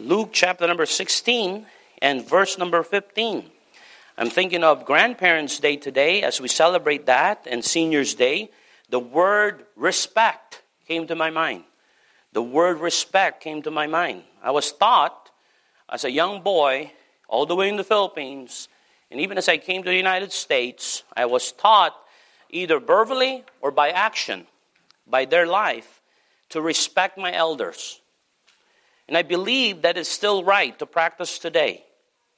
Luke 0.00 0.30
chapter 0.32 0.66
number 0.66 0.86
16 0.86 1.66
and 2.00 2.26
verse 2.26 2.56
number 2.56 2.82
15. 2.82 3.44
I'm 4.16 4.30
thinking 4.30 4.64
of 4.64 4.86
Grandparents' 4.86 5.58
Day 5.58 5.76
today 5.76 6.22
as 6.22 6.40
we 6.40 6.48
celebrate 6.48 7.04
that 7.04 7.46
and 7.46 7.62
Seniors' 7.62 8.14
Day. 8.14 8.50
The 8.88 8.98
word 8.98 9.66
respect 9.76 10.62
came 10.88 11.06
to 11.08 11.14
my 11.14 11.28
mind. 11.28 11.64
The 12.32 12.40
word 12.40 12.80
respect 12.80 13.42
came 13.42 13.60
to 13.60 13.70
my 13.70 13.86
mind. 13.86 14.22
I 14.42 14.52
was 14.52 14.72
taught 14.72 15.30
as 15.86 16.04
a 16.04 16.10
young 16.10 16.40
boy, 16.40 16.92
all 17.28 17.44
the 17.44 17.54
way 17.54 17.68
in 17.68 17.76
the 17.76 17.84
Philippines, 17.84 18.68
and 19.10 19.20
even 19.20 19.36
as 19.36 19.50
I 19.50 19.58
came 19.58 19.82
to 19.82 19.90
the 19.90 19.96
United 19.96 20.32
States, 20.32 21.02
I 21.14 21.26
was 21.26 21.52
taught 21.52 21.94
either 22.48 22.80
verbally 22.80 23.44
or 23.60 23.70
by 23.70 23.90
action, 23.90 24.46
by 25.06 25.26
their 25.26 25.46
life, 25.46 26.00
to 26.48 26.62
respect 26.62 27.18
my 27.18 27.34
elders. 27.34 27.99
And 29.10 29.16
I 29.16 29.22
believe 29.22 29.82
that 29.82 29.98
is 29.98 30.06
still 30.06 30.44
right 30.44 30.78
to 30.78 30.86
practice 30.86 31.40
today. 31.40 31.82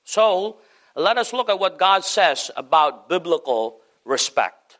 So, 0.04 0.56
let 0.96 1.18
us 1.18 1.34
look 1.34 1.50
at 1.50 1.58
what 1.58 1.78
God 1.78 2.02
says 2.02 2.50
about 2.56 3.10
biblical 3.10 3.80
respect. 4.06 4.78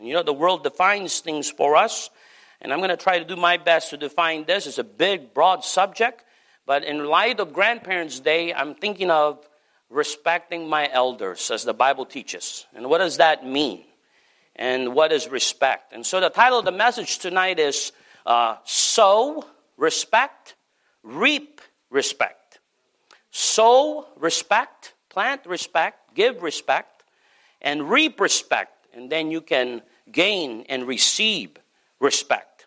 You 0.00 0.14
know, 0.14 0.24
the 0.24 0.32
world 0.32 0.64
defines 0.64 1.20
things 1.20 1.48
for 1.48 1.76
us, 1.76 2.10
and 2.60 2.72
I'm 2.72 2.80
going 2.80 2.90
to 2.90 2.96
try 2.96 3.20
to 3.20 3.24
do 3.24 3.36
my 3.36 3.56
best 3.56 3.90
to 3.90 3.96
define 3.96 4.46
this. 4.46 4.66
It's 4.66 4.78
a 4.78 4.84
big, 4.84 5.32
broad 5.32 5.62
subject, 5.62 6.24
but 6.66 6.82
in 6.82 7.04
light 7.04 7.38
of 7.38 7.52
Grandparents' 7.52 8.18
Day, 8.18 8.52
I'm 8.52 8.74
thinking 8.74 9.08
of 9.08 9.48
respecting 9.90 10.68
my 10.68 10.90
elders, 10.90 11.52
as 11.52 11.62
the 11.62 11.72
Bible 11.72 12.04
teaches. 12.04 12.66
And 12.74 12.90
what 12.90 12.98
does 12.98 13.18
that 13.18 13.46
mean? 13.46 13.84
And 14.56 14.92
what 14.92 15.12
is 15.12 15.28
respect? 15.28 15.92
And 15.92 16.04
so 16.04 16.18
the 16.18 16.30
title 16.30 16.58
of 16.58 16.64
the 16.64 16.72
message 16.72 17.20
tonight 17.20 17.60
is 17.60 17.92
uh, 18.26 18.56
Respect, 19.76 20.56
Reap 21.02 21.60
Respect. 21.90 22.48
Sow 23.30 24.06
respect, 24.16 24.94
plant 25.10 25.46
respect, 25.46 26.14
give 26.14 26.42
respect, 26.42 27.04
and 27.60 27.88
reap 27.88 28.20
respect. 28.20 28.86
And 28.94 29.10
then 29.10 29.30
you 29.30 29.40
can 29.40 29.82
gain 30.10 30.64
and 30.68 30.86
receive 30.86 31.56
respect. 32.00 32.66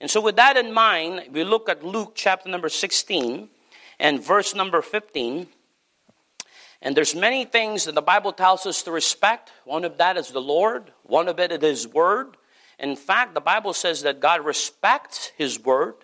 And 0.00 0.10
so, 0.10 0.20
with 0.20 0.36
that 0.36 0.56
in 0.56 0.72
mind, 0.72 1.32
we 1.32 1.44
look 1.44 1.68
at 1.68 1.84
Luke 1.84 2.12
chapter 2.14 2.48
number 2.48 2.68
16 2.68 3.48
and 3.98 4.22
verse 4.22 4.54
number 4.54 4.82
15. 4.82 5.46
And 6.82 6.96
there's 6.96 7.14
many 7.14 7.44
things 7.44 7.84
that 7.84 7.94
the 7.94 8.02
Bible 8.02 8.32
tells 8.32 8.66
us 8.66 8.82
to 8.82 8.90
respect. 8.90 9.52
One 9.64 9.84
of 9.84 9.98
that 9.98 10.16
is 10.16 10.30
the 10.30 10.40
Lord, 10.40 10.92
one 11.04 11.28
of 11.28 11.38
it 11.38 11.52
is 11.52 11.62
His 11.62 11.88
Word. 11.88 12.36
In 12.78 12.96
fact, 12.96 13.34
the 13.34 13.40
Bible 13.40 13.72
says 13.72 14.02
that 14.02 14.20
God 14.20 14.44
respects 14.44 15.30
His 15.36 15.58
Word, 15.62 15.94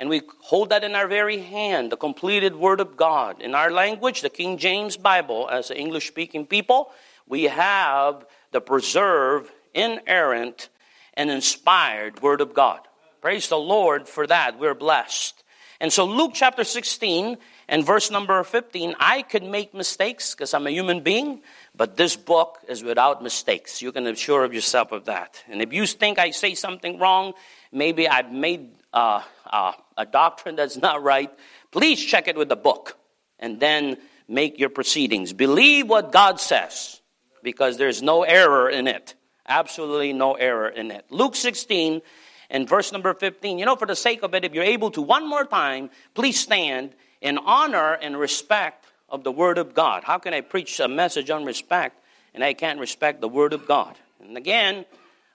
and 0.00 0.08
we 0.08 0.22
hold 0.38 0.70
that 0.70 0.82
in 0.82 0.94
our 0.94 1.06
very 1.06 1.42
hand, 1.42 1.92
the 1.92 1.96
completed 1.96 2.56
Word 2.56 2.80
of 2.80 2.96
God. 2.96 3.42
In 3.42 3.54
our 3.54 3.70
language, 3.70 4.22
the 4.22 4.30
King 4.30 4.56
James 4.56 4.96
Bible, 4.96 5.46
as 5.52 5.70
English 5.70 6.08
speaking 6.08 6.46
people, 6.46 6.90
we 7.28 7.44
have 7.44 8.24
the 8.50 8.62
preserved, 8.62 9.52
inerrant, 9.74 10.70
and 11.12 11.30
inspired 11.30 12.22
Word 12.22 12.40
of 12.40 12.54
God. 12.54 12.80
Praise 13.20 13.50
the 13.50 13.58
Lord 13.58 14.08
for 14.08 14.26
that. 14.26 14.58
We're 14.58 14.74
blessed. 14.74 15.44
And 15.80 15.92
so, 15.92 16.06
Luke 16.06 16.32
chapter 16.32 16.64
16 16.64 17.36
and 17.68 17.84
verse 17.84 18.10
number 18.10 18.42
15, 18.42 18.94
I 18.98 19.20
could 19.20 19.42
make 19.42 19.74
mistakes 19.74 20.34
because 20.34 20.54
I'm 20.54 20.66
a 20.66 20.70
human 20.70 21.02
being, 21.02 21.42
but 21.76 21.98
this 21.98 22.16
book 22.16 22.58
is 22.68 22.82
without 22.82 23.22
mistakes. 23.22 23.82
You 23.82 23.92
can 23.92 24.06
assure 24.06 24.44
of 24.44 24.54
yourself 24.54 24.92
of 24.92 25.04
that. 25.04 25.44
And 25.46 25.60
if 25.60 25.74
you 25.74 25.84
think 25.86 26.18
I 26.18 26.30
say 26.30 26.54
something 26.54 26.98
wrong, 26.98 27.34
maybe 27.70 28.08
I've 28.08 28.32
made 28.32 28.79
uh, 28.92 29.22
uh, 29.46 29.72
a 29.96 30.06
doctrine 30.06 30.56
that's 30.56 30.76
not 30.76 31.02
right, 31.02 31.30
please 31.70 32.04
check 32.04 32.28
it 32.28 32.36
with 32.36 32.48
the 32.48 32.56
book 32.56 32.96
and 33.38 33.60
then 33.60 33.96
make 34.28 34.58
your 34.58 34.68
proceedings. 34.68 35.32
Believe 35.32 35.88
what 35.88 36.12
God 36.12 36.40
says 36.40 37.00
because 37.42 37.76
there's 37.76 38.02
no 38.02 38.22
error 38.22 38.68
in 38.68 38.86
it. 38.86 39.14
Absolutely 39.46 40.12
no 40.12 40.34
error 40.34 40.68
in 40.68 40.90
it. 40.90 41.04
Luke 41.10 41.34
16 41.34 42.02
and 42.50 42.68
verse 42.68 42.92
number 42.92 43.14
15. 43.14 43.58
You 43.58 43.66
know, 43.66 43.76
for 43.76 43.86
the 43.86 43.96
sake 43.96 44.22
of 44.22 44.34
it, 44.34 44.44
if 44.44 44.54
you're 44.54 44.64
able 44.64 44.90
to, 44.92 45.02
one 45.02 45.28
more 45.28 45.44
time, 45.44 45.90
please 46.14 46.38
stand 46.38 46.90
in 47.20 47.38
honor 47.38 47.94
and 47.94 48.18
respect 48.18 48.86
of 49.08 49.24
the 49.24 49.32
Word 49.32 49.58
of 49.58 49.74
God. 49.74 50.04
How 50.04 50.18
can 50.18 50.34
I 50.34 50.40
preach 50.40 50.78
a 50.80 50.88
message 50.88 51.30
on 51.30 51.44
respect 51.44 52.00
and 52.34 52.44
I 52.44 52.54
can't 52.54 52.78
respect 52.78 53.20
the 53.20 53.28
Word 53.28 53.52
of 53.52 53.66
God? 53.66 53.96
And 54.20 54.36
again, 54.36 54.84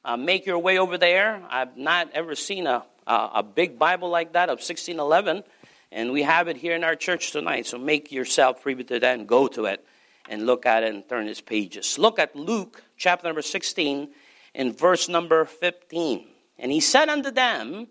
uh, 0.04 0.18
make 0.18 0.46
your 0.46 0.60
way 0.60 0.78
over 0.78 0.98
there. 0.98 1.42
I've 1.50 1.76
not 1.76 2.12
ever 2.14 2.36
seen 2.36 2.68
a, 2.68 2.86
a, 3.08 3.30
a 3.36 3.44
big 3.44 3.78
Bible 3.78 4.10
like 4.10 4.34
that 4.34 4.50
of 4.50 4.60
1611, 4.60 5.44
and 5.92 6.12
we 6.12 6.24
have 6.24 6.48
it 6.48 6.58
here 6.58 6.76
in 6.76 6.84
our 6.84 6.96
church 6.96 7.32
tonight. 7.32 7.66
So 7.66 7.78
make 7.78 8.12
yourself 8.12 8.62
privy 8.62 8.84
to 8.86 9.00
that 9.00 9.20
and 9.20 9.28
go 9.28 9.48
to 9.48 9.66
it 9.66 9.86
and 10.30 10.46
look 10.46 10.66
at 10.66 10.84
it 10.84 10.94
and 10.94 11.08
turn 11.08 11.28
its 11.28 11.42
pages. 11.42 11.98
Look 11.98 12.20
at 12.20 12.36
Luke 12.36 12.84
chapter 12.98 13.28
number 13.28 13.42
16 13.42 14.10
and 14.54 14.78
verse 14.78 15.08
number 15.08 15.46
15. 15.46 16.28
And 16.58 16.72
he 16.72 16.80
said 16.80 17.10
unto 17.10 17.32
them, 17.32 17.88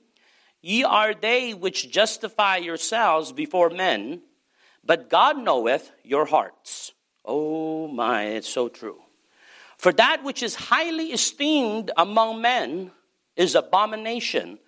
Ye 0.60 0.82
are 0.82 1.14
they 1.14 1.52
which 1.52 1.90
justify 1.90 2.56
yourselves 2.56 3.32
before 3.32 3.70
men, 3.70 4.22
but 4.84 5.10
God 5.10 5.38
knoweth 5.38 5.92
your 6.02 6.24
hearts. 6.24 6.92
Oh 7.24 7.88
my, 7.88 8.24
it's 8.24 8.48
so 8.48 8.68
true. 8.68 9.00
For 9.78 9.92
that 9.92 10.24
which 10.24 10.42
is 10.42 10.54
highly 10.54 11.12
esteemed 11.12 11.90
among 11.96 12.40
men 12.40 12.90
is 13.36 13.54
abomination 13.54 14.58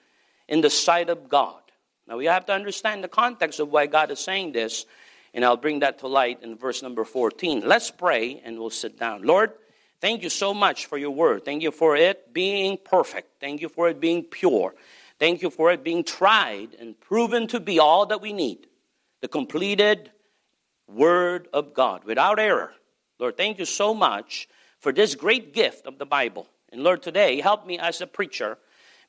in 0.49 0.61
the 0.61 0.71
sight 0.71 1.11
of 1.11 1.29
God. 1.29 1.61
Now 2.07 2.17
we 2.17 2.27
have 2.27 2.47
to 2.47 2.53
understand 2.53 3.03
the 3.03 3.09
context 3.09 3.61
of 3.61 3.71
why 3.71 3.87
God 3.87 4.11
is 4.11 4.21
saying 4.21 4.53
this, 4.53 4.87
and 5.35 5.45
I'll 5.45 5.57
bring 5.57 5.81
that 5.81 5.99
to 6.01 6.07
light 6.07 6.43
in 6.43 6.57
verse 6.57 6.83
number 6.83 7.05
14. 7.05 7.67
Let's 7.67 7.91
pray 7.91 8.41
and 8.45 8.59
we'll 8.59 8.71
sit 8.71 8.99
down. 8.99 9.23
Lord, 9.23 9.53
thank 10.01 10.23
you 10.23 10.31
so 10.31 10.55
much 10.55 10.87
for 10.87 10.99
your 10.99 11.11
word. 11.11 11.45
Thank 11.45 11.63
you 11.63 11.71
for 11.71 11.97
it 11.97 12.33
being 12.33 12.79
perfect. 12.79 13.41
Thank 13.41 13.61
you 13.61 13.69
for 13.69 13.89
it 13.89 14.01
being 14.01 14.23
pure. 14.23 14.75
Thank 15.19 15.43
you 15.43 15.51
for 15.51 15.73
it 15.73 15.83
being 15.83 16.05
tried 16.05 16.75
and 16.79 16.99
proven 17.01 17.47
to 17.49 17.61
be 17.61 17.79
all 17.79 18.07
that 18.07 18.21
we 18.21 18.33
need 18.33 18.67
the 19.23 19.29
completed 19.29 20.11
Word 20.87 21.49
of 21.53 21.75
God 21.75 22.05
without 22.05 22.39
error. 22.39 22.73
Lord, 23.19 23.37
thank 23.37 23.59
you 23.59 23.65
so 23.65 23.95
much 23.95 24.49
for 24.79 24.93
this 24.93 25.15
great 25.15 25.55
gift 25.55 25.87
of 25.87 25.99
the 25.99 26.07
Bible. 26.07 26.47
And 26.71 26.83
Lord, 26.83 27.03
today, 27.03 27.41
help 27.41 27.67
me 27.67 27.79
as 27.79 28.01
a 28.01 28.07
preacher. 28.07 28.59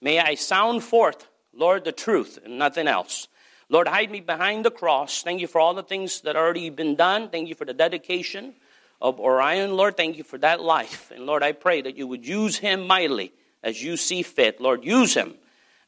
May 0.02 0.20
I 0.20 0.36
sound 0.36 0.84
forth, 0.84 1.28
Lord, 1.54 1.84
the 1.84 1.92
truth 1.92 2.40
and 2.44 2.58
nothing 2.58 2.88
else. 2.88 3.28
Lord, 3.70 3.88
hide 3.88 4.12
me 4.12 4.22
behind 4.22 4.64
the 4.64 4.72
cross. 4.72 5.24
Thank 5.24 5.42
you 5.42 5.48
for 5.48 5.60
all 5.60 5.74
the 5.74 5.84
things 5.84 6.22
that 6.22 6.36
already 6.36 6.70
been 6.70 6.96
done. 6.96 7.30
Thank 7.30 7.50
you 7.50 7.56
for 7.56 7.66
the 7.66 7.74
dedication 7.74 8.54
of 9.02 9.20
Orion. 9.20 9.76
Lord, 9.76 9.98
thank 9.98 10.18
you 10.18 10.24
for 10.24 10.38
that 10.38 10.62
life. 10.62 11.12
And 11.14 11.26
Lord, 11.26 11.44
I 11.44 11.52
pray 11.52 11.82
that 11.82 11.98
you 11.98 12.08
would 12.08 12.26
use 12.26 12.58
him 12.58 12.88
mightily 12.88 13.34
as 13.64 13.84
you 13.84 13.98
see 13.98 14.22
fit. 14.22 14.62
Lord, 14.62 14.86
use 14.86 15.14
him 15.14 15.36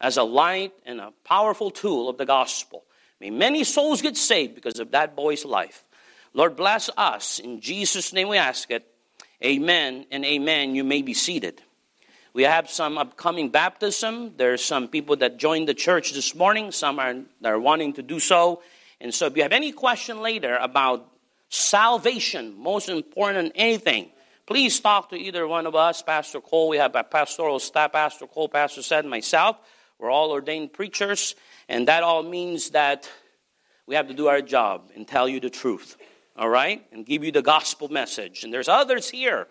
as 0.02 0.18
a 0.18 0.24
light 0.24 0.74
and 0.86 1.00
a 1.00 1.14
powerful 1.24 1.72
tool 1.72 2.10
of 2.10 2.18
the 2.18 2.26
gospel. 2.26 2.84
May 3.20 3.30
many 3.30 3.64
souls 3.64 4.02
get 4.02 4.18
saved 4.18 4.56
because 4.56 4.80
of 4.80 4.92
that 4.92 5.16
boy's 5.16 5.46
life. 5.46 5.84
Lord, 6.34 6.56
bless 6.56 6.90
us. 6.98 7.40
In 7.40 7.60
Jesus' 7.60 8.14
name 8.14 8.28
we 8.28 8.38
ask 8.38 8.70
it. 8.72 8.86
Amen 9.44 10.06
and 10.12 10.26
amen. 10.26 10.76
You 10.76 10.84
may 10.84 11.02
be 11.02 11.14
seated. 11.14 11.62
We 12.34 12.44
have 12.44 12.70
some 12.70 12.98
upcoming 12.98 13.50
baptism. 13.50 14.34
There's 14.38 14.64
some 14.64 14.88
people 14.88 15.16
that 15.18 15.38
joined 15.38 15.68
the 15.68 15.74
church 15.74 16.14
this 16.14 16.36
morning. 16.36 16.72
Some 16.72 17.00
are, 17.00 17.16
are 17.44 17.60
wanting 17.60 17.94
to 17.94 18.04
do 18.04 18.20
so. 18.20 18.62
And 19.02 19.14
so 19.14 19.26
if 19.26 19.36
you 19.36 19.44
have 19.44 19.52
any 19.52 19.72
question 19.72 20.22
later 20.22 20.56
about 20.58 21.10
salvation, 21.50 22.56
most 22.58 22.88
important 22.90 23.38
than 23.38 23.52
anything, 23.56 24.10
please 24.46 24.80
talk 24.80 25.10
to 25.10 25.16
either 25.16 25.48
one 25.48 25.66
of 25.66 25.76
us, 25.76 26.02
Pastor 26.02 26.40
Cole. 26.40 26.70
We 26.70 26.78
have 26.78 26.96
a 26.96 27.04
pastoral 27.04 27.60
staff, 27.60 27.94
Pastor 27.94 28.28
Cole, 28.28 28.50
Pastor 28.50 28.84
said, 28.84 29.06
myself. 29.06 29.58
We're 29.98 30.12
all 30.12 30.32
ordained 30.32 30.72
preachers, 30.72 31.36
and 31.68 31.88
that 31.88 32.04
all 32.04 32.24
means 32.24 32.70
that 32.70 33.10
we 33.86 33.96
have 33.96 34.08
to 34.08 34.14
do 34.14 34.28
our 34.28 34.42
job 34.42 34.92
and 34.96 35.08
tell 35.08 35.28
you 35.28 35.40
the 35.40 35.50
truth, 35.50 35.98
all 36.38 36.48
right? 36.48 36.86
And 36.94 37.06
give 37.06 37.24
you 37.24 37.32
the 37.32 37.42
gospel 37.42 37.90
message. 37.90 38.44
And 38.44 38.54
there's 38.54 38.70
others 38.70 39.10
here, 39.10 39.48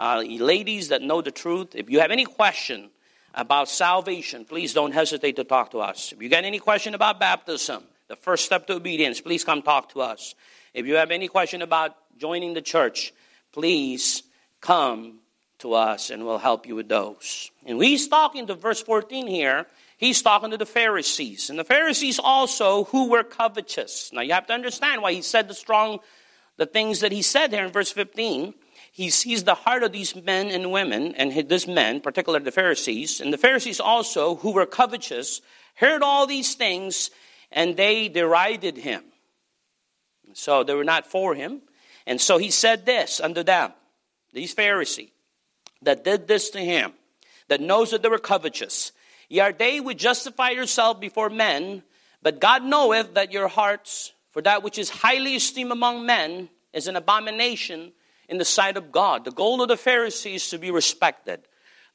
uh, 0.00 0.22
ladies 0.26 0.88
that 0.88 1.02
know 1.02 1.22
the 1.22 1.30
truth. 1.30 1.74
If 1.74 1.90
you 1.90 2.00
have 2.00 2.10
any 2.10 2.24
question 2.24 2.90
about 3.34 3.68
salvation, 3.68 4.44
please 4.44 4.74
don't 4.74 4.92
hesitate 4.92 5.36
to 5.36 5.44
talk 5.44 5.70
to 5.72 5.78
us. 5.78 6.12
If 6.12 6.20
you 6.20 6.28
got 6.28 6.44
any 6.44 6.58
question 6.58 6.94
about 6.94 7.20
baptism, 7.20 7.84
the 8.08 8.16
first 8.16 8.44
step 8.44 8.66
to 8.66 8.74
obedience, 8.74 9.20
please 9.20 9.44
come 9.44 9.62
talk 9.62 9.92
to 9.92 10.00
us. 10.00 10.34
If 10.74 10.86
you 10.86 10.94
have 10.94 11.12
any 11.12 11.28
question 11.28 11.62
about 11.62 11.94
joining 12.18 12.54
the 12.54 12.62
church, 12.62 13.12
please 13.52 14.24
come 14.60 15.20
to 15.58 15.74
us 15.74 16.10
and 16.10 16.24
we'll 16.24 16.38
help 16.38 16.66
you 16.66 16.74
with 16.74 16.88
those. 16.88 17.50
And 17.64 17.80
he's 17.80 18.08
talking 18.08 18.46
to 18.48 18.54
verse 18.54 18.82
14 18.82 19.26
here 19.28 19.66
he's 20.00 20.22
talking 20.22 20.50
to 20.50 20.56
the 20.56 20.66
Pharisees. 20.66 21.50
And 21.50 21.58
the 21.58 21.64
Pharisees 21.64 22.18
also 22.18 22.84
who 22.84 23.10
were 23.10 23.22
covetous. 23.22 24.10
Now 24.12 24.22
you 24.22 24.32
have 24.32 24.46
to 24.46 24.54
understand 24.54 25.02
why 25.02 25.12
he 25.12 25.22
said 25.22 25.46
the 25.46 25.54
strong, 25.54 26.00
the 26.56 26.66
things 26.66 27.00
that 27.00 27.12
he 27.12 27.22
said 27.22 27.50
there 27.50 27.66
in 27.66 27.70
verse 27.70 27.92
15. 27.92 28.54
He 29.00 29.08
sees 29.08 29.44
the 29.44 29.54
heart 29.54 29.82
of 29.82 29.92
these 29.92 30.14
men 30.14 30.48
and 30.48 30.70
women, 30.70 31.14
and 31.14 31.32
this 31.48 31.66
men, 31.66 32.02
particularly 32.02 32.44
the 32.44 32.52
Pharisees, 32.52 33.22
and 33.22 33.32
the 33.32 33.38
Pharisees 33.38 33.80
also 33.80 34.34
who 34.34 34.52
were 34.52 34.66
covetous, 34.66 35.40
heard 35.76 36.02
all 36.02 36.26
these 36.26 36.54
things, 36.54 37.10
and 37.50 37.78
they 37.78 38.10
derided 38.10 38.76
him. 38.76 39.02
So 40.34 40.64
they 40.64 40.74
were 40.74 40.84
not 40.84 41.06
for 41.06 41.34
him. 41.34 41.62
And 42.06 42.20
so 42.20 42.36
he 42.36 42.50
said 42.50 42.84
this 42.84 43.22
unto 43.22 43.42
them, 43.42 43.72
these 44.34 44.52
Pharisees 44.52 45.08
that 45.80 46.04
did 46.04 46.28
this 46.28 46.50
to 46.50 46.60
him, 46.60 46.92
that 47.48 47.62
knows 47.62 47.92
that 47.92 48.02
they 48.02 48.10
were 48.10 48.18
covetous. 48.18 48.92
Ye 49.30 49.40
are 49.40 49.54
they 49.54 49.80
which 49.80 49.96
justify 49.96 50.50
yourself 50.50 51.00
before 51.00 51.30
men, 51.30 51.84
but 52.20 52.38
God 52.38 52.64
knoweth 52.64 53.14
that 53.14 53.32
your 53.32 53.48
hearts, 53.48 54.12
for 54.30 54.42
that 54.42 54.62
which 54.62 54.78
is 54.78 54.90
highly 54.90 55.36
esteemed 55.36 55.72
among 55.72 56.04
men, 56.04 56.50
is 56.74 56.86
an 56.86 56.96
abomination 56.96 57.92
in 58.30 58.38
the 58.38 58.44
sight 58.44 58.76
of 58.76 58.92
God. 58.92 59.24
The 59.24 59.32
goal 59.32 59.60
of 59.60 59.68
the 59.68 59.76
Pharisees 59.76 60.44
is 60.44 60.50
to 60.50 60.58
be 60.58 60.70
respected. 60.70 61.40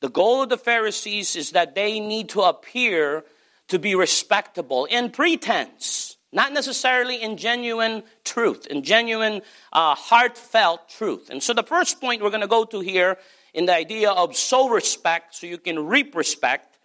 The 0.02 0.10
goal 0.10 0.44
of 0.44 0.50
the 0.50 0.58
Pharisees 0.58 1.36
is 1.36 1.52
that 1.52 1.74
they 1.74 2.00
need 2.00 2.30
to 2.30 2.42
appear 2.42 3.24
to 3.70 3.80
be 3.80 3.96
respectable 3.96 4.86
in 4.86 5.10
pretense, 5.10 6.18
not 6.32 6.52
necessarily 6.52 7.22
in 7.22 7.38
genuine 7.38 8.04
truth, 8.26 8.68
in 8.68 8.84
genuine, 8.84 9.42
uh, 9.72 9.96
heartfelt 9.96 10.90
truth. 10.90 11.30
And 11.30 11.42
so 11.42 11.54
the 11.54 11.64
first 11.64 12.02
point 12.02 12.22
we're 12.22 12.30
going 12.30 12.42
to 12.42 12.48
go 12.48 12.66
to 12.66 12.82
here 12.82 13.18
in 13.54 13.66
the 13.66 13.74
idea 13.74 14.12
of 14.12 14.36
sow 14.36 14.70
respect 14.70 15.36
so 15.36 15.48
you 15.48 15.58
can 15.58 15.88
reap 15.88 16.14
respect. 16.14 16.78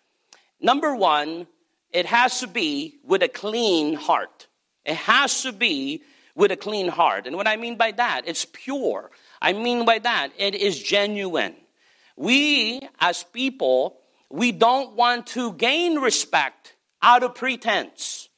Number 0.60 0.94
one, 0.94 1.48
it 1.92 2.06
has 2.06 2.38
to 2.40 2.46
be 2.46 3.00
with 3.04 3.22
a 3.22 3.28
clean 3.28 3.94
heart. 3.94 4.46
It 4.84 4.94
has 4.94 5.42
to 5.42 5.52
be 5.52 6.02
with 6.34 6.52
a 6.52 6.56
clean 6.56 6.88
heart. 6.88 7.26
And 7.26 7.36
what 7.36 7.48
I 7.48 7.56
mean 7.56 7.76
by 7.76 7.90
that, 7.92 8.22
it's 8.26 8.46
pure. 8.50 9.10
I 9.40 9.52
mean 9.52 9.84
by 9.84 9.98
that, 10.00 10.30
it 10.38 10.54
is 10.54 10.82
genuine. 10.82 11.54
We, 12.16 12.80
as 12.98 13.24
people, 13.24 13.96
we 14.28 14.52
don't 14.52 14.94
want 14.94 15.28
to 15.28 15.52
gain 15.54 15.98
respect 15.98 16.74
out 17.02 17.22
of 17.22 17.34
pretense. 17.34 18.28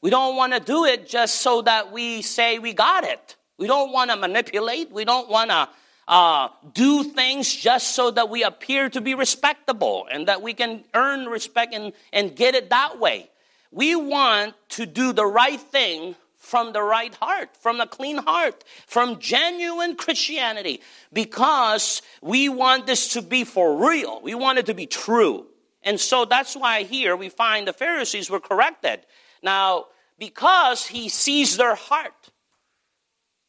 We 0.00 0.10
don't 0.10 0.36
want 0.36 0.52
to 0.52 0.60
do 0.60 0.84
it 0.84 1.08
just 1.08 1.40
so 1.40 1.62
that 1.62 1.90
we 1.90 2.22
say 2.22 2.58
we 2.58 2.72
got 2.72 3.04
it. 3.04 3.36
We 3.58 3.66
don't 3.66 3.92
want 3.92 4.10
to 4.10 4.16
manipulate. 4.16 4.92
We 4.92 5.04
don't 5.04 5.28
want 5.28 5.50
to 5.50 5.68
uh, 6.06 6.48
do 6.72 7.02
things 7.02 7.52
just 7.52 7.94
so 7.96 8.10
that 8.12 8.28
we 8.28 8.44
appear 8.44 8.88
to 8.90 9.00
be 9.00 9.14
respectable 9.14 10.06
and 10.10 10.28
that 10.28 10.42
we 10.42 10.54
can 10.54 10.84
earn 10.94 11.26
respect 11.26 11.74
and, 11.74 11.92
and 12.12 12.36
get 12.36 12.54
it 12.54 12.70
that 12.70 13.00
way. 13.00 13.28
We 13.72 13.96
want 13.96 14.54
to 14.70 14.86
do 14.86 15.12
the 15.12 15.26
right 15.26 15.60
thing 15.60 16.14
from 16.46 16.72
the 16.72 16.82
right 16.82 17.14
heart, 17.16 17.56
from 17.56 17.80
a 17.80 17.86
clean 17.86 18.18
heart, 18.18 18.62
from 18.86 19.18
genuine 19.18 19.96
Christianity, 19.96 20.80
because 21.12 22.02
we 22.22 22.48
want 22.48 22.86
this 22.86 23.14
to 23.14 23.22
be 23.22 23.42
for 23.42 23.88
real. 23.88 24.20
We 24.22 24.34
want 24.34 24.58
it 24.58 24.66
to 24.66 24.74
be 24.74 24.86
true. 24.86 25.46
And 25.82 25.98
so 25.98 26.24
that's 26.24 26.56
why 26.56 26.84
here 26.84 27.16
we 27.16 27.28
find 27.28 27.66
the 27.66 27.72
Pharisees 27.72 28.30
were 28.30 28.40
corrected. 28.40 29.00
Now, 29.42 29.86
because 30.18 30.86
he 30.86 31.08
sees 31.08 31.56
their 31.56 31.74
heart. 31.74 32.30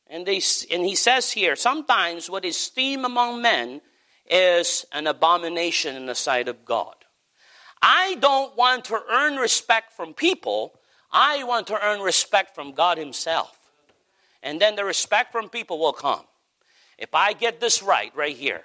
And, 0.07 0.25
they, 0.25 0.41
and 0.71 0.83
he 0.83 0.95
says 0.95 1.31
here, 1.31 1.55
sometimes 1.55 2.29
what 2.29 2.45
is 2.45 2.55
esteemed 2.55 3.05
among 3.05 3.41
men 3.41 3.81
is 4.29 4.85
an 4.91 5.05
abomination 5.05 5.95
in 5.95 6.07
the 6.07 6.15
sight 6.15 6.47
of 6.47 6.65
God. 6.65 6.95
I 7.81 8.15
don't 8.15 8.57
want 8.57 8.85
to 8.85 8.99
earn 9.09 9.35
respect 9.35 9.93
from 9.93 10.13
people 10.13 10.76
I 11.11 11.43
want 11.43 11.67
to 11.67 11.85
earn 11.85 12.01
respect 12.01 12.55
from 12.55 12.73
God 12.73 12.97
Himself. 12.97 13.57
And 14.43 14.59
then 14.59 14.75
the 14.75 14.85
respect 14.85 15.31
from 15.31 15.49
people 15.49 15.79
will 15.79 15.93
come. 15.93 16.21
If 16.97 17.13
I 17.13 17.33
get 17.33 17.59
this 17.59 17.81
right, 17.81 18.15
right 18.15 18.35
here, 18.35 18.61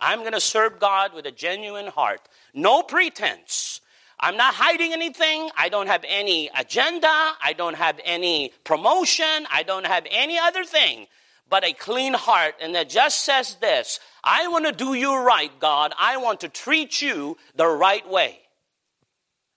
I'm 0.00 0.20
going 0.20 0.32
to 0.32 0.40
serve 0.40 0.78
God 0.78 1.12
with 1.14 1.26
a 1.26 1.32
genuine 1.32 1.88
heart. 1.88 2.20
No 2.54 2.82
pretense. 2.82 3.80
I'm 4.20 4.36
not 4.36 4.54
hiding 4.54 4.92
anything. 4.92 5.50
I 5.56 5.68
don't 5.68 5.86
have 5.86 6.04
any 6.06 6.50
agenda. 6.56 7.06
I 7.08 7.54
don't 7.56 7.76
have 7.76 8.00
any 8.04 8.52
promotion. 8.64 9.46
I 9.50 9.62
don't 9.64 9.86
have 9.86 10.06
any 10.10 10.38
other 10.38 10.64
thing 10.64 11.06
but 11.50 11.64
a 11.64 11.72
clean 11.72 12.14
heart. 12.14 12.54
And 12.60 12.74
that 12.74 12.88
just 12.88 13.24
says 13.24 13.56
this 13.56 14.00
I 14.22 14.48
want 14.48 14.66
to 14.66 14.72
do 14.72 14.94
you 14.94 15.16
right, 15.16 15.50
God. 15.60 15.92
I 15.98 16.16
want 16.18 16.40
to 16.40 16.48
treat 16.48 17.00
you 17.00 17.36
the 17.54 17.66
right 17.66 18.08
way. 18.08 18.40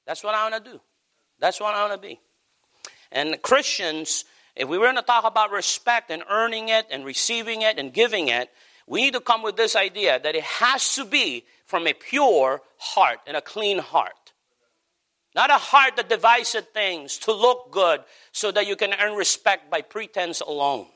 That's 0.06 0.24
what 0.24 0.36
I 0.36 0.50
want 0.50 0.64
to 0.64 0.72
do. 0.72 0.82
That's 1.42 1.60
what 1.60 1.76
I 1.76 1.82
want 1.82 2.02
to 2.02 2.08
be. 2.08 2.20
And 3.12 3.42
Christians, 3.42 4.24
if 4.56 4.70
we 4.70 4.78
were 4.78 4.86
going 4.86 4.96
to 4.96 5.02
talk 5.02 5.26
about 5.26 5.52
respect 5.52 6.10
and 6.12 6.24
earning 6.30 6.70
it 6.70 6.86
and 6.90 7.04
receiving 7.04 7.64
it 7.64 7.78
and 7.78 7.92
giving 7.92 8.30
it, 8.30 8.50
we 8.88 9.02
need 9.02 9.14
to 9.14 9.20
come 9.20 9.42
with 9.42 9.58
this 9.58 9.76
idea 9.76 10.20
that 10.20 10.36
it 10.36 10.44
has 10.44 10.96
to 10.96 11.04
be 11.04 11.44
from 11.66 11.88
a 11.88 11.94
pure 11.94 12.62
heart 12.78 13.20
and 13.28 13.36
a 13.36 13.42
clean 13.42 13.80
heart. 13.80 14.14
Not 15.34 15.50
a 15.50 15.58
heart 15.58 15.96
that 15.96 16.10
devises 16.10 16.64
things 16.74 17.18
to 17.20 17.34
look 17.34 17.72
good 17.72 18.02
so 18.32 18.52
that 18.52 18.68
you 18.68 18.76
can 18.76 18.94
earn 18.94 19.16
respect 19.16 19.72
by 19.72 19.82
pretense 19.82 20.42
alone. 20.42 20.88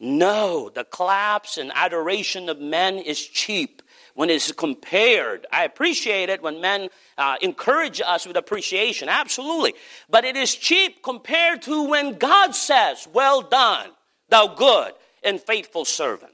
No, 0.00 0.70
the 0.74 0.84
claps 0.84 1.56
and 1.56 1.72
adoration 1.74 2.48
of 2.48 2.58
men 2.58 2.98
is 2.98 3.20
cheap 3.20 3.80
when 4.14 4.30
it's 4.30 4.50
compared. 4.52 5.46
I 5.52 5.64
appreciate 5.64 6.28
it 6.28 6.42
when 6.42 6.60
men 6.60 6.88
uh, 7.18 7.36
encourage 7.42 8.00
us 8.00 8.26
with 8.26 8.36
appreciation, 8.36 9.08
absolutely. 9.08 9.74
But 10.08 10.24
it 10.24 10.36
is 10.36 10.54
cheap 10.54 11.02
compared 11.02 11.62
to 11.62 11.88
when 11.88 12.14
God 12.14 12.54
says, 12.54 13.06
Well 13.12 13.42
done, 13.42 13.90
thou 14.28 14.48
good 14.48 14.92
and 15.22 15.40
faithful 15.40 15.84
servant. 15.84 16.32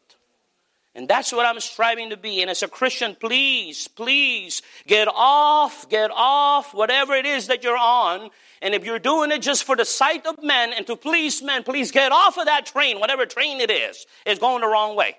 And 0.94 1.08
that's 1.08 1.32
what 1.32 1.46
I'm 1.46 1.60
striving 1.60 2.10
to 2.10 2.16
be. 2.16 2.42
And 2.42 2.50
as 2.50 2.64
a 2.64 2.68
Christian, 2.68 3.14
please, 3.14 3.86
please 3.86 4.60
get 4.88 5.06
off, 5.06 5.88
get 5.88 6.10
off 6.12 6.74
whatever 6.74 7.14
it 7.14 7.26
is 7.26 7.46
that 7.46 7.62
you're 7.62 7.78
on. 7.78 8.30
And 8.60 8.74
if 8.74 8.84
you're 8.84 8.98
doing 8.98 9.30
it 9.30 9.40
just 9.40 9.62
for 9.62 9.76
the 9.76 9.84
sight 9.84 10.26
of 10.26 10.42
men 10.42 10.72
and 10.72 10.84
to 10.88 10.96
please 10.96 11.42
men, 11.42 11.62
please 11.62 11.92
get 11.92 12.10
off 12.10 12.38
of 12.38 12.46
that 12.46 12.66
train, 12.66 12.98
whatever 12.98 13.24
train 13.24 13.60
it 13.60 13.70
is. 13.70 14.04
It's 14.26 14.40
going 14.40 14.62
the 14.62 14.66
wrong 14.66 14.96
way. 14.96 15.16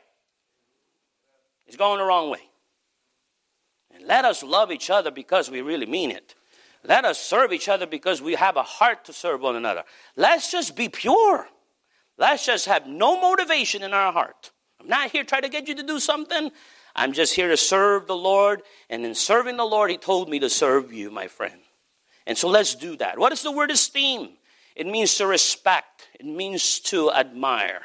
It's 1.67 1.77
going 1.77 1.99
the 1.99 2.05
wrong 2.05 2.29
way. 2.29 2.50
Let 4.05 4.25
us 4.25 4.43
love 4.43 4.71
each 4.71 4.89
other 4.89 5.11
because 5.11 5.49
we 5.49 5.61
really 5.61 5.85
mean 5.85 6.11
it. 6.11 6.35
Let 6.83 7.05
us 7.05 7.19
serve 7.19 7.53
each 7.53 7.69
other 7.69 7.85
because 7.85 8.21
we 8.21 8.33
have 8.33 8.57
a 8.57 8.63
heart 8.63 9.05
to 9.05 9.13
serve 9.13 9.41
one 9.41 9.55
another. 9.55 9.83
Let's 10.15 10.51
just 10.51 10.75
be 10.75 10.89
pure. 10.89 11.47
Let's 12.17 12.45
just 12.45 12.65
have 12.65 12.87
no 12.87 13.19
motivation 13.19 13.83
in 13.83 13.93
our 13.93 14.11
heart. 14.11 14.51
I'm 14.79 14.87
not 14.87 15.11
here 15.11 15.23
trying 15.23 15.43
to 15.43 15.49
get 15.49 15.67
you 15.67 15.75
to 15.75 15.83
do 15.83 15.99
something. 15.99 16.51
I'm 16.95 17.13
just 17.13 17.35
here 17.35 17.49
to 17.49 17.57
serve 17.57 18.07
the 18.07 18.15
Lord. 18.15 18.63
And 18.89 19.05
in 19.05 19.13
serving 19.13 19.57
the 19.57 19.65
Lord, 19.65 19.91
He 19.91 19.97
told 19.97 20.29
me 20.29 20.39
to 20.39 20.49
serve 20.49 20.91
you, 20.91 21.11
my 21.11 21.27
friend. 21.27 21.61
And 22.25 22.37
so 22.37 22.47
let's 22.47 22.75
do 22.75 22.95
that. 22.97 23.19
What 23.19 23.31
is 23.31 23.43
the 23.43 23.51
word 23.51 23.71
esteem? 23.71 24.29
It 24.75 24.87
means 24.87 25.15
to 25.15 25.27
respect, 25.27 26.07
it 26.19 26.25
means 26.25 26.79
to 26.81 27.11
admire. 27.11 27.81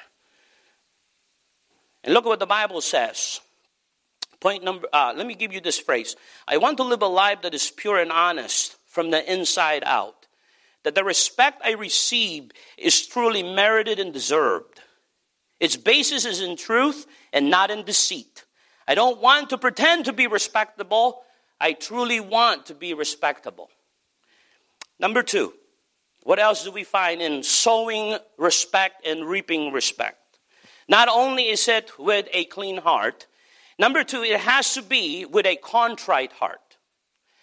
And 2.04 2.14
look 2.14 2.24
at 2.24 2.28
what 2.28 2.38
the 2.38 2.46
Bible 2.46 2.80
says. 2.80 3.40
Point 4.40 4.64
number, 4.64 4.86
uh, 4.92 5.14
let 5.16 5.26
me 5.26 5.34
give 5.34 5.52
you 5.52 5.60
this 5.60 5.78
phrase. 5.78 6.16
I 6.46 6.58
want 6.58 6.76
to 6.78 6.82
live 6.82 7.02
a 7.02 7.06
life 7.06 7.42
that 7.42 7.54
is 7.54 7.70
pure 7.70 7.98
and 7.98 8.12
honest 8.12 8.76
from 8.86 9.10
the 9.10 9.32
inside 9.32 9.82
out. 9.84 10.26
That 10.84 10.94
the 10.94 11.04
respect 11.04 11.62
I 11.64 11.72
receive 11.72 12.50
is 12.76 13.06
truly 13.06 13.42
merited 13.42 13.98
and 13.98 14.12
deserved. 14.12 14.80
Its 15.58 15.76
basis 15.76 16.24
is 16.24 16.40
in 16.40 16.56
truth 16.56 17.06
and 17.32 17.50
not 17.50 17.70
in 17.70 17.84
deceit. 17.84 18.44
I 18.86 18.94
don't 18.94 19.20
want 19.20 19.50
to 19.50 19.58
pretend 19.58 20.04
to 20.04 20.12
be 20.12 20.26
respectable. 20.26 21.22
I 21.60 21.72
truly 21.72 22.20
want 22.20 22.66
to 22.66 22.74
be 22.74 22.94
respectable. 22.94 23.70
Number 24.98 25.22
two, 25.22 25.54
what 26.22 26.38
else 26.38 26.64
do 26.64 26.70
we 26.70 26.84
find 26.84 27.20
in 27.22 27.42
sowing 27.42 28.18
respect 28.36 29.06
and 29.06 29.26
reaping 29.26 29.72
respect? 29.72 30.38
Not 30.88 31.08
only 31.08 31.48
is 31.48 31.66
it 31.68 31.98
with 31.98 32.28
a 32.32 32.44
clean 32.44 32.78
heart, 32.78 33.26
Number 33.78 34.04
two, 34.04 34.22
it 34.22 34.40
has 34.40 34.74
to 34.74 34.82
be 34.82 35.24
with 35.24 35.46
a 35.46 35.56
contrite 35.56 36.32
heart. 36.32 36.76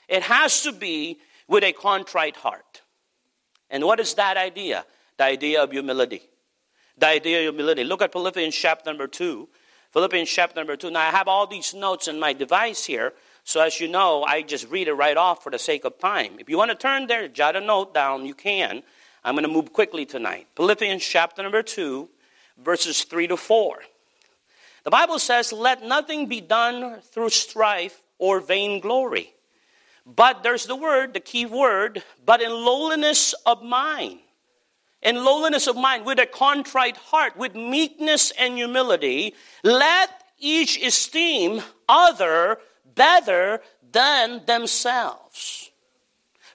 It 0.08 0.24
has 0.24 0.62
to 0.64 0.72
be 0.72 1.20
with 1.48 1.64
a 1.64 1.74
contrite 1.74 2.38
heart. 2.38 2.82
And 3.70 3.84
what 3.84 4.00
is 4.00 4.16
that 4.16 4.38
idea? 4.38 4.86
The 5.18 5.26
idea 5.26 5.64
of 5.64 5.72
humility. 5.72 6.22
The 6.98 7.08
idea 7.08 7.48
of 7.50 7.56
humility. 7.56 7.84
Look 7.84 8.02
at 8.02 8.12
Philippians 8.12 8.56
chapter 8.56 8.90
number 8.90 9.08
two. 9.08 9.50
Philippians 9.92 10.30
chapter 10.30 10.60
number 10.60 10.76
two. 10.76 10.90
Now, 10.90 11.08
I 11.08 11.12
have 11.12 11.28
all 11.28 11.46
these 11.46 11.74
notes 11.74 12.08
in 12.08 12.20
my 12.20 12.34
device 12.34 12.86
here. 12.86 13.14
So, 13.44 13.62
as 13.62 13.80
you 13.80 13.88
know, 13.88 14.24
I 14.24 14.42
just 14.42 14.70
read 14.70 14.88
it 14.88 14.94
right 14.94 15.18
off 15.18 15.44
for 15.44 15.52
the 15.52 15.60
sake 15.60 15.86
of 15.86 16.00
time. 16.00 16.38
If 16.40 16.50
you 16.50 16.58
want 16.58 16.72
to 16.72 16.76
turn 16.76 17.08
there, 17.08 17.28
jot 17.28 17.56
a 17.56 17.62
note 17.62 17.94
down, 17.94 18.26
you 18.26 18.34
can. 18.34 18.82
I'm 19.24 19.36
going 19.36 19.44
to 19.44 19.52
move 19.52 19.72
quickly 19.72 20.06
tonight. 20.06 20.48
Philippians 20.56 21.04
chapter 21.04 21.44
number 21.44 21.62
2, 21.62 22.10
verses 22.58 23.04
3 23.04 23.28
to 23.28 23.38
4. 23.38 23.82
The 24.84 24.92
Bible 24.92 25.20
says, 25.20 25.54
Let 25.54 25.84
nothing 25.84 26.28
be 26.28 26.42
done 26.42 27.02
through 27.02 27.30
strife 27.30 28.02
or 28.18 28.40
vainglory. 28.40 29.34
But 30.06 30.44
there's 30.44 30.66
the 30.66 30.76
word, 30.76 31.14
the 31.14 31.20
key 31.20 31.46
word, 31.46 32.04
but 32.26 32.42
in 32.42 32.52
lowliness 32.52 33.34
of 33.46 33.64
mind. 33.64 34.20
In 35.02 35.24
lowliness 35.24 35.68
of 35.68 35.76
mind, 35.76 36.06
with 36.06 36.20
a 36.20 36.26
contrite 36.26 36.98
heart, 36.98 37.38
with 37.38 37.56
meekness 37.56 38.32
and 38.38 38.56
humility, 38.56 39.34
let 39.64 40.10
each 40.40 40.82
esteem 40.82 41.62
other 41.88 42.58
better 42.96 43.62
than 43.92 44.46
themselves. 44.46 45.72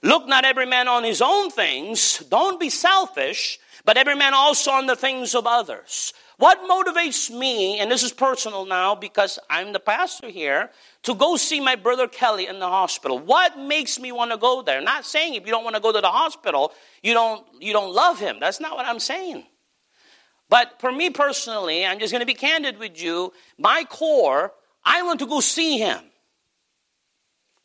Look 0.01 0.27
not 0.27 0.45
every 0.45 0.65
man 0.65 0.87
on 0.87 1.03
his 1.03 1.21
own 1.21 1.49
things. 1.51 2.19
Don't 2.29 2.59
be 2.59 2.69
selfish, 2.69 3.59
but 3.85 3.97
every 3.97 4.15
man 4.15 4.33
also 4.33 4.71
on 4.71 4.85
the 4.85 4.95
things 4.95 5.35
of 5.35 5.45
others. 5.45 6.13
What 6.39 6.61
motivates 6.69 7.29
me, 7.29 7.79
and 7.79 7.91
this 7.91 8.01
is 8.01 8.13
personal 8.13 8.65
now 8.65 8.95
because 8.95 9.39
I'm 9.49 9.73
the 9.73 9.79
pastor 9.79 10.29
here, 10.29 10.69
to 11.03 11.13
go 11.13 11.35
see 11.35 11.59
my 11.59 11.75
brother 11.75 12.07
Kelly 12.07 12.47
in 12.47 12.59
the 12.59 12.67
hospital? 12.67 13.19
What 13.19 13.59
makes 13.59 13.99
me 13.99 14.13
want 14.13 14.31
to 14.31 14.37
go 14.37 14.61
there? 14.61 14.79
Not 14.79 15.03
saying 15.03 15.33
if 15.33 15.45
you 15.45 15.51
don't 15.51 15.65
want 15.65 15.75
to 15.75 15.81
go 15.81 15.91
to 15.91 15.99
the 15.99 16.07
hospital, 16.07 16.71
you 17.03 17.13
don't, 17.13 17.45
you 17.59 17.73
don't 17.73 17.93
love 17.93 18.21
him. 18.21 18.37
That's 18.39 18.61
not 18.61 18.77
what 18.77 18.85
I'm 18.85 18.99
saying. 18.99 19.43
But 20.47 20.79
for 20.79 20.93
me 20.93 21.09
personally, 21.09 21.85
I'm 21.85 21.99
just 21.99 22.13
going 22.13 22.21
to 22.21 22.25
be 22.25 22.35
candid 22.35 22.77
with 22.77 23.03
you. 23.03 23.33
My 23.57 23.83
core, 23.89 24.53
I 24.85 25.03
want 25.03 25.19
to 25.19 25.27
go 25.27 25.41
see 25.41 25.77
him 25.77 25.99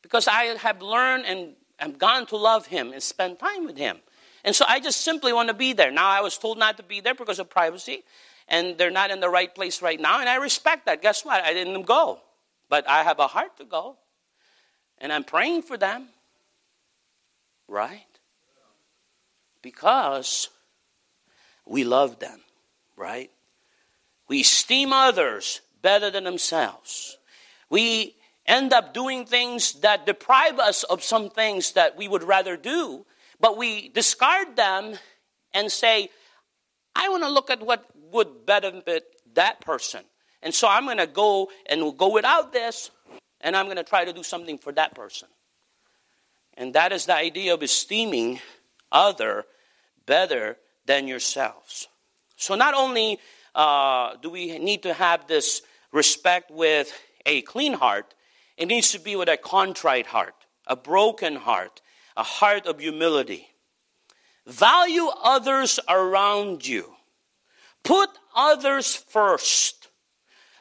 because 0.03 0.27
I 0.27 0.57
have 0.59 0.83
learned 0.83 1.27
and 1.27 1.55
have 1.79 1.97
gone 1.97 2.27
to 2.27 2.37
love 2.37 2.67
him 2.67 2.93
and 2.93 3.01
spend 3.01 3.39
time 3.39 3.67
with 3.67 3.79
him. 3.79 3.99
And 4.43 4.53
so 4.53 4.65
I 4.67 4.81
just 4.81 5.03
simply 5.03 5.33
want 5.33 5.47
to 5.47 5.55
be 5.55 5.75
there. 5.75 5.93
Now, 5.93 6.09
I 6.09 6.23
was 6.23 6.37
told 6.37 6.59
not 6.59 6.77
to 6.79 6.83
be 6.83 7.01
there 7.01 7.15
because 7.15 7.39
of 7.39 7.49
privacy, 7.49 8.03
and 8.49 8.77
they're 8.79 8.91
not 8.91 9.11
in 9.11 9.21
the 9.21 9.29
right 9.29 9.55
place 9.55 9.83
right 9.83 10.01
now, 10.01 10.21
and 10.21 10.29
I 10.29 10.37
respect 10.37 10.87
that. 10.87 11.03
Guess 11.03 11.25
what? 11.25 11.45
I 11.45 11.53
didn't 11.53 11.83
go. 11.83 12.21
But 12.69 12.89
I 12.89 13.03
have 13.03 13.19
a 13.19 13.27
heart 13.27 13.57
to 13.59 13.65
go, 13.65 13.97
and 14.99 15.13
I'm 15.13 15.25
praying 15.25 15.63
for 15.63 15.77
them. 15.77 16.09
Right? 17.69 18.07
Because 19.63 20.49
we 21.67 21.85
love 21.85 22.19
them, 22.19 22.41
right? 22.97 23.31
We 24.29 24.41
esteem 24.41 24.93
others 24.93 25.61
better 25.83 26.11
than 26.11 26.25
themselves. 26.25 27.19
We 27.71 28.17
end 28.47 28.73
up 28.73 28.93
doing 28.93 29.25
things 29.25 29.81
that 29.81 30.07
deprive 30.07 30.59
us 30.59 30.83
of 30.85 31.03
some 31.03 31.31
things 31.31 31.73
that 31.73 31.97
we 31.97 32.09
would 32.09 32.23
rather 32.23 32.57
do, 32.57 33.07
but 33.41 33.57
we 33.57 33.89
discard 33.89 34.57
them 34.57 34.97
and 35.53 35.71
say, 35.71 36.11
I 36.95 37.09
want 37.09 37.23
to 37.23 37.31
look 37.31 37.51
at 37.51 37.65
what 37.65 37.85
would 38.13 38.47
benefit 38.47 39.05
that 39.35 39.61
person. 39.61 40.03
And 40.43 40.55
so 40.55 40.69
I'm 40.69 40.85
going 40.85 40.99
to 40.99 41.07
go 41.07 41.51
and 41.67 41.81
we'll 41.81 41.93
go 41.93 42.13
without 42.13 42.53
this, 42.53 42.91
and 43.41 43.57
I'm 43.57 43.67
going 43.67 43.77
to 43.77 43.85
try 43.85 44.05
to 44.05 44.13
do 44.13 44.23
something 44.23 44.59
for 44.59 44.73
that 44.73 44.95
person. 44.95 45.29
And 46.57 46.75
that 46.75 46.93
is 46.93 47.07
the 47.07 47.15
idea 47.15 47.55
of 47.55 47.63
esteeming 47.63 48.41
other 48.93 49.45
better 50.07 50.57
than 50.87 51.09
yourselves. 51.09 51.89
So 52.37 52.55
not 52.55 52.75
only 52.75 53.19
uh, 53.55 54.17
do 54.23 54.31
we 54.31 54.59
need 54.59 54.83
to 54.83 54.93
have 54.93 55.27
this 55.27 55.63
respect 55.93 56.51
with 56.51 56.93
a 57.27 57.43
clean 57.43 57.73
heart, 57.73 58.15
it 58.57 58.67
needs 58.67 58.93
to 58.93 59.01
be 59.01 59.17
with 59.17 59.29
a 59.29 59.37
contrite 59.37 60.07
heart, 60.07 60.35
a 60.67 60.77
broken 60.77 61.37
heart, 61.37 61.81
a 62.17 62.23
heart 62.23 62.67
of 62.67 62.81
humility. 62.81 63.49
Value 64.47 65.09
others 65.23 65.81
around 65.89 66.67
you. 66.67 66.93
Put 67.83 68.11
others 68.35 68.95
first. 68.95 69.89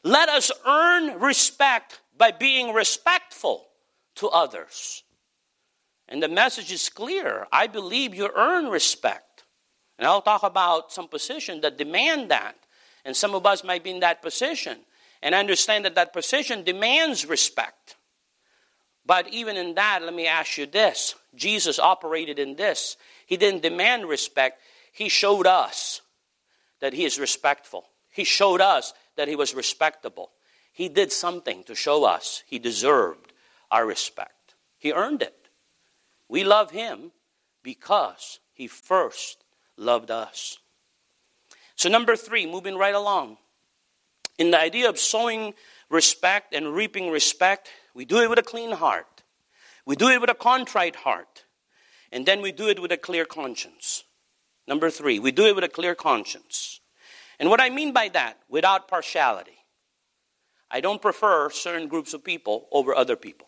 Let 0.04 0.30
us 0.30 0.52
earn 0.66 1.20
respect 1.20 2.02
by 2.18 2.32
being 2.32 2.74
respectful 2.74 3.68
to 4.16 4.28
others. 4.30 5.04
And 6.08 6.22
the 6.22 6.28
message 6.28 6.72
is 6.72 6.90
clear. 6.90 7.48
I 7.52 7.68
believe 7.68 8.14
you 8.14 8.30
earn 8.36 8.68
respect. 8.68 9.44
And 9.98 10.08
I'll 10.08 10.22
talk 10.22 10.44
about 10.44 10.92
some 10.92 11.08
positions 11.08 11.62
that 11.62 11.78
demand 11.78 12.30
that. 12.32 12.56
And 13.06 13.16
some 13.16 13.36
of 13.36 13.46
us 13.46 13.64
might 13.64 13.84
be 13.84 13.92
in 13.92 14.02
that 14.02 14.22
position. 14.22 14.78
And 15.22 15.34
understand 15.34 15.86
that 15.86 15.96
that 15.96 16.14
position 16.14 16.64
demands 16.64 17.26
respect. 17.26 17.96
But 19.06 19.28
even 19.30 19.58
in 19.58 19.76
that, 19.76 20.02
let 20.04 20.14
me 20.14 20.28
ask 20.28 20.58
you 20.58 20.66
this 20.66 21.16
Jesus 21.36 21.80
operated 21.80 22.40
in 22.40 22.56
this. 22.56 22.98
He 23.26 23.38
didn't 23.38 23.62
demand 23.62 24.08
respect, 24.08 24.62
He 24.92 25.10
showed 25.10 25.48
us 25.48 26.02
that 26.80 26.94
He 26.94 27.06
is 27.06 27.20
respectful. 27.20 27.86
He 28.10 28.24
showed 28.24 28.62
us 28.62 28.94
that 29.16 29.28
He 29.28 29.36
was 29.36 29.54
respectable. 29.54 30.32
He 30.72 30.90
did 30.90 31.12
something 31.12 31.64
to 31.66 31.76
show 31.76 32.04
us 32.04 32.44
He 32.48 32.60
deserved 32.60 33.34
our 33.72 33.86
respect. 33.86 34.56
He 34.78 34.92
earned 34.92 35.22
it. 35.22 35.50
We 36.28 36.44
love 36.44 36.72
Him 36.72 37.12
because 37.64 38.40
He 38.54 38.68
first 38.68 39.44
loved 39.78 40.12
us. 40.12 40.58
So, 41.76 41.90
number 41.90 42.16
three, 42.16 42.46
moving 42.46 42.78
right 42.78 42.96
along. 42.96 43.38
In 44.38 44.52
the 44.52 44.60
idea 44.60 44.90
of 44.90 45.00
sowing 45.00 45.54
respect 45.90 46.54
and 46.54 46.74
reaping 46.74 47.10
respect, 47.10 47.70
we 47.94 48.06
do 48.06 48.20
it 48.20 48.30
with 48.30 48.40
a 48.40 48.44
clean 48.44 48.72
heart. 48.72 49.24
We 49.86 49.96
do 49.96 50.10
it 50.10 50.22
with 50.22 50.30
a 50.30 50.36
contrite 50.36 50.98
heart. 50.98 51.46
And 52.14 52.28
then 52.28 52.42
we 52.42 52.52
do 52.52 52.70
it 52.70 52.80
with 52.80 52.92
a 52.92 52.98
clear 52.98 53.26
conscience. 53.26 54.04
Number 54.68 54.92
three, 54.92 55.18
we 55.18 55.32
do 55.32 55.46
it 55.48 55.56
with 55.56 55.64
a 55.64 55.70
clear 55.70 55.96
conscience. 55.96 56.80
And 57.40 57.50
what 57.50 57.60
I 57.60 57.70
mean 57.72 57.92
by 57.92 58.10
that, 58.10 58.38
without 58.48 58.88
partiality. 58.88 59.58
I 60.70 60.80
don't 60.80 61.02
prefer 61.02 61.50
certain 61.50 61.88
groups 61.88 62.14
of 62.14 62.24
people 62.24 62.68
over 62.72 62.96
other 62.96 63.16
people. 63.16 63.48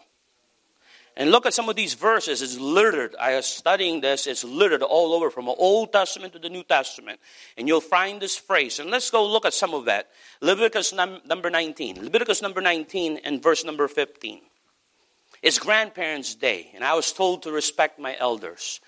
And 1.16 1.32
look 1.32 1.46
at 1.46 1.54
some 1.54 1.70
of 1.70 1.76
these 1.76 1.94
verses. 1.94 2.42
It's 2.42 2.58
littered. 2.58 3.16
I 3.20 3.36
was 3.36 3.46
studying 3.46 4.02
this. 4.02 4.28
It's 4.28 4.44
littered 4.44 4.82
all 4.82 5.14
over 5.14 5.30
from 5.30 5.46
the 5.46 5.54
Old 5.54 5.94
Testament 5.94 6.34
to 6.34 6.40
the 6.40 6.50
New 6.50 6.64
Testament. 6.64 7.20
And 7.58 7.68
you'll 7.68 7.82
find 7.82 8.20
this 8.20 8.36
phrase. 8.36 8.80
And 8.80 8.90
let's 8.90 9.12
go 9.12 9.26
look 9.26 9.46
at 9.46 9.54
some 9.54 9.74
of 9.74 9.86
that. 9.86 10.10
Leviticus 10.42 10.92
num- 10.92 11.22
number 11.26 11.50
19. 11.50 12.04
Leviticus 12.04 12.42
number 12.42 12.62
19 12.62 13.20
and 13.24 13.42
verse 13.42 13.64
number 13.64 13.88
15. 13.88 14.42
It's 15.42 15.60
grandparents' 15.60 16.36
day. 16.36 16.72
And 16.74 16.84
I 16.84 16.94
was 16.94 17.12
told 17.12 17.44
to 17.44 17.52
respect 17.52 18.00
my 18.00 18.16
elders. 18.18 18.80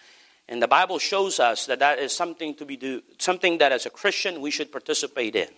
And 0.49 0.61
the 0.61 0.67
Bible 0.67 0.99
shows 0.99 1.39
us 1.39 1.65
that 1.65 1.79
that 1.79 1.99
is 1.99 2.15
something 2.15 2.55
to 2.55 2.65
be 2.65 2.77
do, 2.77 3.01
something 3.17 3.57
that 3.57 3.71
as 3.71 3.85
a 3.85 3.89
Christian 3.89 4.41
we 4.41 4.51
should 4.51 4.71
participate 4.71 5.35
in. 5.35 5.49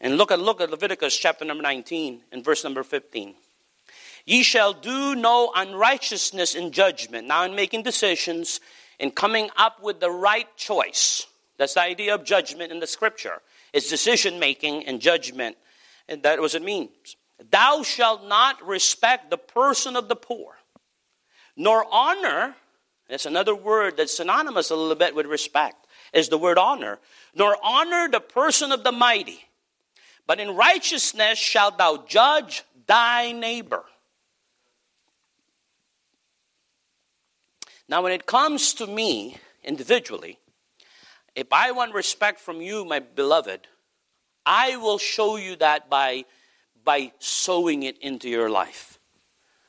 And 0.00 0.16
look 0.16 0.30
at 0.30 0.40
look 0.40 0.60
at 0.60 0.70
Leviticus 0.70 1.16
chapter 1.16 1.44
number 1.44 1.62
19 1.62 2.22
and 2.32 2.44
verse 2.44 2.64
number 2.64 2.82
15. 2.82 3.34
Ye 4.24 4.42
shall 4.42 4.72
do 4.72 5.14
no 5.14 5.52
unrighteousness 5.54 6.54
in 6.54 6.72
judgment. 6.72 7.28
Now, 7.28 7.44
in 7.44 7.54
making 7.54 7.84
decisions, 7.84 8.60
in 8.98 9.12
coming 9.12 9.50
up 9.56 9.82
with 9.82 10.00
the 10.00 10.10
right 10.10 10.48
choice, 10.56 11.26
that's 11.58 11.74
the 11.74 11.82
idea 11.82 12.14
of 12.14 12.24
judgment 12.24 12.72
in 12.72 12.80
the 12.80 12.86
scripture. 12.86 13.40
It's 13.72 13.88
decision 13.88 14.40
making 14.40 14.84
and 14.84 15.00
judgment. 15.00 15.56
And 16.08 16.22
that 16.22 16.40
was 16.40 16.54
it 16.54 16.62
means. 16.62 17.16
Thou 17.50 17.82
shalt 17.82 18.26
not 18.26 18.66
respect 18.66 19.30
the 19.30 19.38
person 19.38 19.96
of 19.96 20.08
the 20.08 20.16
poor, 20.16 20.56
nor 21.56 21.86
honor, 21.90 22.56
that's 23.08 23.26
another 23.26 23.54
word 23.54 23.96
that's 23.96 24.16
synonymous 24.16 24.70
a 24.70 24.76
little 24.76 24.94
bit 24.94 25.14
with 25.14 25.26
respect, 25.26 25.86
is 26.12 26.28
the 26.28 26.38
word 26.38 26.58
honor, 26.58 26.98
nor 27.34 27.56
honor 27.62 28.08
the 28.08 28.20
person 28.20 28.72
of 28.72 28.84
the 28.84 28.92
mighty. 28.92 29.44
But 30.26 30.40
in 30.40 30.56
righteousness 30.56 31.38
shalt 31.38 31.78
thou 31.78 32.04
judge 32.06 32.64
thy 32.86 33.32
neighbor. 33.32 33.84
Now, 37.88 38.02
when 38.02 38.12
it 38.12 38.26
comes 38.26 38.74
to 38.74 38.86
me 38.86 39.36
individually, 39.62 40.38
if 41.36 41.52
I 41.52 41.70
want 41.70 41.94
respect 41.94 42.40
from 42.40 42.60
you, 42.60 42.84
my 42.84 42.98
beloved, 42.98 43.68
I 44.44 44.76
will 44.76 44.98
show 44.98 45.36
you 45.36 45.54
that 45.56 45.88
by, 45.88 46.24
by 46.86 47.12
sowing 47.18 47.82
it 47.82 47.98
into 47.98 48.30
your 48.30 48.48
life. 48.48 48.98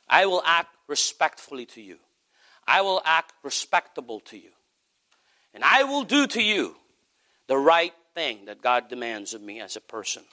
I 0.07 0.27
will 0.27 0.41
act 0.45 0.73
respectfully 0.87 1.65
to 1.65 1.81
you. 1.81 1.97
I 2.65 2.81
will 2.81 3.01
act 3.03 3.33
respectable 3.43 4.21
to 4.21 4.37
you. 4.37 4.51
And 5.53 5.63
I 5.63 5.83
will 5.83 6.03
do 6.03 6.27
to 6.27 6.41
you 6.41 6.75
the 7.47 7.57
right 7.57 7.93
thing 8.13 8.45
that 8.45 8.61
God 8.61 8.87
demands 8.87 9.33
of 9.33 9.41
me 9.41 9.59
as 9.59 9.75
a 9.75 9.81
person. 9.81 10.23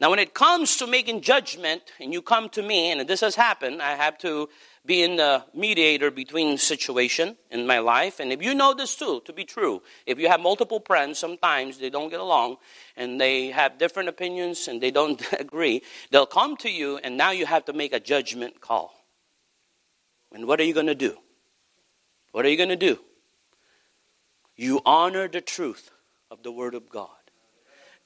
Now, 0.00 0.10
when 0.10 0.20
it 0.20 0.32
comes 0.32 0.76
to 0.76 0.86
making 0.86 1.22
judgment, 1.22 1.82
and 1.98 2.12
you 2.12 2.22
come 2.22 2.48
to 2.50 2.62
me, 2.62 2.92
and 2.92 3.08
this 3.08 3.20
has 3.20 3.34
happened, 3.34 3.82
I 3.82 3.96
have 3.96 4.16
to 4.18 4.48
be 4.86 5.02
in 5.02 5.16
the 5.16 5.44
mediator 5.52 6.10
between 6.10 6.56
situation 6.56 7.36
in 7.50 7.66
my 7.66 7.80
life. 7.80 8.20
And 8.20 8.32
if 8.32 8.40
you 8.40 8.54
know 8.54 8.74
this 8.74 8.94
too, 8.94 9.20
to 9.26 9.32
be 9.32 9.44
true, 9.44 9.82
if 10.06 10.18
you 10.18 10.28
have 10.28 10.40
multiple 10.40 10.80
friends, 10.84 11.18
sometimes 11.18 11.78
they 11.78 11.90
don't 11.90 12.10
get 12.10 12.20
along 12.20 12.56
and 12.96 13.20
they 13.20 13.48
have 13.48 13.76
different 13.76 14.08
opinions 14.08 14.68
and 14.68 14.80
they 14.80 14.90
don't 14.92 15.20
agree, 15.38 15.82
they'll 16.10 16.26
come 16.26 16.56
to 16.58 16.70
you 16.70 16.98
and 16.98 17.16
now 17.16 17.32
you 17.32 17.44
have 17.44 17.64
to 17.66 17.72
make 17.72 17.92
a 17.92 18.00
judgment 18.00 18.60
call. 18.60 18.94
And 20.32 20.46
what 20.46 20.60
are 20.60 20.64
you 20.64 20.74
going 20.74 20.86
to 20.86 20.94
do? 20.94 21.16
What 22.32 22.46
are 22.46 22.48
you 22.48 22.56
going 22.56 22.68
to 22.68 22.76
do? 22.76 22.98
You 24.56 24.80
honor 24.86 25.28
the 25.28 25.40
truth 25.40 25.90
of 26.30 26.42
the 26.42 26.52
Word 26.52 26.74
of 26.74 26.88
God. 26.88 27.17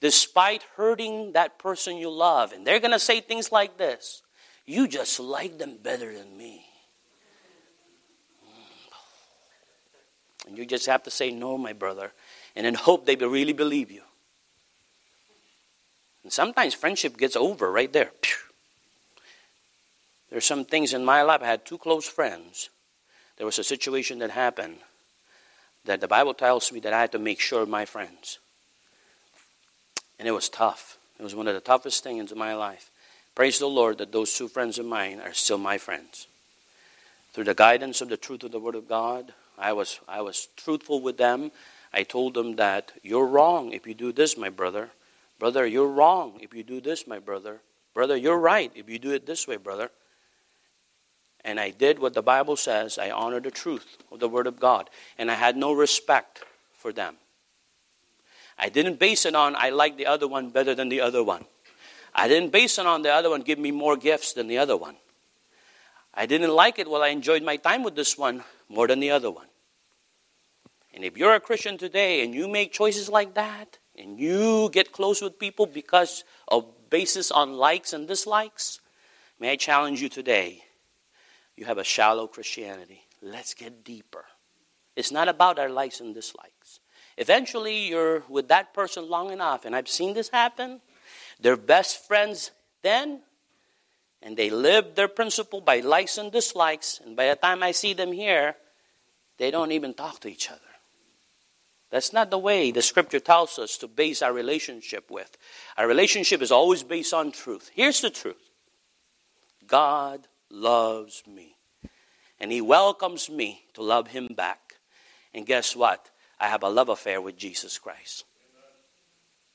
Despite 0.02 0.64
hurting 0.76 1.32
that 1.32 1.58
person 1.58 1.96
you 1.96 2.10
love, 2.10 2.52
and 2.52 2.66
they're 2.66 2.80
going 2.80 2.90
to 2.90 2.98
say 2.98 3.20
things 3.20 3.50
like 3.50 3.78
this 3.78 4.22
You 4.66 4.88
just 4.88 5.18
like 5.18 5.58
them 5.58 5.78
better 5.82 6.12
than 6.12 6.36
me. 6.36 6.66
And 10.46 10.58
you 10.58 10.66
just 10.66 10.86
have 10.86 11.04
to 11.04 11.10
say, 11.10 11.30
No, 11.30 11.56
my 11.56 11.72
brother, 11.72 12.12
and 12.54 12.66
then 12.66 12.74
hope 12.74 13.06
they 13.06 13.14
really 13.14 13.54
believe 13.54 13.90
you. 13.90 14.02
And 16.24 16.32
sometimes 16.32 16.74
friendship 16.74 17.16
gets 17.16 17.36
over 17.36 17.70
right 17.70 17.92
there. 17.92 18.10
There's 20.30 20.44
some 20.44 20.64
things 20.64 20.92
in 20.92 21.04
my 21.04 21.22
life. 21.22 21.42
I 21.42 21.46
had 21.46 21.64
two 21.64 21.78
close 21.78 22.08
friends 22.08 22.70
there 23.36 23.46
was 23.46 23.58
a 23.58 23.64
situation 23.64 24.18
that 24.18 24.30
happened 24.30 24.78
that 25.84 26.00
the 26.00 26.08
Bible 26.08 26.34
tells 26.34 26.70
me 26.70 26.80
that 26.80 26.92
I 26.92 27.00
had 27.00 27.12
to 27.12 27.18
make 27.18 27.40
sure 27.40 27.62
of 27.62 27.68
my 27.68 27.84
friends. 27.84 28.38
And 30.22 30.28
it 30.28 30.32
was 30.32 30.48
tough. 30.48 30.98
It 31.18 31.24
was 31.24 31.34
one 31.34 31.48
of 31.48 31.54
the 31.54 31.60
toughest 31.60 32.04
things 32.04 32.30
in 32.30 32.38
my 32.38 32.54
life. 32.54 32.92
Praise 33.34 33.58
the 33.58 33.66
Lord 33.66 33.98
that 33.98 34.12
those 34.12 34.32
two 34.32 34.46
friends 34.46 34.78
of 34.78 34.86
mine 34.86 35.18
are 35.18 35.32
still 35.32 35.58
my 35.58 35.78
friends. 35.78 36.28
Through 37.32 37.42
the 37.42 37.56
guidance 37.56 38.00
of 38.00 38.08
the 38.08 38.16
truth 38.16 38.44
of 38.44 38.52
the 38.52 38.60
Word 38.60 38.76
of 38.76 38.88
God, 38.88 39.32
I 39.58 39.72
was, 39.72 39.98
I 40.06 40.20
was 40.20 40.46
truthful 40.56 41.00
with 41.00 41.16
them. 41.16 41.50
I 41.92 42.04
told 42.04 42.34
them 42.34 42.54
that 42.54 42.92
you're 43.02 43.26
wrong 43.26 43.72
if 43.72 43.84
you 43.84 43.94
do 43.94 44.12
this, 44.12 44.38
my 44.38 44.48
brother. 44.48 44.90
Brother, 45.40 45.66
you're 45.66 45.88
wrong 45.88 46.38
if 46.40 46.54
you 46.54 46.62
do 46.62 46.80
this, 46.80 47.08
my 47.08 47.18
brother. 47.18 47.58
Brother, 47.92 48.16
you're 48.16 48.38
right 48.38 48.70
if 48.76 48.88
you 48.88 49.00
do 49.00 49.10
it 49.10 49.26
this 49.26 49.48
way, 49.48 49.56
brother. 49.56 49.90
And 51.44 51.58
I 51.58 51.70
did 51.70 51.98
what 51.98 52.14
the 52.14 52.22
Bible 52.22 52.54
says. 52.54 52.96
I 52.96 53.10
honored 53.10 53.42
the 53.42 53.50
truth 53.50 53.96
of 54.12 54.20
the 54.20 54.28
Word 54.28 54.46
of 54.46 54.60
God. 54.60 54.88
And 55.18 55.32
I 55.32 55.34
had 55.34 55.56
no 55.56 55.72
respect 55.72 56.44
for 56.76 56.92
them. 56.92 57.16
I 58.58 58.68
didn't 58.68 58.98
base 58.98 59.26
it 59.26 59.34
on 59.34 59.56
I 59.56 59.70
like 59.70 59.96
the 59.96 60.06
other 60.06 60.28
one 60.28 60.50
better 60.50 60.74
than 60.74 60.88
the 60.88 61.00
other 61.00 61.22
one. 61.22 61.44
I 62.14 62.28
didn't 62.28 62.52
base 62.52 62.78
it 62.78 62.86
on 62.86 63.02
the 63.02 63.12
other 63.12 63.30
one 63.30 63.42
give 63.42 63.58
me 63.58 63.70
more 63.70 63.96
gifts 63.96 64.34
than 64.34 64.46
the 64.48 64.58
other 64.58 64.76
one. 64.76 64.96
I 66.14 66.26
didn't 66.26 66.50
like 66.50 66.78
it 66.78 66.88
while 66.88 67.02
I 67.02 67.08
enjoyed 67.08 67.42
my 67.42 67.56
time 67.56 67.82
with 67.82 67.96
this 67.96 68.18
one 68.18 68.44
more 68.68 68.86
than 68.86 69.00
the 69.00 69.10
other 69.10 69.30
one. 69.30 69.46
And 70.94 71.04
if 71.04 71.16
you're 71.16 71.34
a 71.34 71.40
Christian 71.40 71.78
today 71.78 72.22
and 72.22 72.34
you 72.34 72.48
make 72.48 72.72
choices 72.72 73.08
like 73.08 73.34
that, 73.34 73.78
and 73.96 74.18
you 74.18 74.70
get 74.70 74.92
close 74.92 75.20
with 75.20 75.38
people 75.38 75.66
because 75.66 76.24
of 76.48 76.66
basis 76.90 77.30
on 77.30 77.54
likes 77.54 77.92
and 77.92 78.08
dislikes, 78.08 78.80
may 79.38 79.52
I 79.52 79.56
challenge 79.56 80.00
you 80.00 80.08
today 80.08 80.62
you 81.56 81.66
have 81.66 81.78
a 81.78 81.84
shallow 81.84 82.26
Christianity. 82.26 83.02
Let's 83.20 83.54
get 83.54 83.84
deeper. 83.84 84.24
It's 84.96 85.12
not 85.12 85.28
about 85.28 85.58
our 85.58 85.68
likes 85.68 86.00
and 86.00 86.14
dislikes. 86.14 86.51
Eventually, 87.16 87.88
you're 87.88 88.22
with 88.28 88.48
that 88.48 88.72
person 88.74 89.08
long 89.08 89.30
enough, 89.30 89.64
and 89.64 89.76
I've 89.76 89.88
seen 89.88 90.14
this 90.14 90.30
happen. 90.30 90.80
They're 91.40 91.56
best 91.56 92.06
friends 92.06 92.50
then, 92.82 93.20
and 94.22 94.36
they 94.36 94.50
live 94.50 94.94
their 94.94 95.08
principle 95.08 95.60
by 95.60 95.80
likes 95.80 96.18
and 96.18 96.32
dislikes, 96.32 97.00
and 97.04 97.16
by 97.16 97.28
the 97.28 97.36
time 97.36 97.62
I 97.62 97.72
see 97.72 97.92
them 97.92 98.12
here, 98.12 98.56
they 99.38 99.50
don't 99.50 99.72
even 99.72 99.94
talk 99.94 100.20
to 100.20 100.28
each 100.28 100.50
other. 100.50 100.60
That's 101.90 102.12
not 102.14 102.30
the 102.30 102.38
way 102.38 102.70
the 102.70 102.80
scripture 102.80 103.20
tells 103.20 103.58
us 103.58 103.76
to 103.78 103.86
base 103.86 104.22
our 104.22 104.32
relationship 104.32 105.10
with. 105.10 105.36
Our 105.76 105.86
relationship 105.86 106.40
is 106.40 106.50
always 106.50 106.82
based 106.82 107.12
on 107.12 107.32
truth. 107.32 107.70
Here's 107.74 108.00
the 108.00 108.08
truth 108.08 108.50
God 109.66 110.26
loves 110.50 111.22
me. 111.26 111.56
And 112.40 112.50
He 112.50 112.62
welcomes 112.62 113.28
me 113.28 113.64
to 113.74 113.82
love 113.82 114.08
Him 114.08 114.28
back. 114.34 114.74
And 115.34 115.46
guess 115.46 115.76
what? 115.76 116.08
I 116.42 116.48
have 116.48 116.64
a 116.64 116.68
love 116.68 116.88
affair 116.88 117.20
with 117.20 117.38
Jesus 117.38 117.78
Christ. 117.78 118.24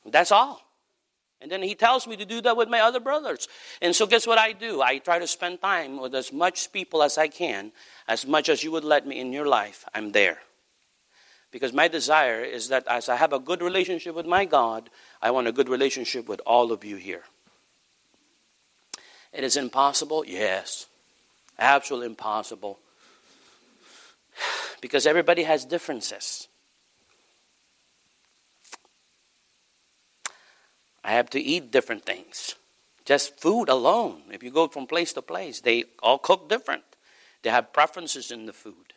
That's 0.05 0.31
all. 0.31 0.61
And 1.41 1.51
then 1.51 1.61
he 1.61 1.75
tells 1.75 2.07
me 2.07 2.15
to 2.15 2.25
do 2.25 2.39
that 2.41 2.55
with 2.55 2.69
my 2.69 2.79
other 2.79 3.01
brothers. 3.01 3.49
And 3.81 3.93
so, 3.93 4.07
guess 4.07 4.25
what 4.25 4.39
I 4.39 4.53
do? 4.53 4.81
I 4.81 4.99
try 4.99 5.19
to 5.19 5.27
spend 5.27 5.61
time 5.61 5.99
with 5.99 6.15
as 6.15 6.31
much 6.31 6.71
people 6.71 7.03
as 7.03 7.17
I 7.17 7.27
can, 7.27 7.73
as 8.07 8.25
much 8.25 8.47
as 8.47 8.63
you 8.63 8.71
would 8.71 8.85
let 8.85 9.05
me 9.05 9.19
in 9.19 9.33
your 9.33 9.45
life. 9.45 9.83
I'm 9.93 10.13
there. 10.13 10.39
Because 11.51 11.73
my 11.73 11.89
desire 11.89 12.41
is 12.41 12.69
that 12.69 12.87
as 12.87 13.09
I 13.09 13.17
have 13.17 13.33
a 13.33 13.39
good 13.39 13.61
relationship 13.61 14.15
with 14.15 14.25
my 14.25 14.45
God, 14.45 14.89
I 15.21 15.31
want 15.31 15.47
a 15.47 15.51
good 15.51 15.67
relationship 15.67 16.29
with 16.29 16.39
all 16.45 16.71
of 16.71 16.85
you 16.85 16.95
here. 16.95 17.23
It 19.33 19.43
is 19.43 19.57
impossible? 19.57 20.23
Yes. 20.25 20.87
Absolutely 21.59 22.07
impossible. 22.07 22.79
Because 24.79 25.07
everybody 25.07 25.41
has 25.41 25.65
differences. 25.65 26.47
I 31.07 31.11
have 31.11 31.29
to 31.29 31.39
eat 31.39 31.71
different 31.71 32.05
things. 32.05 32.55
Just 33.05 33.39
food 33.39 33.69
alone. 33.69 34.23
If 34.29 34.43
you 34.43 34.51
go 34.51 34.67
from 34.67 34.87
place 34.87 35.13
to 35.13 35.21
place, 35.21 35.61
they 35.61 35.85
all 36.03 36.17
cook 36.17 36.49
different. 36.49 36.83
They 37.43 37.49
have 37.49 37.71
preferences 37.71 38.29
in 38.29 38.45
the 38.45 38.51
food. 38.51 38.93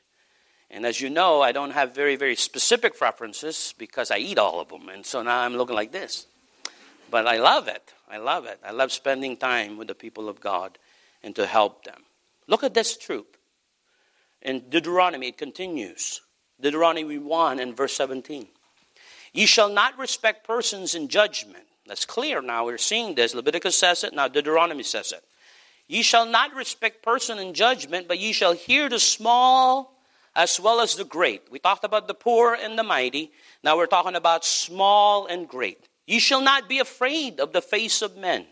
And 0.73 0.85
as 0.85 1.01
you 1.01 1.09
know, 1.09 1.41
I 1.41 1.53
don't 1.53 1.71
have 1.71 1.95
very, 1.95 2.17
very 2.17 2.35
specific 2.35 2.99
preferences 2.99 3.75
because 3.79 4.11
I 4.11 4.19
eat 4.19 4.39
all 4.39 4.59
of 4.59 4.71
them. 4.71 4.89
And 4.89 5.07
so 5.07 5.23
now 5.23 5.39
I'm 5.39 5.55
looking 5.55 5.77
like 5.77 5.93
this. 5.93 6.27
But 7.13 7.29
I 7.29 7.37
love 7.37 7.69
it. 7.69 7.95
I 8.11 8.17
love 8.17 8.45
it. 8.45 8.59
I 8.67 8.73
love 8.73 8.91
spending 8.91 9.37
time 9.37 9.77
with 9.77 9.87
the 9.87 9.95
people 9.95 10.29
of 10.29 10.41
God 10.41 10.79
and 11.23 11.37
to 11.37 11.47
help 11.47 11.85
them. 11.85 12.03
Look 12.49 12.65
at 12.65 12.75
this 12.75 12.97
truth. 12.97 13.39
In 14.43 14.69
Deuteronomy, 14.69 15.29
it 15.29 15.39
continues. 15.39 16.23
Deuteronomy 16.61 17.19
1 17.19 17.61
and 17.61 17.77
verse 17.77 17.93
17. 17.95 18.49
Ye 19.33 19.47
shall 19.47 19.69
not 19.69 19.97
respect 19.97 20.45
persons 20.45 20.97
in 20.97 21.07
judgment. 21.07 21.67
That's 21.91 22.05
clear 22.05 22.41
now. 22.41 22.67
We're 22.67 22.79
seeing 22.79 23.17
this. 23.17 23.35
Leviticus 23.35 23.77
says 23.77 24.05
it, 24.05 24.15
now 24.15 24.29
Deuteronomy 24.29 24.85
says 24.85 25.11
it. 25.11 25.25
Ye 25.89 26.03
shall 26.03 26.25
not 26.25 26.55
respect 26.55 27.03
person 27.03 27.41
in 27.41 27.53
judgment, 27.53 28.07
but 28.07 28.21
ye 28.21 28.33
shall 28.33 28.53
hear 28.53 28.89
the 28.89 29.01
small 29.01 30.01
as 30.37 30.61
well 30.61 30.81
as 30.81 30.95
the 30.95 31.05
great. 31.05 31.51
We 31.51 31.59
talked 31.59 31.83
about 31.83 32.07
the 32.07 32.15
poor 32.15 32.55
and 32.55 32.79
the 32.79 32.85
mighty. 32.85 33.33
Now 33.65 33.77
we're 33.77 33.87
talking 33.87 34.15
about 34.15 34.45
small 34.45 35.27
and 35.27 35.49
great. 35.49 35.89
Ye 36.07 36.21
shall 36.21 36.41
not 36.41 36.69
be 36.69 36.79
afraid 36.79 37.41
of 37.41 37.53
the 37.53 37.61
face 37.61 38.03
of 38.03 38.17
men, 38.17 38.47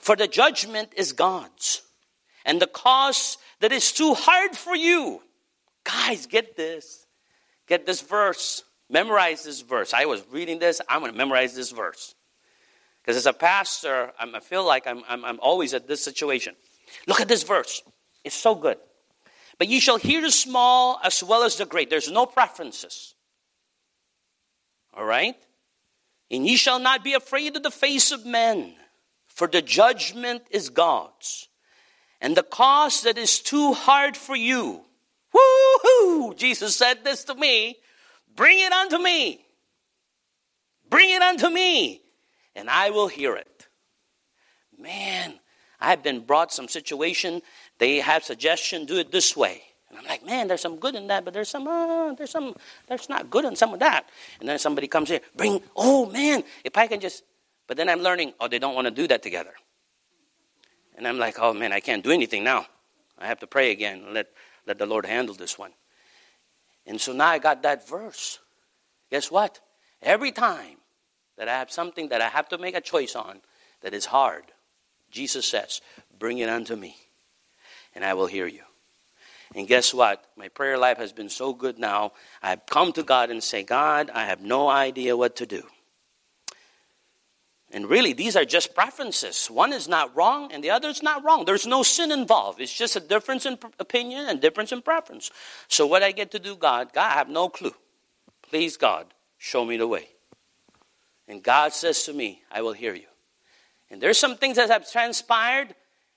for 0.00 0.16
the 0.16 0.26
judgment 0.26 0.94
is 0.96 1.12
God's, 1.12 1.82
and 2.44 2.60
the 2.60 2.66
cause 2.66 3.38
that 3.60 3.70
is 3.70 3.92
too 3.92 4.14
hard 4.14 4.56
for 4.56 4.74
you. 4.74 5.22
Guys, 5.84 6.26
get 6.26 6.56
this. 6.56 7.06
Get 7.68 7.86
this 7.86 8.00
verse. 8.00 8.64
Memorize 8.90 9.44
this 9.44 9.60
verse. 9.60 9.94
I 9.94 10.06
was 10.06 10.24
reading 10.32 10.58
this. 10.58 10.80
I'm 10.88 11.02
going 11.02 11.12
to 11.12 11.16
memorize 11.16 11.54
this 11.54 11.70
verse. 11.70 12.16
Because 13.04 13.18
as 13.18 13.26
a 13.26 13.34
pastor, 13.34 14.12
i 14.18 14.40
feel 14.40 14.64
like 14.64 14.86
I'm, 14.86 15.02
I'm, 15.06 15.24
I'm 15.26 15.40
always 15.40 15.74
at 15.74 15.86
this 15.86 16.02
situation. 16.02 16.54
Look 17.06 17.20
at 17.20 17.28
this 17.28 17.42
verse. 17.42 17.82
It's 18.24 18.34
so 18.34 18.54
good. 18.54 18.78
But 19.58 19.68
ye 19.68 19.78
shall 19.78 19.98
hear 19.98 20.22
the 20.22 20.30
small 20.30 20.98
as 21.04 21.22
well 21.22 21.42
as 21.42 21.56
the 21.56 21.66
great. 21.66 21.90
There's 21.90 22.10
no 22.10 22.24
preferences. 22.24 23.14
All 24.94 25.04
right? 25.04 25.36
And 26.30 26.46
ye 26.46 26.56
shall 26.56 26.78
not 26.78 27.04
be 27.04 27.12
afraid 27.12 27.56
of 27.56 27.62
the 27.62 27.70
face 27.70 28.10
of 28.10 28.24
men, 28.24 28.74
for 29.26 29.46
the 29.46 29.60
judgment 29.60 30.42
is 30.50 30.70
God's. 30.70 31.48
And 32.22 32.34
the 32.34 32.42
cause 32.42 33.02
that 33.02 33.18
is 33.18 33.40
too 33.40 33.74
hard 33.74 34.16
for 34.16 34.34
you, 34.34 34.80
woohoo! 35.34 36.36
Jesus 36.36 36.74
said 36.74 37.04
this 37.04 37.24
to 37.24 37.34
me 37.34 37.76
bring 38.34 38.58
it 38.60 38.72
unto 38.72 38.98
me. 38.98 39.44
Bring 40.88 41.10
it 41.10 41.22
unto 41.22 41.50
me, 41.50 42.00
and 42.54 42.70
I 42.70 42.90
will 42.90 43.08
hear 43.08 43.36
it. 43.36 43.68
Man, 44.78 45.38
I've 45.80 46.02
been 46.02 46.20
brought 46.20 46.52
some 46.52 46.68
situation. 46.68 47.42
They 47.78 48.00
have 48.00 48.24
suggestion, 48.24 48.86
do 48.86 48.98
it 48.98 49.12
this 49.12 49.36
way. 49.36 49.62
And 49.88 49.98
I'm 49.98 50.04
like, 50.06 50.24
man, 50.24 50.48
there's 50.48 50.60
some 50.60 50.76
good 50.76 50.94
in 50.94 51.06
that, 51.08 51.24
but 51.24 51.34
there's 51.34 51.48
some, 51.48 51.68
uh, 51.68 52.14
there's 52.14 52.30
some, 52.30 52.54
there's 52.88 53.08
not 53.08 53.30
good 53.30 53.44
in 53.44 53.54
some 53.54 53.72
of 53.72 53.80
that. 53.80 54.08
And 54.40 54.48
then 54.48 54.58
somebody 54.58 54.88
comes 54.88 55.08
here, 55.08 55.20
bring, 55.36 55.62
oh 55.76 56.06
man, 56.06 56.42
if 56.64 56.76
I 56.76 56.86
can 56.86 57.00
just, 57.00 57.22
but 57.66 57.76
then 57.76 57.88
I'm 57.88 58.00
learning, 58.00 58.34
oh, 58.40 58.48
they 58.48 58.58
don't 58.58 58.74
want 58.74 58.86
to 58.86 58.90
do 58.90 59.06
that 59.08 59.22
together. 59.22 59.52
And 60.96 61.06
I'm 61.06 61.18
like, 61.18 61.36
oh 61.38 61.52
man, 61.52 61.72
I 61.72 61.80
can't 61.80 62.02
do 62.02 62.10
anything 62.10 62.44
now. 62.44 62.66
I 63.18 63.26
have 63.26 63.38
to 63.40 63.46
pray 63.46 63.70
again. 63.70 64.12
Let, 64.12 64.28
let 64.66 64.78
the 64.78 64.86
Lord 64.86 65.06
handle 65.06 65.34
this 65.34 65.58
one. 65.58 65.72
And 66.86 67.00
so 67.00 67.12
now 67.12 67.28
I 67.28 67.38
got 67.38 67.62
that 67.62 67.88
verse. 67.88 68.38
Guess 69.10 69.30
what? 69.30 69.60
Every 70.02 70.32
time 70.32 70.78
that 71.36 71.48
I 71.48 71.58
have 71.58 71.70
something 71.70 72.08
that 72.08 72.20
I 72.20 72.28
have 72.28 72.48
to 72.50 72.58
make 72.58 72.76
a 72.76 72.80
choice 72.80 73.14
on 73.16 73.40
that 73.82 73.94
is 73.94 74.06
hard, 74.06 74.44
Jesus 75.10 75.46
says, 75.46 75.80
bring 76.18 76.38
it 76.38 76.48
unto 76.48 76.76
me, 76.76 76.96
and 77.94 78.04
I 78.04 78.14
will 78.14 78.26
hear 78.26 78.46
you. 78.46 78.62
And 79.54 79.68
guess 79.68 79.94
what? 79.94 80.24
My 80.36 80.48
prayer 80.48 80.76
life 80.76 80.98
has 80.98 81.12
been 81.12 81.28
so 81.28 81.52
good 81.52 81.78
now. 81.78 82.12
I've 82.42 82.66
come 82.66 82.92
to 82.94 83.02
God 83.02 83.30
and 83.30 83.42
say, 83.42 83.62
God, 83.62 84.10
I 84.10 84.24
have 84.26 84.40
no 84.40 84.68
idea 84.68 85.16
what 85.16 85.36
to 85.36 85.46
do. 85.46 85.62
And 87.70 87.90
really, 87.90 88.12
these 88.12 88.36
are 88.36 88.44
just 88.44 88.74
preferences. 88.74 89.48
One 89.48 89.72
is 89.72 89.88
not 89.88 90.14
wrong 90.16 90.52
and 90.52 90.62
the 90.62 90.70
other 90.70 90.88
is 90.88 91.02
not 91.02 91.24
wrong. 91.24 91.44
There's 91.44 91.66
no 91.66 91.82
sin 91.82 92.12
involved. 92.12 92.60
It's 92.60 92.72
just 92.72 92.94
a 92.94 93.00
difference 93.00 93.46
in 93.46 93.58
opinion 93.80 94.26
and 94.28 94.40
difference 94.40 94.70
in 94.70 94.80
preference. 94.80 95.30
So, 95.66 95.84
what 95.86 96.02
I 96.02 96.12
get 96.12 96.30
to 96.32 96.38
do, 96.38 96.54
God, 96.54 96.92
God, 96.92 97.10
I 97.10 97.14
have 97.14 97.28
no 97.28 97.48
clue. 97.48 97.74
Please, 98.42 98.76
God, 98.76 99.06
show 99.38 99.64
me 99.64 99.76
the 99.76 99.88
way. 99.88 100.13
And 101.28 101.42
God 101.42 101.72
says 101.72 102.04
to 102.04 102.12
me, 102.12 102.42
I 102.50 102.62
will 102.62 102.72
hear 102.72 102.94
you. 102.94 103.06
And 103.90 104.00
there's 104.00 104.18
some 104.18 104.36
things 104.36 104.56
that 104.56 104.70
have 104.70 104.90
transpired, 104.90 105.74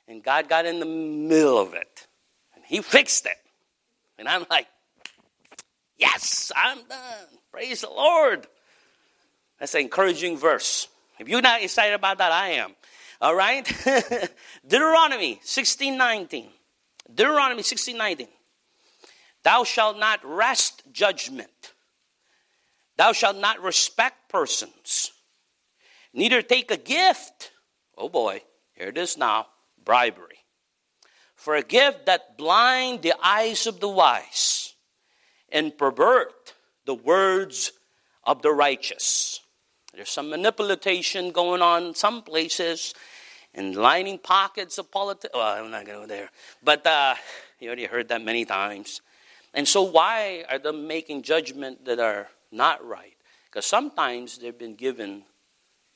and 0.08 0.24
God 0.24 0.50
got 0.50 0.66
in 0.66 0.80
the 0.80 0.86
middle 0.86 1.58
of 1.58 1.74
it. 1.74 2.08
And 2.56 2.64
He 2.66 2.82
fixed 2.82 3.26
it. 3.26 3.38
And 4.18 4.28
I'm 4.28 4.46
like, 4.50 4.68
yes, 5.98 6.52
I'm 6.56 6.78
done. 6.88 7.40
Praise 7.52 7.82
the 7.82 7.90
Lord. 7.90 8.48
That's 9.60 9.74
an 9.76 9.82
encouraging 9.82 10.38
verse. 10.38 10.88
If 11.20 11.28
you're 11.28 11.42
not 11.42 11.62
excited 11.62 11.94
about 11.94 12.20
that, 12.20 12.32
I 12.32 12.50
am. 12.50 12.76
All 13.22 13.36
right? 13.36 13.66
Deuteronomy 14.68 15.40
16 15.44 15.98
19. 15.98 16.50
Deuteronomy 17.14 17.64
16 17.64 17.98
19. 17.98 18.28
Thou 19.44 19.64
shalt 19.64 19.98
not 19.98 20.20
wrest 20.24 20.84
judgment. 20.92 21.74
Thou 22.98 23.14
shalt 23.14 23.38
not 23.38 23.62
respect 23.62 24.30
persons. 24.30 25.12
Neither 26.14 26.42
take 26.42 26.72
a 26.72 26.78
gift. 26.78 27.52
Oh 27.98 28.10
boy, 28.10 28.42
here 28.74 28.88
it 28.90 28.98
is 28.98 29.18
now 29.18 29.48
bribery. 29.84 30.40
For 31.36 31.56
a 31.56 31.62
gift 31.62 32.08
that 32.08 32.38
blind 32.38 33.04
the 33.04 33.14
eyes 33.24 33.68
of 33.68 33.80
the 33.80 33.88
wise 33.88 34.74
and 35.50 35.78
pervert 35.78 36.54
the 36.86 36.96
words 36.96 37.72
of 38.24 38.42
the 38.42 38.52
righteous. 38.52 39.40
There's 39.94 40.10
some 40.10 40.30
manipulation 40.30 41.32
going 41.32 41.62
on 41.62 41.84
in 41.84 41.96
some 41.96 42.24
places 42.24 42.94
and 43.54 43.76
lining 43.76 44.20
pockets 44.20 44.78
of 44.78 44.92
politics. 44.92 45.34
Well, 45.34 45.64
I'm 45.64 45.72
not 45.72 45.86
going 45.86 46.02
to 46.02 46.08
go 46.08 46.08
there. 46.08 46.30
But 46.64 46.86
uh, 46.86 47.16
you 47.60 47.68
already 47.68 47.86
heard 47.86 48.10
that 48.10 48.24
many 48.24 48.46
times. 48.46 49.02
And 49.54 49.68
so, 49.68 49.82
why 49.84 50.46
are 50.50 50.60
they 50.60 50.72
making 50.72 51.24
judgment 51.24 51.86
that 51.86 52.00
are 52.00 52.28
not 52.52 52.86
right? 52.86 53.16
Because 53.46 53.66
sometimes 53.66 54.38
they've 54.38 54.58
been 54.58 54.76
given 54.76 55.24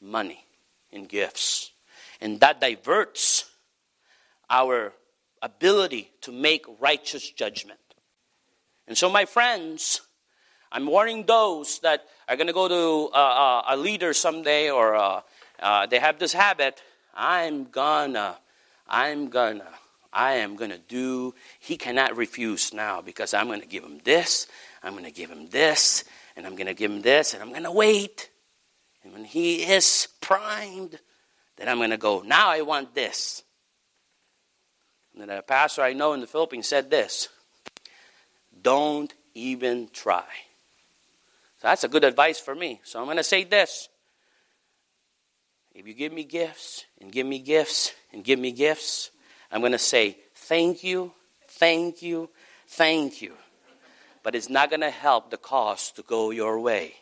money 0.01 0.45
and 0.91 1.07
gifts, 1.07 1.71
and 2.19 2.39
that 2.39 2.59
diverts 2.59 3.49
our 4.49 4.93
ability 5.41 6.11
to 6.21 6.31
make 6.31 6.65
righteous 6.79 7.29
judgment. 7.29 7.79
And 8.87 8.97
so, 8.97 9.09
my 9.09 9.25
friends, 9.25 10.01
I'm 10.71 10.85
warning 10.87 11.25
those 11.25 11.79
that 11.79 12.05
are 12.27 12.35
going 12.35 12.47
to 12.47 12.53
go 12.53 12.67
to 12.67 13.13
uh, 13.13 13.17
uh, 13.17 13.63
a 13.69 13.77
leader 13.77 14.13
someday 14.13 14.69
or 14.69 14.95
uh, 14.95 15.21
uh, 15.59 15.85
they 15.85 15.99
have 15.99 16.19
this 16.19 16.33
habit. 16.33 16.81
I'm 17.13 17.65
gonna, 17.65 18.37
I'm 18.87 19.29
gonna, 19.29 19.67
I 20.13 20.33
am 20.35 20.55
gonna 20.55 20.77
do. 20.77 21.33
He 21.59 21.77
cannot 21.77 22.15
refuse 22.15 22.73
now 22.73 23.01
because 23.01 23.33
I'm 23.33 23.47
gonna 23.47 23.65
give 23.65 23.83
him 23.83 23.99
this, 24.03 24.47
I'm 24.81 24.93
gonna 24.95 25.11
give 25.11 25.29
him 25.29 25.47
this, 25.47 26.03
and 26.35 26.45
I'm 26.45 26.55
gonna 26.55 26.73
give 26.73 26.91
him 26.91 27.01
this, 27.01 27.33
and 27.33 27.41
I'm 27.41 27.51
gonna 27.51 27.71
wait. 27.71 28.29
And 29.03 29.13
when 29.13 29.25
he 29.25 29.63
is 29.63 30.07
primed, 30.21 30.99
then 31.57 31.67
I'm 31.67 31.79
gonna 31.79 31.97
go, 31.97 32.21
now 32.21 32.49
I 32.49 32.61
want 32.61 32.95
this. 32.95 33.43
And 35.13 35.21
then 35.21 35.37
a 35.37 35.41
pastor 35.41 35.81
I 35.81 35.93
know 35.93 36.13
in 36.13 36.21
the 36.21 36.27
Philippines 36.27 36.67
said 36.67 36.89
this 36.89 37.29
don't 38.61 39.13
even 39.33 39.89
try. 39.91 40.25
So 41.61 41.67
that's 41.67 41.83
a 41.83 41.87
good 41.87 42.03
advice 42.03 42.39
for 42.39 42.55
me. 42.55 42.81
So 42.83 42.99
I'm 42.99 43.05
going 43.05 43.17
to 43.17 43.23
say 43.23 43.43
this. 43.43 43.89
If 45.73 45.87
you 45.87 45.93
give 45.93 46.11
me 46.11 46.23
gifts 46.23 46.85
and 46.99 47.11
give 47.11 47.25
me 47.25 47.39
gifts 47.39 47.93
and 48.11 48.23
give 48.23 48.39
me 48.39 48.51
gifts, 48.51 49.11
I'm 49.51 49.61
going 49.61 49.71
to 49.71 49.77
say 49.77 50.17
thank 50.35 50.83
you, 50.83 51.13
thank 51.47 52.01
you, 52.01 52.29
thank 52.67 53.21
you. 53.21 53.33
But 54.23 54.35
it's 54.35 54.49
not 54.49 54.69
going 54.69 54.81
to 54.81 54.91
help 54.91 55.31
the 55.31 55.37
cause 55.37 55.91
to 55.93 56.03
go 56.03 56.31
your 56.31 56.59
way. 56.59 56.95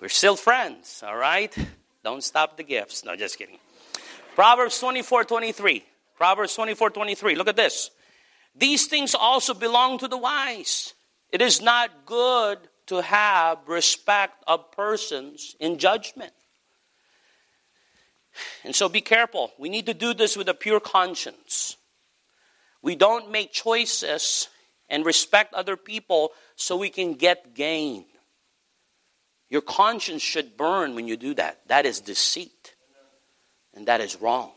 We're 0.00 0.08
still 0.08 0.36
friends, 0.36 1.02
all 1.06 1.16
right? 1.16 1.56
Don't 2.02 2.22
stop 2.22 2.56
the 2.56 2.64
gifts. 2.64 3.04
No, 3.04 3.16
just 3.16 3.38
kidding. 3.38 3.58
Proverbs 4.34 4.78
24 4.80 5.24
23. 5.24 5.84
Proverbs 6.16 6.54
24 6.54 6.90
23. 6.90 7.34
Look 7.36 7.48
at 7.48 7.56
this. 7.56 7.90
These 8.54 8.86
things 8.86 9.14
also 9.14 9.54
belong 9.54 9.98
to 9.98 10.08
the 10.08 10.18
wise. 10.18 10.94
It 11.30 11.40
is 11.40 11.60
not 11.60 12.06
good 12.06 12.58
to 12.86 13.02
have 13.02 13.58
respect 13.66 14.44
of 14.46 14.70
persons 14.72 15.56
in 15.58 15.78
judgment. 15.78 16.32
And 18.64 18.74
so 18.74 18.88
be 18.88 19.00
careful. 19.00 19.52
We 19.58 19.68
need 19.68 19.86
to 19.86 19.94
do 19.94 20.14
this 20.14 20.36
with 20.36 20.48
a 20.48 20.54
pure 20.54 20.80
conscience. 20.80 21.76
We 22.82 22.96
don't 22.96 23.30
make 23.30 23.52
choices 23.52 24.48
and 24.94 25.04
respect 25.04 25.52
other 25.52 25.76
people 25.76 26.30
so 26.54 26.76
we 26.76 26.88
can 26.88 27.14
get 27.14 27.52
gain. 27.54 28.04
Your 29.50 29.60
conscience 29.60 30.22
should 30.22 30.56
burn 30.56 30.94
when 30.94 31.08
you 31.08 31.16
do 31.16 31.34
that. 31.34 31.66
That 31.66 31.84
is 31.84 31.98
deceit. 32.00 32.76
And 33.74 33.88
that 33.88 34.00
is 34.00 34.20
wrong. 34.20 34.52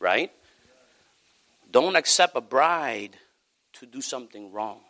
Right? 0.00 0.32
Don't 1.70 1.94
accept 1.94 2.36
a 2.36 2.40
bride 2.40 3.16
to 3.74 3.86
do 3.86 4.00
something 4.00 4.50
wrong. 4.52 4.80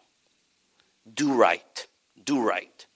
Do 1.14 1.34
right 1.34 1.86
do 2.24 2.42
right. 2.42 2.86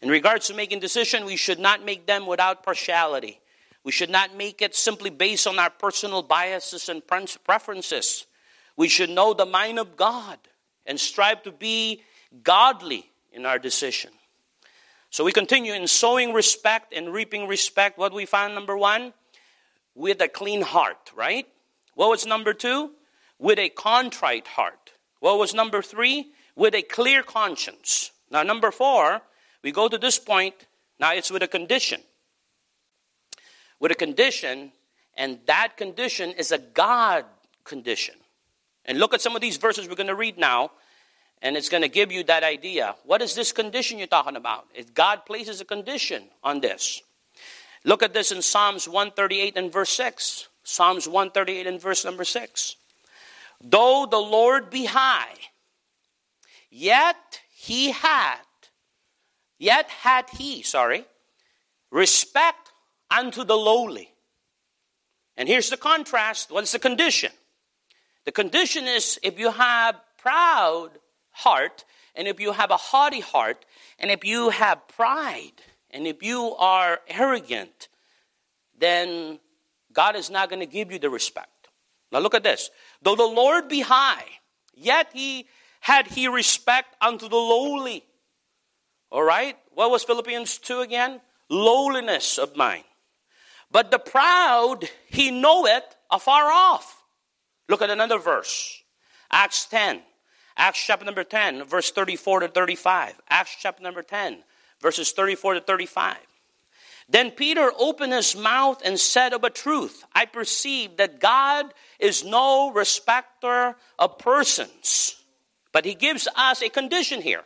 In 0.00 0.08
regards 0.08 0.48
to 0.48 0.54
making 0.54 0.80
decisions, 0.80 1.24
we 1.24 1.36
should 1.36 1.58
not 1.58 1.84
make 1.84 2.06
them 2.06 2.26
without 2.26 2.62
partiality. 2.62 3.40
We 3.84 3.92
should 3.92 4.10
not 4.10 4.34
make 4.34 4.62
it 4.62 4.74
simply 4.74 5.10
based 5.10 5.46
on 5.46 5.58
our 5.58 5.70
personal 5.70 6.22
biases 6.22 6.88
and 6.88 7.02
preferences. 7.06 8.26
We 8.76 8.88
should 8.88 9.10
know 9.10 9.34
the 9.34 9.46
mind 9.46 9.78
of 9.78 9.96
God 9.96 10.38
and 10.86 10.98
strive 10.98 11.42
to 11.44 11.52
be 11.52 12.02
godly 12.42 13.10
in 13.32 13.46
our 13.46 13.58
decision. 13.58 14.10
So 15.10 15.24
we 15.24 15.32
continue 15.32 15.74
in 15.74 15.86
sowing 15.86 16.32
respect 16.32 16.92
and 16.94 17.12
reaping 17.12 17.46
respect. 17.46 17.98
What 17.98 18.12
we 18.12 18.24
find 18.24 18.54
number 18.54 18.76
one? 18.76 19.12
With 19.94 20.22
a 20.22 20.28
clean 20.28 20.62
heart, 20.62 21.12
right? 21.14 21.46
What 21.94 22.08
was 22.08 22.24
number 22.24 22.54
two? 22.54 22.92
With 23.38 23.58
a 23.58 23.68
contrite 23.68 24.46
heart. 24.46 24.92
What 25.20 25.38
was 25.38 25.52
number 25.52 25.82
three? 25.82 26.32
With 26.56 26.74
a 26.74 26.82
clear 26.82 27.22
conscience. 27.22 28.10
Now, 28.30 28.42
number 28.42 28.70
four, 28.70 29.20
we 29.62 29.70
go 29.70 29.88
to 29.88 29.98
this 29.98 30.18
point. 30.18 30.54
Now 30.98 31.12
it's 31.12 31.30
with 31.30 31.42
a 31.42 31.48
condition. 31.48 32.00
With 33.78 33.92
a 33.92 33.96
condition, 33.96 34.72
and 35.14 35.40
that 35.46 35.76
condition 35.76 36.30
is 36.30 36.52
a 36.52 36.58
God 36.58 37.24
condition. 37.64 38.14
And 38.84 38.98
look 38.98 39.14
at 39.14 39.20
some 39.20 39.36
of 39.36 39.42
these 39.42 39.56
verses 39.56 39.88
we're 39.88 39.94
going 39.94 40.06
to 40.08 40.14
read 40.14 40.38
now, 40.38 40.72
and 41.40 41.56
it's 41.56 41.68
going 41.68 41.82
to 41.82 41.88
give 41.88 42.12
you 42.12 42.24
that 42.24 42.42
idea. 42.42 42.94
What 43.04 43.22
is 43.22 43.34
this 43.34 43.52
condition 43.52 43.98
you're 43.98 44.06
talking 44.06 44.36
about? 44.36 44.66
If 44.74 44.94
God 44.94 45.24
places 45.26 45.60
a 45.60 45.64
condition 45.64 46.24
on 46.42 46.60
this. 46.60 47.02
Look 47.84 48.02
at 48.02 48.14
this 48.14 48.30
in 48.30 48.42
Psalms 48.42 48.88
138 48.88 49.56
and 49.56 49.72
verse 49.72 49.90
6. 49.90 50.48
Psalms 50.64 51.08
138 51.08 51.66
and 51.66 51.80
verse 51.80 52.04
number 52.04 52.24
6. 52.24 52.76
Though 53.60 54.06
the 54.10 54.18
Lord 54.18 54.70
be 54.70 54.86
high, 54.86 55.34
yet 56.70 57.40
he 57.54 57.92
had, 57.92 58.38
yet 59.58 59.88
had 59.88 60.30
he, 60.30 60.62
sorry, 60.62 61.04
respect 61.90 62.70
unto 63.10 63.44
the 63.44 63.56
lowly. 63.56 64.10
And 65.36 65.48
here's 65.48 65.70
the 65.70 65.76
contrast. 65.76 66.50
What's 66.50 66.72
the 66.72 66.78
condition? 66.78 67.32
The 68.24 68.32
condition 68.32 68.86
is 68.86 69.18
if 69.22 69.38
you 69.38 69.50
have 69.50 69.96
proud 70.18 70.90
heart, 71.30 71.84
and 72.14 72.28
if 72.28 72.40
you 72.40 72.52
have 72.52 72.70
a 72.70 72.76
haughty 72.76 73.20
heart, 73.20 73.64
and 73.98 74.10
if 74.10 74.24
you 74.24 74.50
have 74.50 74.86
pride, 74.88 75.62
and 75.90 76.06
if 76.06 76.22
you 76.22 76.54
are 76.58 77.00
arrogant, 77.08 77.88
then 78.78 79.38
God 79.92 80.16
is 80.16 80.30
not 80.30 80.48
going 80.48 80.60
to 80.60 80.66
give 80.66 80.92
you 80.92 80.98
the 80.98 81.10
respect. 81.10 81.48
Now 82.10 82.20
look 82.20 82.34
at 82.34 82.42
this. 82.42 82.70
Though 83.00 83.16
the 83.16 83.24
Lord 83.24 83.68
be 83.68 83.80
high, 83.80 84.24
yet 84.74 85.08
he 85.12 85.46
had 85.80 86.06
he 86.06 86.28
respect 86.28 86.94
unto 87.00 87.28
the 87.28 87.36
lowly. 87.36 88.04
All 89.10 89.22
right? 89.22 89.56
What 89.74 89.90
was 89.90 90.04
Philippians 90.04 90.58
2 90.58 90.80
again? 90.80 91.20
Lowliness 91.48 92.38
of 92.38 92.56
mind. 92.56 92.84
But 93.70 93.90
the 93.90 93.98
proud 93.98 94.88
he 95.06 95.30
knoweth 95.30 95.84
afar 96.10 96.50
off. 96.50 97.01
Look 97.72 97.80
at 97.80 97.88
another 97.88 98.18
verse. 98.18 98.82
Acts 99.30 99.64
10. 99.64 100.02
Acts 100.58 100.84
chapter 100.86 101.06
number 101.06 101.24
10, 101.24 101.64
verse 101.64 101.90
34 101.90 102.40
to 102.40 102.48
35. 102.48 103.18
Acts 103.30 103.56
chapter 103.58 103.82
number 103.82 104.02
10, 104.02 104.44
verses 104.82 105.12
34 105.12 105.54
to 105.54 105.60
35. 105.62 106.18
Then 107.08 107.30
Peter 107.30 107.72
opened 107.78 108.12
his 108.12 108.36
mouth 108.36 108.82
and 108.84 109.00
said 109.00 109.32
of 109.32 109.42
a 109.42 109.48
truth, 109.48 110.04
I 110.14 110.26
perceive 110.26 110.98
that 110.98 111.18
God 111.18 111.72
is 111.98 112.22
no 112.22 112.70
respecter 112.72 113.74
of 113.98 114.18
persons. 114.18 115.16
But 115.72 115.86
he 115.86 115.94
gives 115.94 116.28
us 116.36 116.60
a 116.60 116.68
condition 116.68 117.22
here. 117.22 117.44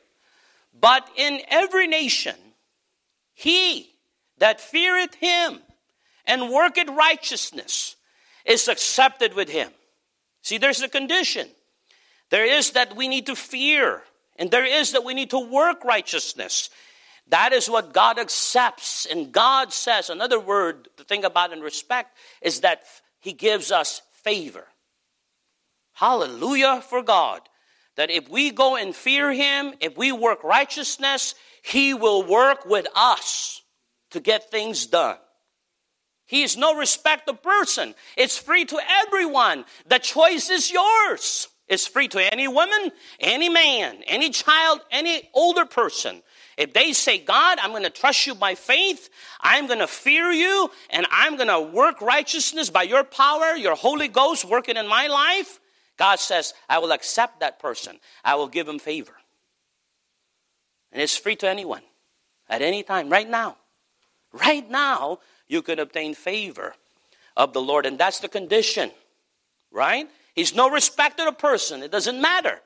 But 0.81 1.09
in 1.15 1.41
every 1.47 1.87
nation, 1.87 2.35
he 3.33 3.93
that 4.39 4.61
feareth 4.61 5.15
him 5.15 5.61
and 6.25 6.51
worketh 6.51 6.89
righteousness 6.89 7.95
is 8.45 8.67
accepted 8.67 9.33
with 9.35 9.51
him. 9.51 9.71
See, 10.47 10.59
there's 10.59 10.81
a 10.81 10.89
condition. 10.89 11.49
There 12.31 12.45
is 12.45 12.71
that 12.71 12.95
we 12.95 13.09
need 13.09 13.27
to 13.27 13.35
fear, 13.35 14.05
and 14.37 14.49
there 14.49 14.65
is 14.65 14.93
that 14.93 15.03
we 15.03 15.13
need 15.13 15.31
to 15.31 15.41
work 15.41 15.83
righteousness. 15.85 16.71
That 17.27 17.53
is 17.53 17.69
what 17.69 17.93
God 17.93 18.17
accepts. 18.17 19.07
And 19.07 19.33
God 19.33 19.73
says, 19.73 20.09
another 20.09 20.39
word 20.39 20.87
to 20.99 21.03
think 21.03 21.25
about 21.25 21.53
and 21.53 21.65
respect 21.65 22.17
is 22.41 22.61
that 22.61 22.85
He 23.19 23.33
gives 23.33 23.73
us 23.73 24.03
favor. 24.23 24.69
Hallelujah 25.95 26.81
for 26.81 27.03
God 27.03 27.41
that 27.97 28.13
if 28.13 28.29
we 28.29 28.53
go 28.53 28.77
and 28.77 28.95
fear 28.95 29.33
Him, 29.33 29.75
if 29.81 29.97
we 29.97 30.13
work 30.13 30.45
righteousness, 30.45 31.35
He 31.61 31.93
will 31.93 32.23
work 32.23 32.67
with 32.67 32.87
us 32.95 33.63
to 34.11 34.21
get 34.21 34.49
things 34.53 34.87
done. 34.87 35.17
He 36.27 36.43
is 36.43 36.57
no 36.57 36.77
respect 36.77 37.29
of 37.29 37.43
person. 37.43 37.95
It's 38.17 38.37
free 38.37 38.65
to 38.67 38.79
everyone. 39.07 39.65
The 39.87 39.99
choice 39.99 40.51
is 40.51 40.71
yours. 40.71 41.49
It's 41.69 41.87
free 41.87 42.09
to 42.09 42.33
any 42.33 42.47
woman, 42.47 42.93
any 43.19 43.49
man, 43.49 44.03
any 44.07 44.31
child, 44.31 44.81
any 44.91 45.29
older 45.35 45.65
person. 45.65 46.23
If 46.57 46.73
they 46.73 46.93
say, 46.93 47.19
God, 47.19 47.59
I'm 47.61 47.71
going 47.71 47.83
to 47.83 47.91
trust 47.91 48.27
you 48.27 48.35
by 48.35 48.55
faith, 48.55 49.11
I'm 49.41 49.67
going 49.67 49.81
to 49.81 49.87
fear 49.87 50.31
you, 50.31 50.71
and 50.91 51.07
I'm 51.11 51.37
going 51.37 51.49
to 51.49 51.61
work 51.61 52.01
righteousness 52.01 52.71
by 52.71 52.85
your 52.85 53.05
power, 53.05 53.57
your 53.57 53.75
Holy 53.75 54.09
Ghost 54.09 54.45
working 54.45 54.77
in 54.77 54.89
my 54.89 55.09
life, 55.09 55.61
God 55.97 56.19
says, 56.21 56.55
I 56.69 56.79
will 56.79 56.93
accept 56.93 57.41
that 57.41 57.59
person. 57.59 57.99
I 58.25 58.37
will 58.37 58.49
give 58.49 58.69
him 58.69 58.79
favor. 58.79 59.15
And 60.93 61.03
it's 61.03 61.17
free 61.17 61.37
to 61.37 61.49
anyone 61.49 61.83
at 62.49 62.63
any 62.63 62.83
time, 62.83 63.11
right 63.11 63.29
now. 63.29 63.57
Right 64.33 64.69
now, 64.69 65.19
you 65.49 65.63
can 65.63 65.79
obtain 65.79 66.15
favor 66.15 66.75
of 67.37 67.53
the 67.53 67.61
Lord, 67.61 67.87
and 67.87 67.99
that's 67.99 68.21
the 68.21 68.29
condition, 68.29 68.91
right? 69.71 70.09
He's 70.35 70.55
no 70.55 70.71
respecter 70.71 71.27
of 71.27 71.39
person, 71.39 71.83
it 71.83 71.91
doesn't 71.91 72.21
matter. 72.21 72.61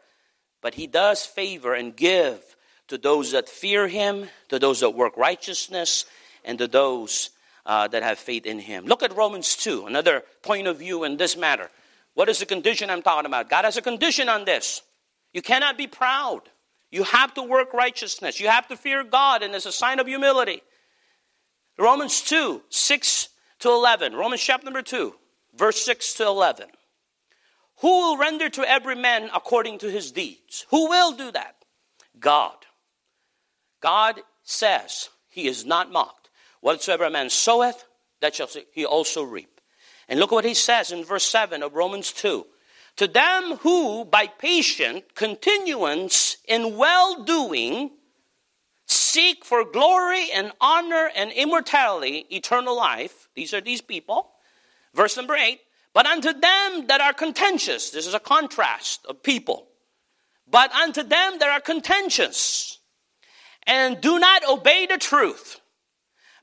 But 0.63 0.75
he 0.75 0.87
does 0.87 1.25
favor 1.25 1.75
and 1.75 1.97
give 1.97 2.41
to 2.89 2.99
those 2.99 3.33
that 3.33 3.49
fear 3.49 3.89
him, 3.89 4.29
to 4.49 4.59
those 4.59 4.81
that 4.81 4.91
work 4.91 5.17
righteousness, 5.17 6.05
and 6.45 6.59
to 6.59 6.69
those 6.69 7.31
uh, 7.65 7.89
that 7.89 8.03
have 8.03 8.19
faith 8.19 8.47
in 8.47 8.59
him. 8.59 8.85
Look 8.85 9.03
at 9.03 9.17
Romans 9.17 9.57
2, 9.57 9.87
another 9.87 10.23
point 10.43 10.67
of 10.67 10.79
view 10.79 11.05
in 11.05 11.17
this 11.17 11.37
matter. 11.37 11.71
What 12.15 12.29
is 12.29 12.41
the 12.41 12.47
condition 12.47 12.91
I'm 12.91 13.03
talking 13.03 13.27
about? 13.27 13.49
God 13.49 13.65
has 13.65 13.77
a 13.77 13.83
condition 13.83 14.29
on 14.29 14.45
this. 14.45 14.83
You 15.33 15.43
cannot 15.43 15.79
be 15.79 15.87
proud. 15.87 16.43
You 16.91 17.05
have 17.05 17.33
to 17.35 17.43
work 17.43 17.73
righteousness. 17.73 18.41
You 18.41 18.49
have 18.49 18.67
to 18.69 18.77
fear 18.77 19.05
God, 19.05 19.43
and 19.43 19.55
it's 19.55 19.67
a 19.67 19.73
sign 19.73 20.01
of 20.01 20.07
humility. 20.07 20.63
Romans 21.81 22.21
2, 22.23 22.63
6 22.69 23.29
to 23.61 23.69
11. 23.69 24.15
Romans 24.15 24.43
chapter 24.43 24.65
number 24.65 24.83
2, 24.83 25.15
verse 25.57 25.83
6 25.85 26.15
to 26.15 26.27
11. 26.27 26.67
Who 27.81 27.89
will 27.89 28.19
render 28.19 28.51
to 28.51 28.69
every 28.69 28.95
man 28.95 29.31
according 29.35 29.79
to 29.79 29.91
his 29.91 30.13
deeds? 30.13 30.67
Who 30.69 30.91
will 30.91 31.13
do 31.13 31.33
that? 31.33 31.57
God. 32.19 32.57
God 33.81 34.21
says 34.43 35.09
he 35.29 35.47
is 35.47 35.65
not 35.65 35.91
mocked. 35.91 36.29
Whatsoever 36.61 37.05
a 37.05 37.11
man 37.11 37.31
soweth, 37.31 37.87
that 38.21 38.35
shall 38.35 38.51
he 38.73 38.85
also 38.85 39.23
reap. 39.23 39.61
And 40.09 40.21
look 40.21 40.31
what 40.31 40.45
he 40.45 40.55
says 40.55 40.93
in 40.93 41.05
verse 41.05 41.25
7 41.25 41.63
of 41.63 41.75
Romans 41.75 42.13
2. 42.13 42.45
To 42.97 43.07
them 43.07 43.57
who, 43.63 44.05
by 44.05 44.27
patient 44.27 45.15
continuance 45.15 46.37
in 46.47 46.77
well 46.77 47.25
doing, 47.25 47.93
seek 49.13 49.45
for 49.45 49.65
glory 49.65 50.31
and 50.33 50.53
honor 50.61 51.11
and 51.15 51.33
immortality, 51.33 52.27
eternal 52.31 52.77
life. 52.77 53.29
These 53.35 53.53
are 53.55 53.61
these 53.61 53.81
people. 53.81 54.31
Verse 54.95 55.17
number 55.17 55.35
8. 55.35 55.61
But 55.93 56.07
unto 56.07 56.33
them 56.33 56.87
that 56.87 57.01
are 57.01 57.13
contentious, 57.13 57.91
this 57.91 58.07
is 58.07 58.15
a 58.15 58.21
contrast 58.21 59.05
of 59.07 59.23
people. 59.23 59.67
But 60.49 60.73
unto 60.73 61.03
them 61.03 61.39
that 61.39 61.49
are 61.49 61.61
contentious 61.61 62.79
and 63.67 64.01
do 64.01 64.19
not 64.19 64.49
obey 64.49 64.87
the 64.87 64.99
truth, 64.99 65.61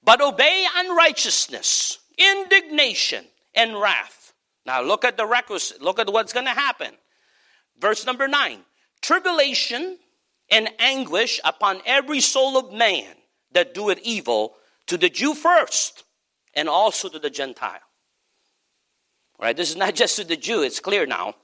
but 0.03 0.21
obey 0.21 0.65
unrighteousness, 0.75 1.99
indignation, 2.17 3.25
and 3.56 3.80
wrath. 3.80 4.34
Now 4.65 4.82
look 4.82 5.03
at 5.03 5.17
the 5.17 5.25
requisite, 5.25 5.82
look 5.82 5.99
at 5.99 6.12
what's 6.12 6.34
going 6.34 6.45
to 6.45 6.51
happen. 6.51 6.91
Verse 7.80 8.06
number 8.06 8.27
9 8.27 8.60
Tribulation 9.01 9.97
and 10.49 10.69
anguish 10.79 11.39
upon 11.43 11.81
every 11.86 12.19
soul 12.19 12.57
of 12.57 12.71
man 12.71 13.05
that 13.51 13.73
doeth 13.73 13.99
evil, 14.03 14.55
to 14.88 14.97
the 14.97 15.10
Jew 15.10 15.33
first, 15.33 16.03
and 16.53 16.69
also 16.69 17.10
to 17.10 17.19
the 17.19 17.29
Gentile. 17.29 17.79
Right, 19.39 19.55
this 19.55 19.69
is 19.69 19.75
not 19.75 19.95
just 19.95 20.15
to 20.15 20.23
the 20.23 20.38
Jew, 20.38 20.63
it's 20.63 20.79
clear 20.79 21.05
now. 21.05 21.36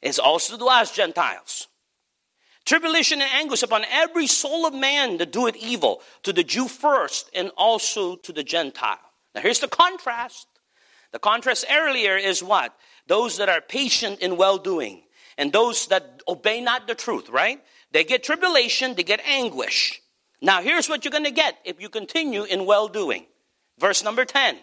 It's 0.00 0.18
also 0.18 0.56
to 0.56 0.66
us 0.66 0.94
Gentiles. 0.94 1.66
Tribulation 2.64 3.20
and 3.20 3.30
anguish 3.32 3.62
upon 3.62 3.84
every 3.90 4.26
soul 4.26 4.66
of 4.66 4.74
man 4.74 5.16
that 5.18 5.32
doeth 5.32 5.56
evil, 5.56 6.02
to 6.22 6.32
the 6.32 6.44
Jew 6.44 6.68
first, 6.68 7.30
and 7.34 7.50
also 7.56 8.16
to 8.16 8.32
the 8.32 8.44
Gentile. 8.44 8.98
Now 9.34 9.40
here's 9.40 9.60
the 9.60 9.68
contrast. 9.68 10.46
The 11.12 11.18
contrast 11.18 11.64
earlier 11.70 12.16
is 12.16 12.42
what? 12.42 12.74
Those 13.06 13.38
that 13.38 13.48
are 13.48 13.60
patient 13.60 14.20
in 14.20 14.36
well 14.36 14.58
doing, 14.58 15.02
and 15.36 15.52
those 15.52 15.88
that 15.88 16.22
obey 16.28 16.60
not 16.60 16.86
the 16.86 16.94
truth, 16.94 17.28
right? 17.28 17.60
They 17.92 18.04
get 18.04 18.22
tribulation, 18.22 18.94
they 18.94 19.02
get 19.02 19.20
anguish. 19.26 20.00
Now, 20.40 20.62
here's 20.62 20.88
what 20.88 21.04
you're 21.04 21.12
going 21.12 21.24
to 21.24 21.30
get 21.30 21.58
if 21.64 21.80
you 21.80 21.88
continue 21.88 22.44
in 22.44 22.66
well 22.66 22.88
doing. 22.88 23.26
Verse 23.78 24.02
number 24.02 24.24
10. 24.24 24.56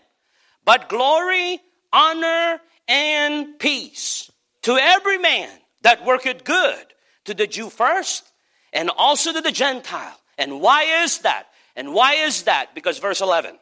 But 0.66 0.90
glory, 0.90 1.60
honor, 1.94 2.60
and 2.88 3.60
peace 3.60 4.32
to 4.64 4.78
every 4.78 5.18
man 5.18 5.50
that 5.82 6.06
worketh 6.06 6.44
good, 6.44 6.86
to 7.26 7.34
the 7.34 7.48
Jew 7.48 7.70
first, 7.70 8.32
and 8.74 8.90
also 8.90 9.34
to 9.34 9.42
the 9.42 9.52
Gentile. 9.52 10.20
And 10.38 10.62
why 10.62 11.04
is 11.04 11.20
that? 11.20 11.48
And 11.76 11.94
why 11.94 12.16
is 12.16 12.44
that? 12.44 12.74
Because 12.74 13.00
verse 13.00 13.22
11, 13.22 13.58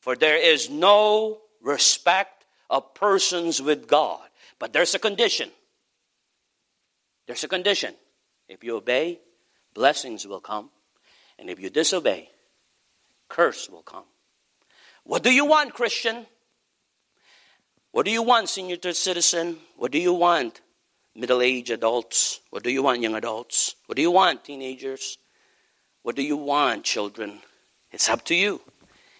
for 0.00 0.16
there 0.16 0.36
is 0.36 0.70
no 0.70 1.38
respect 1.62 2.44
of 2.68 2.94
persons 2.94 3.60
with 3.60 3.86
God. 3.86 4.20
But 4.58 4.72
there's 4.72 4.94
a 4.94 4.98
condition. 4.98 5.50
There's 7.26 7.44
a 7.44 7.48
condition. 7.48 7.94
If 8.48 8.62
you 8.62 8.76
obey, 8.76 9.20
blessings 9.72 10.26
will 10.26 10.40
come. 10.40 10.70
And 11.38 11.50
if 11.50 11.58
you 11.58 11.70
disobey, 11.70 12.30
curse 13.28 13.68
will 13.68 13.82
come. 13.82 14.04
What 15.02 15.22
do 15.22 15.32
you 15.32 15.44
want, 15.44 15.74
Christian? 15.74 16.26
What 17.90 18.06
do 18.06 18.10
you 18.10 18.22
want, 18.22 18.48
senior 18.48 18.76
citizen? 18.92 19.58
What 19.76 19.92
do 19.92 19.98
you 19.98 20.12
want, 20.12 20.60
middle 21.14 21.42
aged 21.42 21.70
adults? 21.70 22.40
What 22.50 22.62
do 22.62 22.70
you 22.70 22.82
want, 22.82 23.00
young 23.00 23.14
adults? 23.14 23.76
What 23.86 23.96
do 23.96 24.02
you 24.02 24.10
want, 24.10 24.44
teenagers? 24.44 25.18
What 26.02 26.16
do 26.16 26.22
you 26.22 26.36
want, 26.36 26.84
children? 26.84 27.40
It's 27.92 28.08
up 28.08 28.24
to 28.26 28.34
you. 28.34 28.60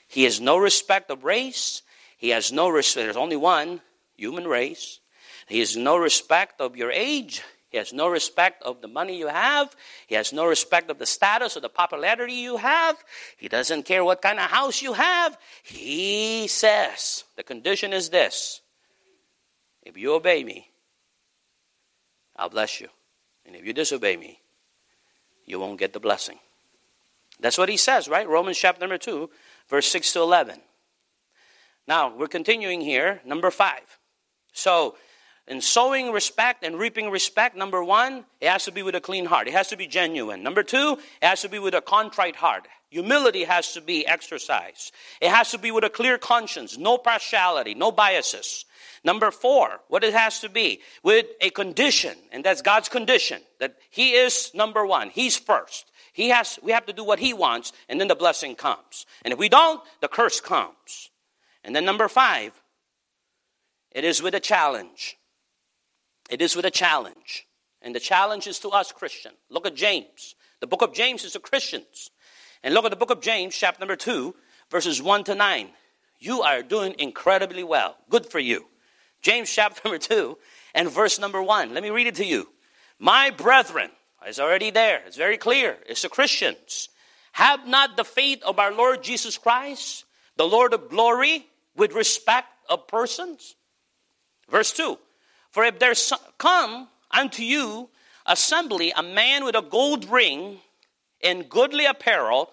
He 0.07 0.25
has 0.25 0.41
no 0.41 0.57
respect 0.57 1.11
of 1.11 1.25
race. 1.25 1.83
He 2.17 2.31
has 2.31 2.53
no 2.53 2.69
respect. 2.69 3.07
There's 3.07 3.17
only 3.17 3.37
one 3.37 3.81
human 4.17 4.47
race. 4.47 5.01
He 5.47 5.61
has 5.61 5.77
no 5.77 5.97
respect 5.97 6.61
of 6.61 6.77
your 6.77 6.91
age. 6.91 7.43
He 7.75 7.79
has 7.79 7.93
no 7.93 8.07
respect 8.07 8.63
of 8.63 8.83
the 8.83 8.87
money 8.87 9.19
you 9.19 9.27
have. 9.27 9.75
He 10.07 10.15
has 10.15 10.33
no 10.33 10.47
respect 10.47 10.93
of 10.93 11.01
the 11.01 11.07
status 11.07 11.57
or 11.57 11.61
the 11.61 11.69
popularity 11.69 12.35
you 12.35 12.57
have. 12.59 13.03
He 13.37 13.49
doesn't 13.49 13.83
care 13.83 14.05
what 14.05 14.23
kind 14.23 14.39
of 14.39 14.49
house 14.49 14.81
you 14.81 14.93
have. 14.93 15.37
He 15.65 16.47
says, 16.47 17.25
the 17.35 17.43
condition 17.43 17.93
is 17.93 18.11
this 18.11 18.61
if 19.83 19.97
you 19.97 20.15
obey 20.15 20.45
me, 20.45 20.69
I'll 22.37 22.49
bless 22.49 22.81
you. 22.81 22.87
And 23.45 23.57
if 23.57 23.67
you 23.67 23.73
disobey 23.73 24.17
me, 24.19 24.39
you 25.45 25.59
won't 25.59 25.81
get 25.81 25.93
the 25.93 25.99
blessing. 25.99 26.39
That's 27.41 27.59
what 27.59 27.69
he 27.69 27.77
says, 27.77 28.07
right? 28.07 28.29
Romans 28.29 28.57
chapter 28.57 28.83
number 28.83 28.99
2, 28.99 29.29
verse 29.69 29.89
6 29.89 30.13
to 30.13 30.21
11. 30.21 30.61
Now, 31.89 32.15
we're 32.17 32.29
continuing 32.29 32.83
here, 32.83 33.21
number 33.25 33.51
5. 33.51 33.99
So, 34.53 34.95
in 35.47 35.61
sowing 35.61 36.11
respect 36.11 36.65
and 36.65 36.79
reaping 36.79 37.11
respect, 37.11 37.57
number 37.57 37.85
one, 37.85 38.25
it 38.41 38.49
has 38.49 38.65
to 38.65 38.73
be 38.73 38.83
with 38.83 38.95
a 38.95 39.01
clean 39.01 39.27
heart. 39.27 39.47
It 39.47 39.53
has 39.53 39.69
to 39.69 39.77
be 39.77 39.87
genuine. 39.87 40.43
Number 40.43 40.63
two, 40.63 40.99
it 41.21 41.27
has 41.27 41.43
to 41.43 41.49
be 41.49 41.59
with 41.59 41.75
a 41.75 41.83
contrite 41.83 42.37
heart. 42.37 42.67
Humility 42.89 43.45
has 43.45 43.73
to 43.73 43.81
be 43.81 44.07
exercised. 44.07 44.93
It 45.21 45.31
has 45.31 45.51
to 45.51 45.59
be 45.59 45.71
with 45.71 45.85
a 45.85 45.91
clear 45.91 46.17
conscience, 46.17 46.79
no 46.79 46.97
partiality, 46.97 47.75
no 47.75 47.93
biases. 47.93 48.65
Number 49.03 49.31
four, 49.31 49.81
what 49.89 50.03
it 50.03 50.15
has 50.15 50.41
to 50.41 50.49
be 50.49 50.81
with 51.03 51.27
a 51.41 51.51
condition, 51.51 52.17
and 52.33 52.43
that's 52.43 52.63
God's 52.63 52.89
condition 52.89 53.43
that 53.61 53.77
He 53.91 54.13
is 54.13 54.51
number 54.55 54.87
one. 54.87 55.11
He's 55.11 55.37
first. 55.37 55.91
He 56.15 56.29
has, 56.29 56.59
we 56.63 56.73
have 56.73 56.87
to 56.87 56.93
do 56.93 57.05
what 57.05 57.19
He 57.19 57.35
wants, 57.35 57.73
and 57.89 58.01
then 58.01 58.09
the 58.09 58.15
blessing 58.15 58.55
comes. 58.55 59.05
And 59.25 59.33
if 59.33 59.39
we 59.39 59.49
don't, 59.49 59.83
the 60.01 60.09
curse 60.09 60.41
comes. 60.41 61.11
And 61.65 61.75
then 61.77 61.85
number 61.85 62.09
five, 62.09 62.53
it 63.91 64.05
is 64.05 64.23
with 64.23 64.35
a 64.35 64.41
challenge. 64.41 65.19
It 66.31 66.41
is 66.41 66.57
with 66.57 66.65
a 66.65 66.71
challenge. 66.71 67.47
And 67.83 67.95
the 67.95 68.01
challenge 68.01 68.47
is 68.47 68.59
to 68.61 68.71
us 68.71 68.93
Christian. 68.93 69.33
Look 69.51 69.67
at 69.67 69.75
James. 69.75 70.35
The 70.61 70.67
book 70.67 70.83
of 70.83 70.95
James 70.95 71.25
is 71.25 71.33
to 71.33 71.41
Christians. 71.41 72.11
And 72.63 72.73
look 72.73 72.87
at 72.87 72.91
the 72.91 72.97
book 72.97 73.11
of 73.11 73.21
James, 73.21 73.55
chapter 73.55 73.81
number 73.81 73.97
2, 73.97 74.35
verses 74.71 75.03
1 75.03 75.25
to 75.25 75.35
9. 75.35 75.69
You 76.19 76.41
are 76.41 76.63
doing 76.63 76.95
incredibly 76.99 77.63
well. 77.63 77.97
Good 78.09 78.27
for 78.27 78.39
you. 78.39 78.67
James 79.21 79.51
chapter 79.55 79.83
number 79.85 79.99
2 79.99 80.39
and 80.75 80.91
verse 80.91 81.19
number 81.19 81.43
1. 81.43 81.75
Let 81.75 81.83
me 81.83 81.91
read 81.91 82.07
it 82.07 82.15
to 82.17 82.25
you. 82.25 82.49
My 82.99 83.31
brethren, 83.31 83.91
it's 84.25 84.39
already 84.39 84.71
there. 84.71 85.03
It's 85.07 85.17
very 85.17 85.37
clear. 85.37 85.77
It's 85.87 86.03
the 86.03 86.09
Christians. 86.09 86.89
Have 87.33 87.67
not 87.67 87.97
the 87.97 88.05
faith 88.05 88.43
of 88.45 88.59
our 88.59 88.73
Lord 88.73 89.03
Jesus 89.03 89.37
Christ, 89.37 90.05
the 90.37 90.47
Lord 90.47 90.73
of 90.73 90.89
glory, 90.89 91.47
with 91.77 91.93
respect 91.93 92.49
of 92.71 92.89
persons. 92.89 93.57
Verse 94.49 94.73
2 94.73 94.99
for 95.55 95.65
if 95.65 95.79
there 95.79 95.95
come 96.37 96.89
unto 97.11 97.43
you 97.43 97.89
assembly 98.27 98.93
a 98.97 99.03
man 99.03 99.45
with 99.45 99.55
a 99.55 99.63
gold 99.63 100.05
ring 100.11 100.59
in 101.21 101.45
goodly 101.45 101.87
apparel, 101.87 102.51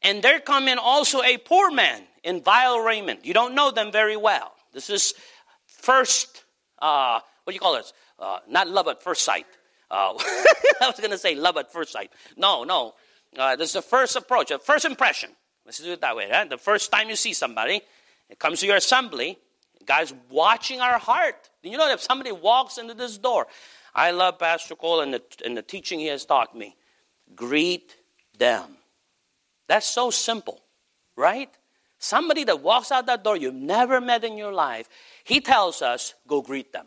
and 0.00 0.22
there 0.22 0.40
come 0.40 0.66
in 0.66 0.78
also 0.78 1.22
a 1.22 1.36
poor 1.36 1.70
man 1.70 2.02
in 2.24 2.42
vile 2.42 2.80
raiment. 2.80 3.26
You 3.26 3.34
don't 3.34 3.54
know 3.54 3.70
them 3.70 3.92
very 3.92 4.16
well. 4.16 4.52
This 4.72 4.88
is 4.88 5.12
first, 5.66 6.42
uh, 6.80 7.20
what 7.44 7.50
do 7.50 7.54
you 7.54 7.60
call 7.60 7.74
this? 7.74 7.92
uh, 8.18 8.38
not 8.48 8.68
love 8.68 8.88
at 8.88 9.02
first 9.02 9.22
sight. 9.22 9.46
Uh, 9.90 10.14
I 10.80 10.86
was 10.86 10.98
going 10.98 11.10
to 11.10 11.18
say 11.18 11.34
love 11.34 11.56
at 11.56 11.70
first 11.70 11.92
sight. 11.92 12.10
No, 12.36 12.64
no. 12.64 12.94
Uh, 13.36 13.56
this 13.56 13.68
is 13.68 13.74
the 13.74 13.82
first 13.82 14.16
approach, 14.16 14.48
the 14.48 14.58
first 14.58 14.84
impression. 14.84 15.30
Let's 15.64 15.78
do 15.78 15.92
it 15.92 16.00
that 16.00 16.16
way. 16.16 16.30
Right? 16.30 16.48
The 16.48 16.58
first 16.58 16.90
time 16.90 17.08
you 17.08 17.16
see 17.16 17.32
somebody, 17.32 17.82
it 18.30 18.38
comes 18.38 18.60
to 18.60 18.66
your 18.66 18.76
assembly. 18.76 19.38
God's 19.86 20.12
watching 20.30 20.80
our 20.80 20.98
heart. 20.98 21.48
You 21.62 21.78
know, 21.78 21.90
if 21.90 22.00
somebody 22.00 22.32
walks 22.32 22.78
into 22.78 22.94
this 22.94 23.18
door, 23.18 23.46
I 23.94 24.10
love 24.10 24.38
Pastor 24.38 24.74
Cole 24.74 25.00
and 25.00 25.14
the, 25.14 25.22
and 25.44 25.56
the 25.56 25.62
teaching 25.62 25.98
he 25.98 26.06
has 26.06 26.24
taught 26.24 26.54
me. 26.54 26.76
Greet 27.34 27.96
them. 28.36 28.76
That's 29.68 29.86
so 29.86 30.10
simple, 30.10 30.60
right? 31.16 31.50
Somebody 31.98 32.44
that 32.44 32.60
walks 32.60 32.92
out 32.92 33.06
that 33.06 33.24
door 33.24 33.36
you've 33.36 33.54
never 33.54 34.00
met 34.00 34.22
in 34.22 34.36
your 34.36 34.52
life, 34.52 34.88
he 35.24 35.40
tells 35.40 35.82
us, 35.82 36.14
go 36.26 36.42
greet 36.42 36.72
them. 36.72 36.86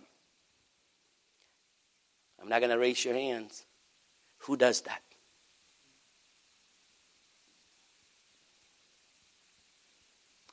I'm 2.41 2.47
not 2.47 2.59
going 2.59 2.71
to 2.71 2.77
raise 2.77 3.03
your 3.03 3.15
hands. 3.15 3.65
Who 4.43 4.55
does 4.55 4.81
that? 4.81 5.01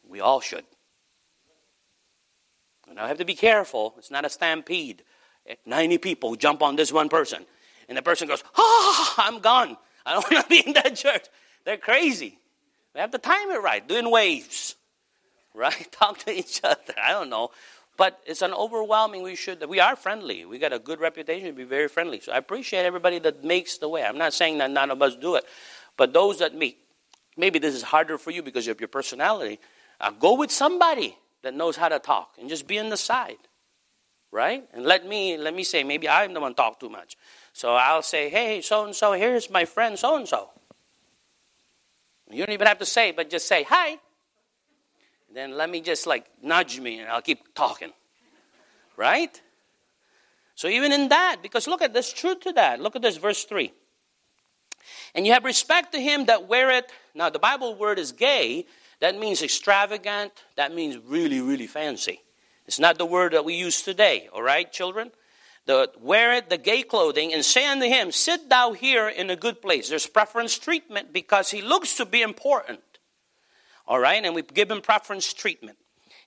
We 0.09 0.21
all 0.21 0.41
should. 0.41 0.65
And 2.97 3.05
I 3.05 3.09
have 3.09 3.19
to 3.19 3.27
be 3.27 3.35
careful. 3.35 3.95
It's 3.99 4.11
not 4.11 4.25
a 4.25 4.31
stampede. 4.31 5.03
90 5.67 5.99
people 5.99 6.35
jump 6.35 6.63
on 6.63 6.77
this 6.77 6.91
one 6.91 7.11
person. 7.11 7.45
And 7.91 7.99
the 7.99 8.03
person 8.03 8.27
goes, 8.27 8.43
oh, 8.57 9.15
I'm 9.19 9.41
gone. 9.41 9.77
I 10.07 10.15
don't 10.15 10.25
want 10.31 10.45
to 10.45 10.49
be 10.49 10.67
in 10.67 10.73
that 10.73 10.97
church. 10.97 11.27
They're 11.67 11.77
crazy. 11.77 12.39
We 12.95 13.01
have 13.01 13.11
to 13.11 13.19
time 13.19 13.51
it 13.51 13.63
right, 13.63 13.87
doing 13.87 14.11
waves, 14.11 14.77
right? 15.55 15.87
Talk 15.93 16.19
to 16.21 16.31
each 16.31 16.63
other. 16.65 16.95
I 17.01 17.13
don't 17.13 17.29
know. 17.29 17.51
But 17.99 18.19
it's 18.25 18.41
an 18.41 18.55
overwhelming, 18.55 19.23
we 19.23 19.37
should, 19.37 19.63
we 19.69 19.79
are 19.81 19.97
friendly. 19.97 20.47
We 20.47 20.59
got 20.59 20.73
a 20.73 20.79
good 20.79 21.01
reputation 21.01 21.49
to 21.49 21.55
be 21.55 21.65
very 21.65 21.89
friendly. 21.89 22.21
So 22.21 22.33
I 22.33 22.39
appreciate 22.39 22.85
everybody 22.85 23.19
that 23.21 23.45
makes 23.45 23.77
the 23.77 23.91
way. 23.91 24.05
I'm 24.05 24.19
not 24.19 24.33
saying 24.33 24.59
that 24.59 24.71
none 24.71 24.91
of 24.91 25.03
us 25.03 25.17
do 25.17 25.35
it. 25.35 25.45
But 25.99 26.15
those 26.15 26.39
that 26.39 26.55
meet, 26.55 26.79
maybe 27.37 27.59
this 27.59 27.75
is 27.75 27.83
harder 27.83 28.17
for 28.17 28.31
you 28.31 28.43
because 28.43 28.69
of 28.69 28.81
your 28.81 28.89
personality. 28.89 29.61
Uh, 30.01 30.11
go 30.11 30.35
with 30.35 30.51
somebody 30.51 31.17
that 31.47 31.55
knows 31.55 31.77
how 31.77 31.89
to 31.89 32.01
talk 32.01 32.35
and 32.41 32.49
just 32.49 32.67
be 32.67 32.77
on 32.79 32.91
the 32.91 32.97
side 32.97 33.39
right? 34.33 34.65
And 34.75 34.85
let 34.85 35.07
me 35.07 35.37
let 35.37 35.55
me 35.55 35.65
say 35.65 35.83
maybe 35.83 36.09
i'm 36.09 36.35
the 36.35 36.41
one 36.41 36.55
talk 36.55 36.79
too 36.79 36.91
much. 36.91 37.17
So 37.53 37.75
i'll 37.75 38.03
say 38.03 38.29
hey 38.29 38.61
so 38.61 38.85
and 38.85 38.95
so 38.95 39.13
here's 39.13 39.49
my 39.51 39.65
friend 39.65 39.99
so 39.99 40.17
and 40.17 40.29
so 40.29 40.51
you 42.31 42.45
don't 42.45 42.53
even 42.53 42.67
have 42.67 42.79
to 42.79 42.87
say 42.87 43.13
but 43.13 43.31
just 43.31 43.49
say 43.49 43.63
hi. 43.63 43.99
Then 45.33 45.57
let 45.57 45.71
me 45.71 45.81
just 45.81 46.07
like 46.07 46.27
nudge 46.43 46.81
me 46.81 46.99
and 47.01 47.09
i'll 47.09 47.23
keep 47.23 47.55
talking 47.55 47.93
right? 48.97 49.41
So 50.55 50.69
even 50.69 50.93
in 50.93 51.09
that 51.09 51.37
because 51.43 51.67
look 51.67 51.83
at 51.83 51.95
this 51.95 52.13
truth 52.13 52.41
to 52.41 52.53
that. 52.53 52.81
Look 52.81 52.97
at 52.97 53.03
this 53.03 53.17
verse 53.17 53.45
3 53.45 53.73
and 55.15 55.27
you 55.27 55.33
have 55.33 55.45
respect 55.45 55.93
to 55.93 56.01
him 56.01 56.27
that 56.27 56.47
weareth 56.47 56.87
now 57.15 57.31
the 57.31 57.39
bible 57.39 57.75
word 57.75 57.99
is 57.99 58.13
gay 58.13 58.67
that 59.01 59.19
means 59.19 59.43
extravagant. 59.43 60.33
That 60.57 60.75
means 60.75 60.97
really, 60.99 61.41
really 61.41 61.67
fancy. 61.67 62.23
It's 62.67 62.79
not 62.79 62.99
the 62.99 63.07
word 63.07 63.33
that 63.33 63.45
we 63.45 63.55
use 63.55 63.83
today, 63.83 64.29
all 64.33 64.43
right, 64.43 64.71
children? 64.71 65.13
The, 65.67 65.91
wear 66.01 66.35
it, 66.35 66.49
the 66.49 66.59
gay 66.59 66.83
clothing, 66.83 67.33
and 67.33 67.45
say 67.45 67.67
unto 67.67 67.87
him, 67.87 68.13
Sit 68.13 68.49
thou 68.49 68.73
here 68.73 69.09
in 69.09 69.31
a 69.31 69.37
good 69.37 69.61
place. 69.61 69.89
There's 69.89 70.07
preference 70.07 70.59
treatment 70.59 71.13
because 71.13 71.51
he 71.51 71.61
looks 71.61 71.97
to 71.97 72.05
be 72.05 72.23
important. 72.23 72.81
All 73.87 73.99
right, 73.99 74.25
and 74.25 74.35
we 74.35 74.43
give 74.43 74.71
him 74.71 74.81
preference 74.81 75.33
treatment. 75.33 75.79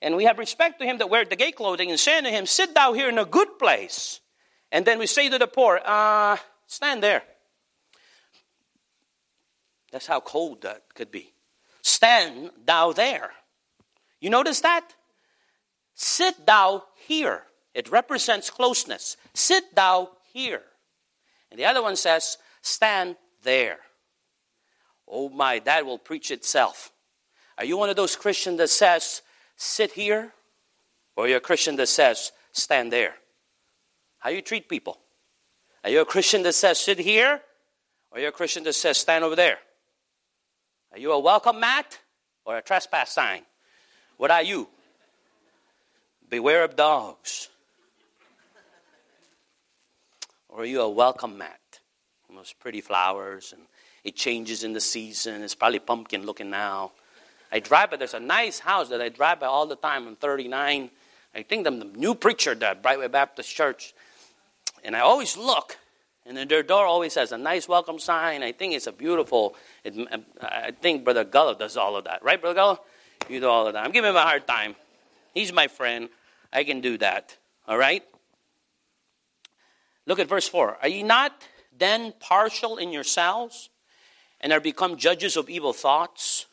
And 0.02 0.16
we 0.16 0.26
have 0.26 0.40
respect 0.40 0.80
to 0.80 0.86
him 0.86 0.98
that 1.00 1.10
wear 1.10 1.26
the 1.26 1.36
gay 1.36 1.52
clothing 1.52 1.90
and 1.90 2.00
say 2.00 2.18
unto 2.18 2.30
him, 2.30 2.46
Sit 2.46 2.74
thou 2.74 2.94
here 2.94 3.10
in 3.10 3.18
a 3.18 3.26
good 3.26 3.60
place. 3.60 4.22
And 4.72 4.86
then 4.86 5.00
we 5.00 5.08
say 5.08 5.30
to 5.30 5.38
the 5.38 5.48
poor, 5.48 5.82
uh, 5.84 6.38
Stand 6.68 7.02
there. 7.02 7.24
That's 9.92 10.06
how 10.06 10.20
cold 10.20 10.62
that 10.62 10.94
could 10.94 11.12
be. 11.12 11.34
Stand 11.82 12.52
thou 12.66 12.92
there. 12.92 13.32
You 14.20 14.30
notice 14.30 14.62
that? 14.62 14.94
Sit 15.94 16.46
thou 16.46 16.84
here. 17.08 17.44
It 17.74 17.92
represents 17.92 18.50
closeness. 18.50 19.18
Sit 19.34 19.76
thou 19.76 20.12
here. 20.34 20.62
And 21.52 21.60
the 21.60 21.66
other 21.66 21.82
one 21.82 21.96
says, 21.96 22.38
Stand 22.62 23.16
there. 23.44 23.80
Oh 25.08 25.30
my, 25.30 25.60
that 25.60 25.86
will 25.86 25.98
preach 25.98 26.32
itself. 26.32 26.92
Are 27.58 27.66
you 27.66 27.78
one 27.78 27.90
of 27.90 27.96
those 27.96 28.16
Christians 28.16 28.58
that 28.58 28.70
says, 28.70 29.22
Sit 29.56 29.92
here? 29.94 30.34
Or 31.16 31.26
you're 31.26 31.32
you 31.32 31.38
a 31.38 31.42
Christian 31.42 31.76
that 31.78 31.88
says, 31.88 32.32
Stand 32.52 32.94
there? 32.94 33.16
How 34.20 34.30
you 34.30 34.42
treat 34.42 34.70
people? 34.70 35.00
Are 35.84 35.90
you 35.90 36.02
a 36.02 36.06
Christian 36.06 36.44
that 36.44 36.54
says, 36.54 36.80
Sit 36.80 37.00
here? 37.00 37.42
Or 38.12 38.18
are 38.18 38.22
you 38.22 38.28
a 38.28 38.32
Christian 38.32 38.64
that 38.64 38.74
says, 38.74 38.98
Stand 38.98 39.24
over 39.24 39.36
there? 39.36 39.60
Are 40.92 40.98
you 40.98 41.12
a 41.12 41.20
welcome 41.20 41.60
mat 41.60 42.00
or 42.46 42.58
a 42.58 42.62
trespass 42.62 43.12
sign? 43.12 43.44
What 44.18 44.32
are 44.32 44.42
you? 44.42 44.68
Beware 46.30 46.64
of 46.64 46.76
dogs. 46.76 47.50
Or 50.50 50.62
are 50.62 50.66
you 50.66 50.82
a 50.82 50.90
welcome 50.90 51.38
mat? 51.38 51.60
Those 52.34 52.54
pretty 52.54 52.82
flowers, 52.82 53.54
and 53.54 53.64
it 54.04 54.16
changes 54.16 54.64
in 54.64 54.74
the 54.74 54.80
season. 54.80 55.42
It's 55.44 55.56
probably 55.56 55.80
pumpkin 55.80 56.26
looking 56.26 56.50
now. 56.50 56.92
I 57.52 57.60
drive 57.60 57.92
by, 57.92 57.98
there's 57.98 58.14
a 58.14 58.20
nice 58.20 58.60
house 58.60 58.90
that 58.90 59.02
I 59.02 59.10
drive 59.10 59.42
by 59.42 59.48
all 59.48 59.66
the 59.66 59.76
time 59.76 60.08
on 60.08 60.16
39. 60.16 60.90
I 61.36 61.44
think 61.44 61.68
I'm 61.68 61.80
the 61.80 61.86
new 61.86 62.16
preacher 62.16 62.52
at 62.52 62.82
Brightway 62.82 63.08
Baptist 63.10 63.54
Church. 63.54 63.94
And 64.84 64.96
I 64.96 65.02
always 65.02 65.36
look 65.36 65.78
and 66.30 66.38
then 66.38 66.48
their 66.48 66.62
door 66.62 66.86
always 66.86 67.16
has 67.16 67.32
a 67.32 67.38
nice 67.40 67.68
welcome 67.68 67.98
sign. 67.98 68.44
I 68.44 68.52
think 68.52 68.76
it's 68.76 68.86
a 68.86 68.92
beautiful. 68.92 69.56
It, 69.84 69.98
um, 70.12 70.24
I 70.40 70.72
think 70.80 71.04
Brother 71.04 71.26
Gullo 71.26 71.58
does 71.58 71.76
all 71.76 71.98
of 71.98 72.04
that, 72.04 72.24
right, 72.24 72.40
Brother 72.40 72.60
Gullo? 72.60 72.78
You 73.28 73.40
do 73.40 73.48
all 73.48 73.66
of 73.66 73.74
that. 73.74 73.84
I'm 73.84 73.92
giving 73.92 74.12
him 74.12 74.16
a 74.16 74.22
hard 74.22 74.48
time. 74.48 74.76
He's 75.34 75.52
my 75.52 75.68
friend. 75.68 76.08
I 76.54 76.64
can 76.64 76.82
do 76.82 77.00
that. 77.00 77.36
All 77.68 77.78
right. 77.78 78.04
Look 80.06 80.20
at 80.20 80.30
verse 80.30 80.48
four. 80.48 80.78
Are 80.82 80.88
ye 80.88 81.02
not 81.02 81.34
then 81.76 82.14
partial 82.20 82.78
in 82.78 82.92
yourselves, 82.92 83.70
and 84.40 84.54
are 84.54 84.60
become 84.60 84.98
judges 84.98 85.36
of 85.36 85.50
evil 85.50 85.74
thoughts? 85.74 86.46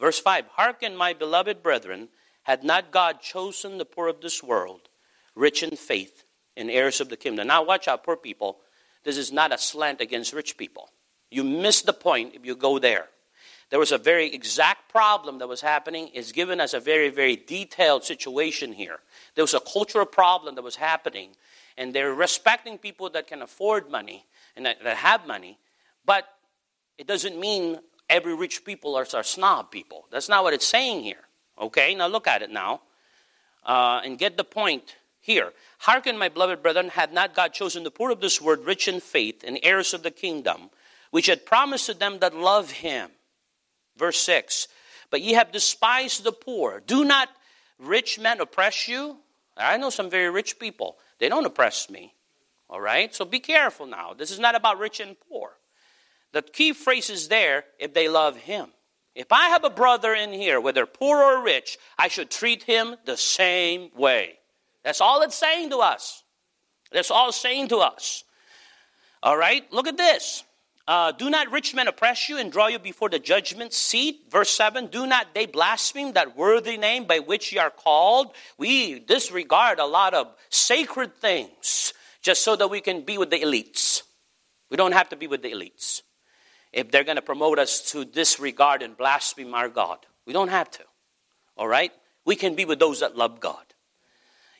Verse 0.00 0.18
five. 0.18 0.46
Hearken, 0.54 0.96
my 0.96 1.12
beloved 1.12 1.62
brethren, 1.62 2.08
had 2.42 2.64
not 2.64 2.90
God 2.90 3.20
chosen 3.20 3.78
the 3.78 3.84
poor 3.84 4.08
of 4.08 4.20
this 4.20 4.42
world, 4.42 4.88
rich 5.36 5.62
in 5.62 5.76
faith, 5.76 6.24
and 6.56 6.68
heirs 6.68 7.00
of 7.00 7.08
the 7.08 7.16
kingdom? 7.16 7.46
Now, 7.46 7.62
watch 7.62 7.86
out, 7.86 8.02
poor 8.02 8.16
people 8.16 8.58
this 9.04 9.16
is 9.16 9.32
not 9.32 9.52
a 9.52 9.58
slant 9.58 10.00
against 10.00 10.32
rich 10.32 10.56
people. 10.56 10.90
You 11.30 11.44
miss 11.44 11.82
the 11.82 11.92
point 11.92 12.34
if 12.34 12.44
you 12.44 12.56
go 12.56 12.78
there. 12.78 13.06
There 13.70 13.78
was 13.78 13.92
a 13.92 13.98
very 13.98 14.34
exact 14.34 14.90
problem 14.90 15.38
that 15.38 15.48
was 15.48 15.60
happening. 15.60 16.10
It's 16.12 16.32
given 16.32 16.60
us 16.60 16.74
a 16.74 16.80
very, 16.80 17.08
very 17.08 17.36
detailed 17.36 18.04
situation 18.04 18.72
here. 18.72 18.98
There 19.36 19.44
was 19.44 19.54
a 19.54 19.60
cultural 19.60 20.06
problem 20.06 20.56
that 20.56 20.62
was 20.62 20.76
happening, 20.76 21.30
and 21.78 21.94
they're 21.94 22.12
respecting 22.12 22.78
people 22.78 23.10
that 23.10 23.28
can 23.28 23.42
afford 23.42 23.88
money 23.88 24.26
and 24.56 24.66
that, 24.66 24.82
that 24.82 24.96
have 24.96 25.26
money, 25.26 25.58
but 26.04 26.26
it 26.98 27.06
doesn't 27.06 27.38
mean 27.38 27.78
every 28.08 28.34
rich 28.34 28.64
people 28.64 28.96
are, 28.96 29.06
are 29.14 29.22
snob 29.22 29.70
people. 29.70 30.06
That's 30.10 30.28
not 30.28 30.42
what 30.42 30.52
it's 30.52 30.66
saying 30.66 31.04
here. 31.04 31.24
Okay, 31.58 31.94
now 31.94 32.08
look 32.08 32.26
at 32.26 32.42
it 32.42 32.50
now 32.50 32.80
uh, 33.64 34.00
and 34.04 34.18
get 34.18 34.36
the 34.36 34.44
point 34.44 34.96
here. 35.20 35.52
Hearken, 35.78 36.18
my 36.18 36.28
beloved 36.28 36.62
brethren, 36.62 36.88
had 36.88 37.12
not 37.12 37.34
God 37.34 37.52
chosen 37.52 37.84
the 37.84 37.90
poor 37.90 38.10
of 38.10 38.20
this 38.20 38.40
world 38.40 38.64
rich 38.64 38.88
in 38.88 39.00
faith 39.00 39.44
and 39.46 39.58
heirs 39.62 39.94
of 39.94 40.02
the 40.02 40.10
kingdom, 40.10 40.70
which 41.10 41.26
had 41.26 41.46
promised 41.46 41.86
to 41.86 41.94
them 41.94 42.18
that 42.20 42.34
love 42.34 42.70
him. 42.70 43.10
Verse 43.96 44.18
6 44.18 44.68
But 45.10 45.22
ye 45.22 45.34
have 45.34 45.52
despised 45.52 46.24
the 46.24 46.32
poor. 46.32 46.82
Do 46.86 47.04
not 47.04 47.28
rich 47.78 48.18
men 48.18 48.40
oppress 48.40 48.88
you? 48.88 49.18
I 49.56 49.76
know 49.76 49.90
some 49.90 50.10
very 50.10 50.30
rich 50.30 50.58
people. 50.58 50.96
They 51.18 51.28
don't 51.28 51.44
oppress 51.44 51.90
me. 51.90 52.14
All 52.68 52.80
right? 52.80 53.14
So 53.14 53.24
be 53.24 53.40
careful 53.40 53.86
now. 53.86 54.14
This 54.14 54.30
is 54.30 54.38
not 54.38 54.54
about 54.54 54.78
rich 54.78 55.00
and 55.00 55.16
poor. 55.28 55.50
The 56.32 56.42
key 56.42 56.72
phrase 56.72 57.10
is 57.10 57.28
there 57.28 57.64
if 57.78 57.92
they 57.92 58.08
love 58.08 58.36
him. 58.36 58.68
If 59.14 59.32
I 59.32 59.48
have 59.48 59.64
a 59.64 59.70
brother 59.70 60.14
in 60.14 60.32
here, 60.32 60.60
whether 60.60 60.86
poor 60.86 61.18
or 61.18 61.42
rich, 61.42 61.76
I 61.98 62.08
should 62.08 62.30
treat 62.30 62.62
him 62.62 62.96
the 63.04 63.16
same 63.16 63.90
way. 63.96 64.39
That's 64.84 65.00
all 65.00 65.22
it's 65.22 65.36
saying 65.36 65.70
to 65.70 65.78
us. 65.78 66.22
That's 66.92 67.10
all 67.10 67.32
saying 67.32 67.68
to 67.68 67.78
us. 67.78 68.24
All 69.22 69.36
right, 69.36 69.70
look 69.72 69.86
at 69.86 69.96
this. 69.96 70.44
Uh, 70.88 71.12
do 71.12 71.30
not 71.30 71.52
rich 71.52 71.74
men 71.74 71.86
oppress 71.86 72.28
you 72.28 72.38
and 72.38 72.50
draw 72.50 72.66
you 72.66 72.78
before 72.78 73.08
the 73.08 73.18
judgment 73.18 73.72
seat. 73.72 74.22
Verse 74.30 74.50
7 74.50 74.88
Do 74.88 75.06
not 75.06 75.34
they 75.34 75.46
blaspheme 75.46 76.14
that 76.14 76.36
worthy 76.36 76.78
name 76.78 77.04
by 77.04 77.20
which 77.20 77.52
you 77.52 77.60
are 77.60 77.70
called? 77.70 78.32
We 78.58 78.98
disregard 78.98 79.78
a 79.78 79.86
lot 79.86 80.14
of 80.14 80.34
sacred 80.48 81.14
things 81.16 81.92
just 82.22 82.42
so 82.42 82.56
that 82.56 82.70
we 82.70 82.80
can 82.80 83.02
be 83.02 83.18
with 83.18 83.30
the 83.30 83.40
elites. 83.40 84.02
We 84.70 84.76
don't 84.76 84.92
have 84.92 85.10
to 85.10 85.16
be 85.16 85.26
with 85.26 85.42
the 85.42 85.52
elites 85.52 86.02
if 86.72 86.90
they're 86.90 87.04
going 87.04 87.16
to 87.16 87.22
promote 87.22 87.58
us 87.58 87.92
to 87.92 88.04
disregard 88.04 88.82
and 88.82 88.96
blaspheme 88.96 89.54
our 89.54 89.68
God. 89.68 89.98
We 90.26 90.32
don't 90.32 90.48
have 90.48 90.70
to. 90.72 90.84
All 91.56 91.68
right? 91.68 91.92
We 92.24 92.36
can 92.36 92.54
be 92.54 92.64
with 92.64 92.78
those 92.78 93.00
that 93.00 93.16
love 93.16 93.40
God. 93.40 93.69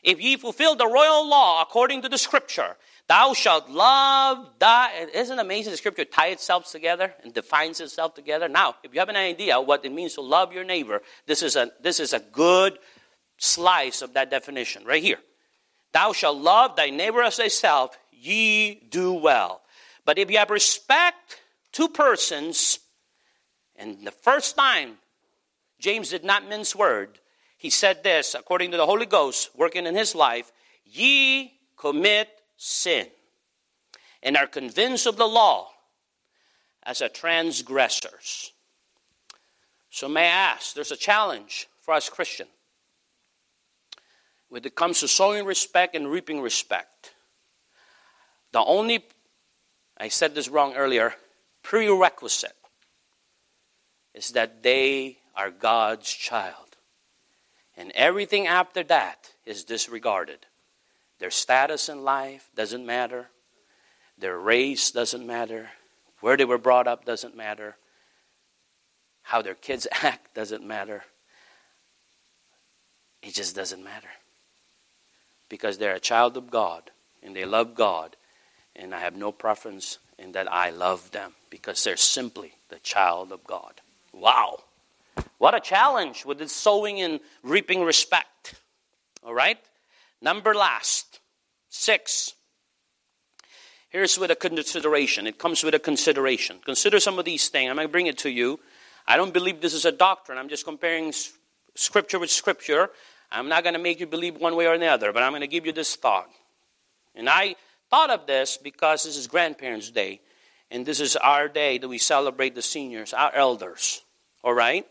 If 0.02 0.20
ye 0.20 0.36
fulfill 0.36 0.76
the 0.76 0.86
royal 0.86 1.28
law 1.28 1.62
according 1.62 2.02
to 2.02 2.08
the 2.08 2.18
scripture, 2.18 2.76
thou 3.06 3.34
shalt 3.34 3.68
love 3.68 4.46
thy. 4.58 5.08
Isn't 5.14 5.38
amazing 5.38 5.72
the 5.72 5.76
scripture 5.76 6.04
ties 6.04 6.34
itself 6.34 6.70
together 6.70 7.14
and 7.22 7.34
defines 7.34 7.80
itself 7.80 8.14
together? 8.14 8.48
Now, 8.48 8.76
if 8.82 8.94
you 8.94 9.00
have 9.00 9.08
an 9.08 9.16
idea 9.16 9.60
what 9.60 9.84
it 9.84 9.92
means 9.92 10.14
to 10.14 10.22
love 10.22 10.52
your 10.52 10.64
neighbor, 10.64 11.02
this 11.26 11.42
is 11.42 11.56
a, 11.56 11.70
this 11.82 12.00
is 12.00 12.12
a 12.12 12.20
good 12.20 12.78
slice 13.36 14.02
of 14.02 14.14
that 14.14 14.30
definition 14.30 14.84
right 14.84 15.02
here. 15.02 15.18
Thou 15.92 16.12
shalt 16.12 16.38
love 16.38 16.76
thy 16.76 16.90
neighbor 16.90 17.22
as 17.22 17.36
thyself, 17.36 17.98
ye 18.10 18.74
do 18.74 19.12
well. 19.12 19.60
But 20.04 20.18
if 20.18 20.30
you 20.30 20.38
have 20.38 20.50
respect 20.50 21.40
to 21.72 21.88
persons, 21.88 22.78
and 23.76 24.06
the 24.06 24.10
first 24.10 24.56
time 24.56 24.98
James 25.78 26.10
did 26.10 26.24
not 26.24 26.48
mince 26.48 26.74
word, 26.74 27.19
he 27.60 27.68
said 27.68 28.02
this, 28.02 28.34
according 28.34 28.70
to 28.70 28.78
the 28.78 28.86
Holy 28.86 29.04
Ghost 29.04 29.50
working 29.54 29.84
in 29.84 29.94
his 29.94 30.14
life, 30.14 30.50
ye 30.82 31.52
commit 31.76 32.30
sin 32.56 33.06
and 34.22 34.34
are 34.34 34.46
convinced 34.46 35.04
of 35.06 35.18
the 35.18 35.26
law 35.26 35.68
as 36.82 37.02
a 37.02 37.10
transgressors. 37.10 38.52
So 39.90 40.08
may 40.08 40.22
I 40.22 40.52
ask, 40.54 40.72
there's 40.72 40.90
a 40.90 40.96
challenge 40.96 41.68
for 41.82 41.92
us 41.92 42.08
Christian 42.08 42.46
when 44.48 44.64
it 44.64 44.74
comes 44.74 45.00
to 45.00 45.08
sowing 45.08 45.44
respect 45.44 45.94
and 45.94 46.10
reaping 46.10 46.40
respect. 46.40 47.12
The 48.52 48.64
only, 48.64 49.04
I 49.98 50.08
said 50.08 50.34
this 50.34 50.48
wrong 50.48 50.72
earlier, 50.76 51.12
prerequisite 51.62 52.56
is 54.14 54.30
that 54.30 54.62
they 54.62 55.18
are 55.36 55.50
God's 55.50 56.10
child. 56.10 56.69
And 57.80 57.92
everything 57.92 58.46
after 58.46 58.82
that 58.84 59.30
is 59.46 59.64
disregarded. 59.64 60.44
Their 61.18 61.30
status 61.30 61.88
in 61.88 62.04
life 62.04 62.50
doesn't 62.54 62.84
matter. 62.84 63.30
Their 64.18 64.38
race 64.38 64.90
doesn't 64.90 65.26
matter. 65.26 65.70
Where 66.20 66.36
they 66.36 66.44
were 66.44 66.58
brought 66.58 66.86
up 66.86 67.06
doesn't 67.06 67.34
matter. 67.34 67.78
How 69.22 69.40
their 69.40 69.54
kids 69.54 69.86
act 70.02 70.34
doesn't 70.34 70.62
matter. 70.62 71.04
It 73.22 73.32
just 73.32 73.56
doesn't 73.56 73.82
matter. 73.82 74.10
Because 75.48 75.78
they're 75.78 75.94
a 75.94 76.00
child 76.00 76.36
of 76.36 76.50
God 76.50 76.90
and 77.22 77.34
they 77.34 77.46
love 77.46 77.74
God. 77.74 78.14
And 78.76 78.94
I 78.94 79.00
have 79.00 79.16
no 79.16 79.32
preference 79.32 79.98
in 80.18 80.32
that 80.32 80.52
I 80.52 80.68
love 80.68 81.12
them 81.12 81.32
because 81.48 81.82
they're 81.82 81.96
simply 81.96 82.52
the 82.68 82.78
child 82.80 83.32
of 83.32 83.42
God. 83.44 83.80
Wow. 84.12 84.64
What 85.40 85.54
a 85.54 85.60
challenge 85.60 86.26
with 86.26 86.38
this 86.38 86.52
sowing 86.52 87.00
and 87.00 87.18
reaping 87.42 87.82
respect. 87.82 88.56
All 89.24 89.32
right? 89.32 89.56
Number 90.20 90.54
last, 90.54 91.20
six. 91.70 92.34
Here's 93.88 94.18
with 94.18 94.30
a 94.30 94.36
consideration. 94.36 95.26
It 95.26 95.38
comes 95.38 95.64
with 95.64 95.74
a 95.74 95.78
consideration. 95.78 96.58
Consider 96.62 97.00
some 97.00 97.18
of 97.18 97.24
these 97.24 97.48
things. 97.48 97.70
I'm 97.70 97.76
going 97.76 97.88
to 97.88 97.90
bring 97.90 98.06
it 98.06 98.18
to 98.18 98.30
you. 98.30 98.60
I 99.06 99.16
don't 99.16 99.32
believe 99.32 99.62
this 99.62 99.72
is 99.72 99.86
a 99.86 99.92
doctrine. 99.92 100.36
I'm 100.36 100.50
just 100.50 100.66
comparing 100.66 101.10
scripture 101.74 102.18
with 102.18 102.30
scripture. 102.30 102.90
I'm 103.32 103.48
not 103.48 103.62
going 103.62 103.72
to 103.72 103.80
make 103.80 103.98
you 103.98 104.06
believe 104.06 104.36
one 104.36 104.56
way 104.56 104.66
or 104.66 104.76
the 104.76 104.88
other, 104.88 105.10
but 105.10 105.22
I'm 105.22 105.32
going 105.32 105.40
to 105.40 105.46
give 105.46 105.64
you 105.64 105.72
this 105.72 105.96
thought. 105.96 106.28
And 107.14 107.30
I 107.30 107.56
thought 107.88 108.10
of 108.10 108.26
this 108.26 108.58
because 108.58 109.04
this 109.04 109.16
is 109.16 109.26
Grandparents' 109.26 109.90
Day, 109.90 110.20
and 110.70 110.84
this 110.84 111.00
is 111.00 111.16
our 111.16 111.48
day 111.48 111.78
that 111.78 111.88
we 111.88 111.96
celebrate 111.96 112.54
the 112.54 112.60
seniors, 112.60 113.14
our 113.14 113.34
elders. 113.34 114.02
All 114.44 114.52
right? 114.52 114.86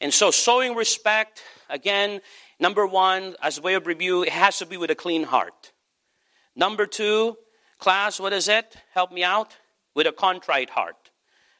And 0.00 0.14
so, 0.14 0.30
sowing 0.30 0.74
respect, 0.74 1.42
again, 1.68 2.20
number 2.60 2.86
one, 2.86 3.34
as 3.42 3.58
a 3.58 3.62
way 3.62 3.74
of 3.74 3.86
review, 3.86 4.22
it 4.22 4.30
has 4.30 4.58
to 4.58 4.66
be 4.66 4.76
with 4.76 4.90
a 4.90 4.94
clean 4.94 5.24
heart. 5.24 5.72
Number 6.54 6.86
two, 6.86 7.36
class, 7.78 8.20
what 8.20 8.32
is 8.32 8.48
it? 8.48 8.76
Help 8.94 9.12
me 9.12 9.24
out. 9.24 9.56
With 9.94 10.06
a 10.06 10.12
contrite 10.12 10.70
heart. 10.70 11.10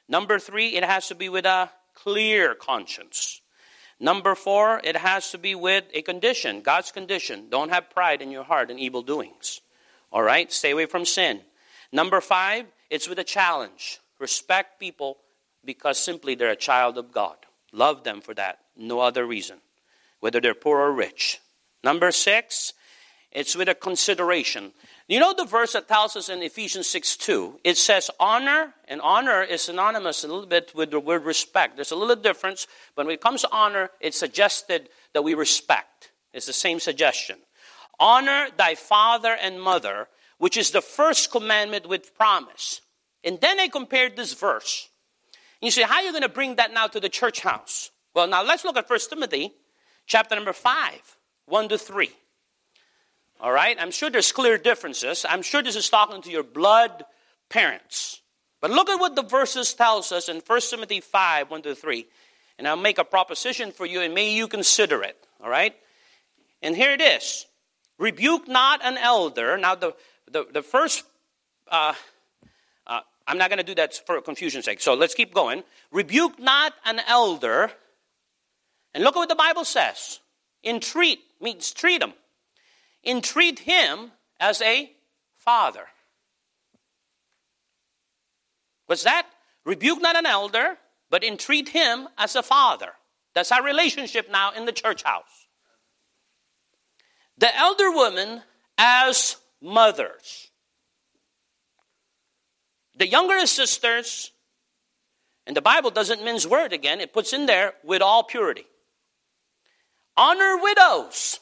Number 0.09 0.39
three, 0.39 0.77
it 0.77 0.85
has 0.85 1.09
to 1.09 1.15
be 1.15 1.29
with 1.29 1.45
a 1.45 1.71
clear 1.95 2.55
conscience. 2.55 3.41
Number 4.01 4.37
four, 4.37 4.81
it 4.85 4.97
has 4.97 5.33
to 5.33 5.39
be 5.39 5.57
with 5.57 5.85
a 5.93 6.03
condition, 6.03 6.61
God's 6.61 6.93
condition. 6.93 7.49
Don't 7.51 7.71
have 7.71 7.91
pride 7.91 8.23
in 8.23 8.31
your 8.31 8.45
heart 8.45 8.71
and 8.71 8.79
evil 8.79 9.03
doings. 9.03 9.61
All 10.13 10.23
right? 10.23 10.53
Stay 10.53 10.71
away 10.71 10.87
from 10.87 11.05
sin. 11.05 11.41
Number 11.91 12.21
five, 12.21 12.67
it's 12.91 13.09
with 13.09 13.19
a 13.19 13.25
challenge. 13.25 13.99
Respect 14.21 14.79
people 14.79 15.19
because 15.65 15.99
simply 15.99 16.37
they're 16.37 16.51
a 16.51 16.57
child 16.57 16.97
of 16.97 17.13
God. 17.13 17.37
Love 17.73 18.05
them 18.05 18.21
for 18.21 18.35
that. 18.35 18.59
No 18.77 19.01
other 19.01 19.27
reason. 19.27 19.59
Whether 20.21 20.41
they're 20.41 20.55
poor 20.55 20.81
or 20.81 20.93
rich. 20.93 21.41
Number 21.85 22.11
six, 22.11 22.73
it's 23.31 23.55
with 23.55 23.69
a 23.69 23.75
consideration. 23.75 24.73
You 25.07 25.21
know 25.21 25.35
the 25.35 25.45
verse 25.45 25.75
that 25.75 25.89
tells 25.89 26.17
us 26.17 26.29
in 26.29 26.43
Ephesians 26.43 26.87
6 26.89 27.17
2? 27.19 27.61
It 27.63 27.77
says 27.77 28.11
honor, 28.19 28.75
and 28.87 29.01
honor 29.01 29.43
is 29.43 29.63
synonymous 29.63 30.25
a 30.25 30.29
little 30.29 30.47
bit 30.47 30.73
with 30.75 30.91
the 30.91 31.01
word 31.01 31.25
respect. 31.25 31.77
There's 31.77 31.91
a 31.91 31.97
little 31.97 32.17
difference, 32.17 32.67
but 32.97 33.07
when 33.07 33.15
it 33.15 33.21
comes 33.21 33.43
to 33.43 33.51
honor, 33.53 33.91
it's 34.01 34.19
suggested 34.19 34.89
that 35.13 35.23
we 35.23 35.35
respect. 35.35 36.11
It's 36.33 36.47
the 36.47 36.53
same 36.53 36.81
suggestion. 36.81 37.39
Honor 38.01 38.49
thy 38.57 38.75
father 38.75 39.37
and 39.41 39.61
mother, 39.61 40.09
which 40.39 40.57
is 40.57 40.71
the 40.71 40.83
first 40.83 41.31
commandment 41.31 41.89
with 41.89 42.17
promise. 42.17 42.81
And 43.25 43.41
then 43.41 43.61
I 43.61 43.69
compared 43.69 44.17
this 44.17 44.35
verse. 44.35 44.89
You 45.61 45.71
say, 45.71 45.83
how 45.83 45.97
are 45.97 46.03
you 46.03 46.13
going 46.13 46.23
to 46.23 46.29
bring 46.29 46.57
that 46.57 46.73
now 46.73 46.87
to 46.87 47.01
the 47.01 47.09
church 47.09 47.41
house? 47.41 47.91
Well, 48.15 48.27
now 48.27 48.43
let's 48.43 48.65
look 48.65 48.77
at 48.77 48.89
1 48.89 48.99
Timothy 49.11 49.53
chapter 50.07 50.35
number 50.35 50.53
5, 50.53 51.17
1 51.47 51.69
to 51.69 51.79
3. 51.79 52.11
All 53.41 53.53
right? 53.53 53.77
I'm 53.79 53.91
sure 53.91 54.11
there's 54.11 54.33
clear 54.33 54.59
differences. 54.59 55.27
I'm 55.29 55.43
sure 55.43 55.63
this 55.63 55.77
is 55.77 55.89
talking 55.89 56.23
to 56.23 56.31
your 56.31 56.43
blood 56.43 57.05
parents. 57.49 58.21
But 58.61 58.71
look 58.71 58.89
at 58.89 58.99
what 58.99 59.15
the 59.15 59.23
verses 59.23 59.75
tells 59.75 60.11
us 60.11 60.29
in 60.29 60.41
1 60.45 60.61
Timothy 60.71 61.01
5, 61.01 61.51
1 61.51 61.63
to 61.63 61.75
3. 61.75 62.07
And 62.59 62.67
I'll 62.67 62.77
make 62.77 62.99
a 62.99 63.05
proposition 63.05 63.71
for 63.71 63.87
you 63.87 64.01
and 64.01 64.15
may 64.15 64.33
you 64.33 64.49
consider 64.49 65.03
it. 65.03 65.17
All 65.43 65.51
right? 65.51 65.75
And 66.63 66.75
here 66.75 66.93
it 66.93 67.01
is. 67.01 67.47
Rebuke 67.99 68.49
not 68.49 68.85
an 68.85 68.97
elder. 68.99 69.57
Now, 69.57 69.75
the, 69.75 69.95
the, 70.31 70.47
the 70.53 70.63
first, 70.63 71.05
uh, 71.69 71.95
I'm 73.29 73.39
not 73.39 73.51
going 73.51 73.59
to 73.59 73.65
do 73.65 73.75
that 73.77 73.95
for 74.07 74.21
confusion's 74.21 74.65
sake. 74.65 74.81
So 74.81 74.95
let's 74.95 75.15
keep 75.15 75.33
going. 75.33 75.63
Rebuke 75.93 76.41
not 76.41 76.75
an 76.85 77.01
elder. 77.07 77.71
And 78.95 79.05
look 79.05 79.15
at 79.15 79.21
what 79.21 79.29
the 79.29 79.37
Bible 79.37 79.65
says. 79.65 80.19
Entreat 80.65 81.21
means 81.41 81.73
treat 81.73 82.03
him 82.03 82.15
entreat 83.05 83.61
him 83.61 84.13
as 84.39 84.61
a 84.63 84.93
father. 85.37 85.87
What's 88.87 89.05
that? 89.05 89.27
Rebuke 89.65 90.01
not 90.01 90.17
an 90.17 90.27
elder, 90.27 90.79
but 91.11 91.25
entreat 91.25 91.71
him 91.71 92.09
as 92.17 92.37
a 92.37 92.43
father. 92.43 92.93
That's 93.35 93.53
our 93.53 93.63
relationship 93.63 94.31
now 94.31 94.53
in 94.53 94.65
the 94.65 94.73
church 94.73 95.03
house. 95.03 95.47
The 97.37 97.55
elder 97.57 97.91
women 97.91 98.43
as 98.77 99.37
mothers. 99.61 100.48
The 102.99 103.07
younger 103.07 103.47
sisters, 103.47 104.33
and 105.47 105.57
the 105.57 105.63
Bible 105.63 105.91
doesn't 105.91 106.25
mince 106.25 106.45
word 106.45 106.73
again, 106.73 107.01
it 107.01 107.13
puts 107.13 107.33
in 107.33 107.47
there 107.47 107.75
with 107.85 108.03
all 108.03 108.25
purity. 108.25 108.67
Honor 110.17 110.59
widows 110.61 111.39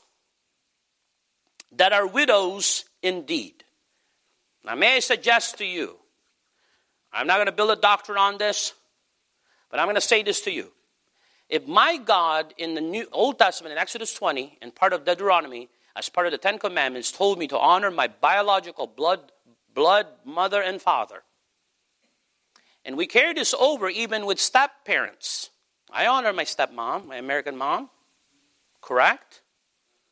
that 1.73 1.95
are 1.95 2.07
widows 2.07 2.85
indeed. 3.03 3.65
Now, 4.65 4.75
may 4.75 4.97
I 4.97 5.01
suggest 5.01 5.57
to 5.59 5.65
you, 5.65 5.97
I'm 7.11 7.27
not 7.27 7.37
going 7.37 7.47
to 7.47 7.53
build 7.53 7.71
a 7.71 7.77
doctrine 7.77 8.19
on 8.19 8.37
this, 8.37 8.75
but 9.71 9.81
I'm 9.81 9.87
going 9.87 9.95
to 9.95 10.01
say 10.03 10.23
this 10.23 10.43
to 10.43 10.51
you. 10.51 10.73
If 11.49 11.67
my 11.67 11.97
God 11.97 12.53
in 12.59 12.75
the 12.75 12.81
New 12.83 13.09
Old 13.13 13.39
Testament, 13.39 13.73
in 13.73 13.79
Exodus 13.79 14.13
20, 14.13 14.59
and 14.61 14.75
part 14.75 14.93
of 14.93 15.07
Deuteronomy, 15.07 15.71
as 15.95 16.11
part 16.11 16.27
of 16.27 16.33
the 16.33 16.39
Ten 16.39 16.59
Commandments, 16.59 17.13
told 17.13 17.39
me 17.39 17.49
to 17.49 17.59
honor 17.59 17.91
my 17.91 18.09
biological 18.09 18.87
blood, 18.87 19.33
blood 19.73 20.07
mother 20.25 20.61
and 20.61 20.83
father, 20.83 21.23
and 22.87 22.97
we 22.97 23.07
carry 23.07 23.35
this 23.35 23.53
over 23.53 23.89
even 23.91 24.25
with 24.25 24.39
step 24.39 24.71
parents. 24.85 25.51
I 25.93 26.07
honor 26.07 26.33
my 26.33 26.45
stepmom, 26.45 27.07
my 27.07 27.17
American 27.17 27.57
mom, 27.57 27.91
correct? 28.81 29.43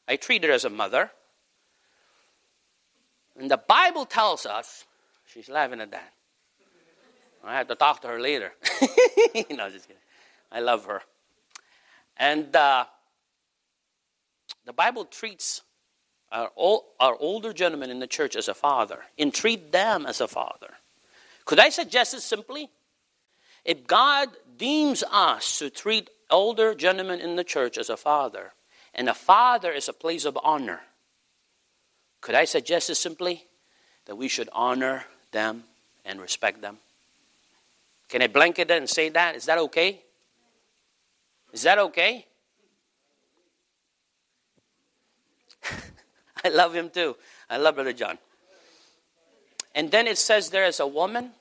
I 0.09 0.17
treat 0.17 0.43
her 0.43 0.51
as 0.51 0.65
a 0.65 0.71
mother. 0.71 1.11
And 3.39 3.49
the 3.49 3.57
Bible 3.57 4.05
tells 4.05 4.45
us, 4.45 4.85
she's 5.25 5.49
laughing 5.49 5.81
at 5.81 5.93
that. 5.93 6.13
I 7.45 7.59
have 7.59 7.69
to 7.69 7.75
talk 7.77 8.03
to 8.03 8.09
her 8.09 8.21
later. 8.21 8.53
no, 9.51 9.71
just 9.71 9.87
kidding. 9.87 10.03
I 10.51 10.61
love 10.61 10.87
her. 10.87 11.03
And 12.17 12.55
uh, 12.57 12.87
the 14.65 14.73
Bible 14.73 15.05
treats 15.05 15.63
our, 16.33 16.51
our 16.99 17.17
older 17.21 17.53
gentlemen 17.53 17.91
in 17.91 18.01
the 18.01 18.07
church 18.07 18.35
as 18.35 18.49
a 18.49 18.55
father, 18.55 19.01
and 19.17 19.33
treat 19.33 19.71
them 19.71 20.07
as 20.07 20.21
a 20.21 20.27
father. 20.27 20.75
Could 21.45 21.59
I 21.59 21.69
suggest 21.69 22.15
it 22.15 22.21
simply? 22.21 22.71
If 23.65 23.87
God 23.87 24.29
deems 24.57 25.03
us 25.11 25.59
to 25.59 25.71
treat 25.71 26.11
older 26.31 26.75
gentlemen 26.75 27.21
in 27.21 27.37
the 27.37 27.45
church 27.45 27.79
as 27.79 27.91
a 27.91 27.97
father, 27.97 28.53
and 28.95 29.09
a 29.09 29.15
father 29.15 29.73
is 29.73 29.89
a 29.89 29.93
place 29.93 30.25
of 30.25 30.39
honor, 30.43 30.81
Could 32.21 32.35
I 32.35 32.47
suggest 32.47 32.89
it 32.89 32.95
simply 32.95 33.45
that 34.07 34.17
we 34.17 34.29
should 34.29 34.49
honor 34.51 35.05
them 35.31 35.65
and 36.07 36.19
respect 36.19 36.63
them? 36.63 36.79
Can 38.09 38.23
I 38.23 38.29
blanket 38.29 38.69
that 38.69 38.79
and 38.79 38.89
say 38.89 39.11
that? 39.11 39.37
Is 39.37 39.45
that 39.45 39.59
okay? 39.59 40.01
Is 41.53 41.65
that 41.65 41.79
okay? 41.79 42.27
I 46.45 46.49
love 46.49 46.75
him 46.75 46.89
too. 46.89 47.15
I 47.51 47.59
love 47.59 47.75
Brother 47.75 47.93
John. 47.93 48.17
And 49.75 49.91
then 49.91 50.07
it 50.07 50.19
says 50.19 50.51
there 50.51 50.65
is 50.65 50.81
a 50.81 50.87
woman, 50.87 51.33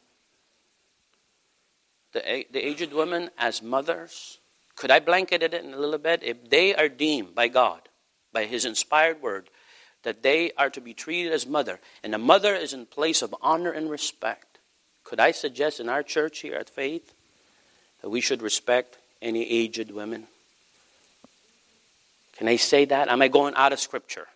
the, 2.13 2.45
the 2.51 2.65
aged 2.65 2.93
women 2.93 3.29
as 3.37 3.61
mothers. 3.61 4.39
Could 4.75 4.91
I 4.91 4.99
blanket 4.99 5.43
it 5.43 5.53
in 5.53 5.73
a 5.73 5.77
little 5.77 5.99
bit? 5.99 6.23
If 6.23 6.49
they 6.49 6.73
are 6.75 6.89
deemed 6.89 7.35
by 7.35 7.47
God, 7.47 7.81
by 8.31 8.45
His 8.45 8.65
inspired 8.65 9.21
word, 9.21 9.49
that 10.01 10.23
they 10.23 10.51
are 10.57 10.69
to 10.71 10.81
be 10.81 10.93
treated 10.93 11.31
as 11.31 11.45
mother, 11.45 11.79
and 12.03 12.13
a 12.13 12.17
mother 12.17 12.55
is 12.55 12.73
in 12.73 12.85
place 12.85 13.21
of 13.21 13.35
honor 13.41 13.71
and 13.71 13.89
respect, 13.89 14.57
could 15.03 15.19
I 15.19 15.31
suggest 15.31 15.79
in 15.79 15.89
our 15.89 16.03
church 16.03 16.39
here 16.39 16.55
at 16.55 16.69
Faith 16.69 17.13
that 18.01 18.09
we 18.09 18.19
should 18.19 18.41
respect 18.41 18.97
any 19.21 19.49
aged 19.49 19.91
women? 19.91 20.27
Can 22.37 22.47
I 22.47 22.55
say 22.55 22.85
that? 22.85 23.09
Am 23.09 23.21
I 23.21 23.27
going 23.27 23.53
out 23.55 23.73
of 23.73 23.79
scripture? 23.79 24.27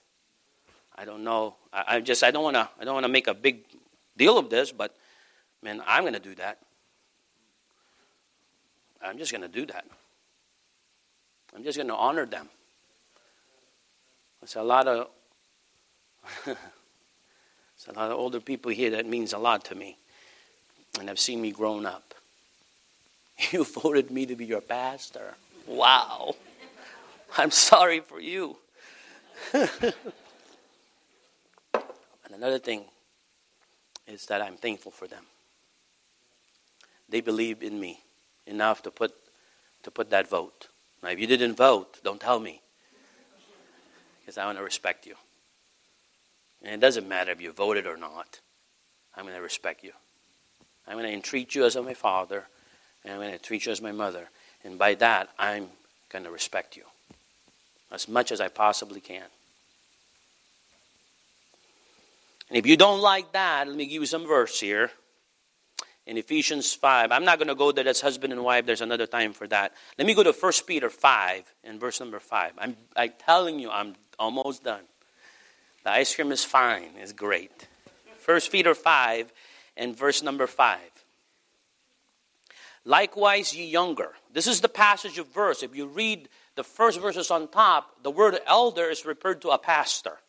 I 0.95 1.05
don't 1.05 1.23
know. 1.23 1.55
I, 1.71 1.95
I 1.95 1.99
just 1.99 2.23
I 2.23 2.31
don't 2.31 2.43
want 2.43 2.55
to 2.55 2.69
I 2.79 2.85
don't 2.85 2.93
want 2.93 3.05
to 3.05 3.11
make 3.11 3.27
a 3.27 3.33
big 3.33 3.63
deal 4.18 4.38
of 4.38 4.49
this, 4.49 4.72
but 4.72 4.95
man, 5.61 5.82
I'm 5.86 6.03
going 6.03 6.13
to 6.13 6.20
do 6.20 6.36
that. 6.36 6.59
I'm 9.01 9.18
just 9.18 9.32
going 9.32 9.41
to 9.41 9.47
do 9.47 9.65
that. 9.68 9.86
I'm 11.55 11.63
just 11.63 11.78
going 11.78 11.88
to 11.88 11.95
honor 11.95 12.26
them. 12.26 12.49
It's 14.41 14.55
a 14.55 14.63
lot 14.63 14.88
of 14.88 15.07
there's 16.45 16.57
a 17.88 17.93
lot 17.93 18.11
of 18.11 18.18
older 18.18 18.39
people 18.39 18.72
here 18.72 18.91
that 18.91 19.05
means 19.05 19.34
a 19.34 19.38
lot 19.38 19.63
to 19.65 19.76
me, 19.76 19.97
and 20.99 21.07
have 21.07 21.20
seen 21.20 21.41
me 21.41 21.51
grown 21.51 21.86
up. 21.86 22.13
You 23.51 23.63
voted 23.63 24.09
me 24.09 24.26
to 24.26 24.36
be 24.36 24.45
your 24.45 24.61
pastor. 24.61 25.36
Wow. 25.68 26.36
I'm 27.38 27.51
sorry 27.51 27.99
for 27.99 28.20
you. 28.20 28.57
and 29.53 29.93
another 32.34 32.57
thing 32.57 32.86
is 34.07 34.25
that 34.27 34.41
I'm 34.41 34.57
thankful 34.57 34.91
for 34.91 35.07
them. 35.07 35.25
They 37.09 37.21
believe 37.21 37.61
in 37.61 37.79
me 37.79 37.99
enough 38.45 38.81
to 38.83 38.91
put 38.91 39.13
to 39.83 39.91
put 39.91 40.09
that 40.09 40.29
vote. 40.29 40.67
Now, 41.01 41.09
if 41.09 41.19
you 41.19 41.27
didn't 41.27 41.55
vote, 41.55 42.03
don't 42.03 42.19
tell 42.19 42.39
me, 42.39 42.61
because 44.19 44.37
I 44.37 44.45
want 44.45 44.57
to 44.57 44.63
respect 44.63 45.05
you. 45.05 45.15
And 46.61 46.73
it 46.73 46.79
doesn't 46.79 47.07
matter 47.07 47.31
if 47.31 47.39
you 47.39 47.51
voted 47.53 47.85
or 47.85 47.95
not. 47.95 48.39
I'm 49.15 49.23
going 49.23 49.35
to 49.35 49.41
respect 49.41 49.83
you. 49.83 49.93
I'm 50.87 50.95
going 50.95 51.05
to 51.05 51.13
entreat 51.13 51.55
you 51.55 51.65
as 51.65 51.77
my 51.77 51.93
father, 51.93 52.47
and 53.03 53.13
I'm 53.13 53.19
going 53.19 53.31
to 53.31 53.37
treat 53.37 53.65
you 53.65 53.71
as 53.71 53.81
my 53.81 53.91
mother. 53.91 54.29
And 54.63 54.77
by 54.77 54.95
that, 54.95 55.29
I'm 55.37 55.69
going 56.09 56.25
to 56.25 56.31
respect 56.31 56.75
you 56.75 56.83
as 57.91 58.07
much 58.07 58.31
as 58.31 58.41
I 58.41 58.47
possibly 58.47 58.99
can. 58.99 59.27
And 62.49 62.57
if 62.57 62.65
you 62.65 62.77
don't 62.77 63.01
like 63.01 63.33
that, 63.33 63.67
let 63.67 63.75
me 63.75 63.85
give 63.85 64.01
you 64.01 64.05
some 64.05 64.25
verse 64.25 64.59
here. 64.59 64.91
In 66.05 66.17
Ephesians 66.17 66.73
5, 66.73 67.11
I'm 67.11 67.25
not 67.25 67.37
going 67.37 67.49
to 67.49 67.55
go 67.55 67.73
there, 67.73 67.83
that's 67.83 67.99
husband 67.99 68.31
and 68.31 68.41
wife, 68.41 68.65
there's 68.65 68.79
another 68.79 69.07
time 69.07 69.33
for 69.33 69.45
that. 69.47 69.73
Let 69.97 70.07
me 70.07 70.13
go 70.13 70.23
to 70.23 70.31
1 70.31 70.53
Peter 70.65 70.89
5 70.89 71.53
and 71.65 71.79
verse 71.81 71.99
number 71.99 72.19
5. 72.19 72.53
I'm, 72.57 72.77
I'm 72.95 73.11
telling 73.19 73.59
you, 73.59 73.69
I'm 73.69 73.95
almost 74.17 74.63
done. 74.63 74.83
The 75.83 75.91
ice 75.91 76.15
cream 76.15 76.31
is 76.31 76.45
fine, 76.45 76.91
it's 76.97 77.11
great. 77.11 77.67
1 78.23 78.39
Peter 78.51 78.73
5 78.73 79.33
and 79.75 79.97
verse 79.97 80.23
number 80.23 80.47
5. 80.47 80.79
Likewise, 82.85 83.53
ye 83.53 83.65
younger. 83.65 84.13
This 84.31 84.47
is 84.47 84.61
the 84.61 84.69
passage 84.69 85.17
of 85.17 85.27
verse. 85.33 85.61
If 85.61 85.75
you 85.75 85.87
read 85.87 86.29
the 86.55 86.63
first 86.63 87.01
verses 87.01 87.29
on 87.29 87.49
top, 87.49 88.01
the 88.01 88.11
word 88.11 88.39
elder 88.47 88.89
is 88.89 89.05
referred 89.05 89.41
to 89.41 89.49
a 89.49 89.57
pastor. 89.57 90.19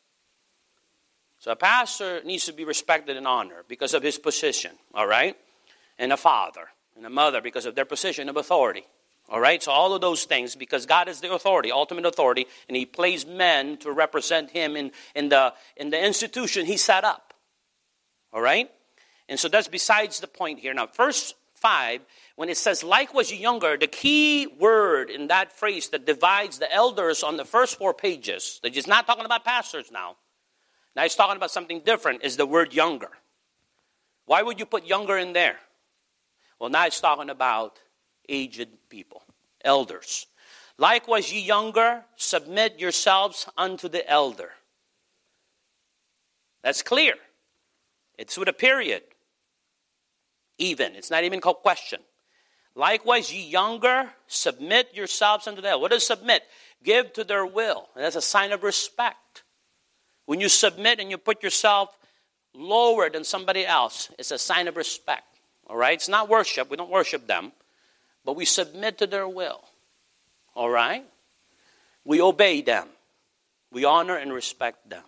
So 1.39 1.53
a 1.53 1.57
pastor 1.57 2.21
needs 2.25 2.47
to 2.47 2.53
be 2.53 2.65
respected 2.65 3.17
and 3.17 3.27
honored 3.27 3.67
because 3.69 3.95
of 3.95 4.03
his 4.03 4.19
position, 4.19 4.73
all 4.93 5.07
right? 5.07 5.37
And 5.99 6.13
a 6.13 6.17
father 6.17 6.69
and 6.97 7.07
a 7.07 7.11
mother 7.11 7.41
because 7.41 7.65
of 7.65 7.75
their 7.75 7.85
position 7.85 8.29
of 8.29 8.37
authority. 8.37 8.85
All 9.29 9.41
right? 9.41 9.63
So 9.63 9.73
all 9.73 9.95
of 9.95 10.01
those 10.01 10.25
things 10.25 10.57
because 10.57 10.87
God 10.87 11.09
is 11.09 11.21
the 11.21 11.33
authority, 11.33 11.71
ultimate 11.71 12.07
authority, 12.07 12.47
and 12.67 12.77
he 12.77 12.87
plays 12.87 13.27
men 13.27 13.77
to 13.79 13.93
represent 13.93 14.51
him 14.51 14.77
in, 14.77 14.91
in, 15.15 15.29
the, 15.29 15.53
in 15.77 15.91
the 15.91 16.05
institution 16.05 16.67
he 16.67 16.77
set 16.77 17.05
up. 17.05 17.35
All 18.33 18.41
right? 18.41 18.71
And 19.29 19.39
so 19.39 19.49
that's 19.49 19.69
besides 19.69 20.21
the 20.21 20.27
point 20.27 20.61
here. 20.61 20.73
Now, 20.73 20.87
verse 20.87 21.35
5, 21.55 22.01
when 22.37 22.49
it 22.49 22.57
says, 22.57 22.83
like 22.83 23.13
was 23.13 23.33
younger, 23.33 23.77
the 23.77 23.87
key 23.87 24.47
word 24.47 25.11
in 25.11 25.27
that 25.27 25.53
phrase 25.53 25.91
that 25.91 26.07
divides 26.07 26.59
the 26.59 26.73
elders 26.73 27.23
on 27.23 27.37
the 27.37 27.45
first 27.45 27.77
four 27.77 27.93
pages, 27.93 28.61
that 28.63 28.77
is 28.77 28.87
not 28.87 29.07
talking 29.07 29.27
about 29.27 29.45
pastors 29.45 29.91
now, 29.93 30.17
now 30.99 31.05
he's 31.05 31.15
talking 31.15 31.37
about 31.37 31.53
something 31.53 31.83
different, 31.83 32.25
is 32.25 32.37
the 32.37 32.45
word 32.45 32.75
younger. 32.75 33.11
Why 34.27 34.43
would 34.43 34.59
you 34.59 34.67
put 34.67 34.85
younger 34.85 35.17
in 35.17 35.33
there? 35.33 35.55
Well, 36.59 36.71
now 36.71 36.87
it's 36.87 37.01
talking 37.01 37.31
about 37.31 37.79
aged 38.29 38.67
people, 38.89 39.23
elders. 39.65 40.27
Likewise, 40.77 41.33
ye 41.33 41.41
younger, 41.41 42.03
submit 42.17 42.81
yourselves 42.81 43.47
unto 43.57 43.89
the 43.89 44.11
elder. 44.11 44.51
That's 46.65 46.83
clear. 46.83 47.15
It's 48.19 48.37
with 48.37 48.49
a 48.49 48.53
period. 48.53 49.05
Even. 50.59 50.97
It's 50.97 51.13
not 51.13 51.23
even 51.23 51.41
called 51.41 51.59
question. 51.59 52.01
Likewise, 52.75 53.33
ye 53.33 53.49
younger, 53.49 54.11
submit 54.27 54.89
yourselves 54.95 55.47
unto 55.47 55.61
the 55.61 55.69
elder. 55.69 55.81
What 55.81 55.93
does 55.93 56.05
submit? 56.05 56.43
Give 56.83 57.13
to 57.13 57.23
their 57.23 57.47
will. 57.47 57.89
And 57.95 58.05
that's 58.05 58.17
a 58.17 58.21
sign 58.21 58.51
of 58.51 58.65
respect. 58.65 59.45
When 60.29 60.41
you 60.41 60.51
submit 60.51 61.01
and 61.01 61.11
you 61.11 61.17
put 61.17 61.43
yourself 61.43 61.97
lower 62.53 63.09
than 63.09 63.25
somebody 63.25 63.65
else, 63.65 64.11
it's 64.19 64.31
a 64.31 64.37
sign 64.37 64.69
of 64.69 64.77
respect. 64.77 65.25
All 65.67 65.77
right? 65.79 65.95
It's 65.95 66.07
not 66.07 66.29
worship. 66.29 66.71
We 66.71 66.77
don't 66.77 66.91
worship 66.91 67.27
them, 67.27 67.51
but 68.27 68.37
we 68.37 68.45
submit 68.45 68.99
to 68.99 69.07
their 69.07 69.27
will. 69.27 69.65
All 70.55 70.69
right? 70.69 71.03
We 72.05 72.21
obey 72.21 72.61
them. 72.61 72.89
We 73.73 73.87
honor 73.87 74.19
and 74.19 74.31
respect 74.31 74.91
them. 74.91 75.03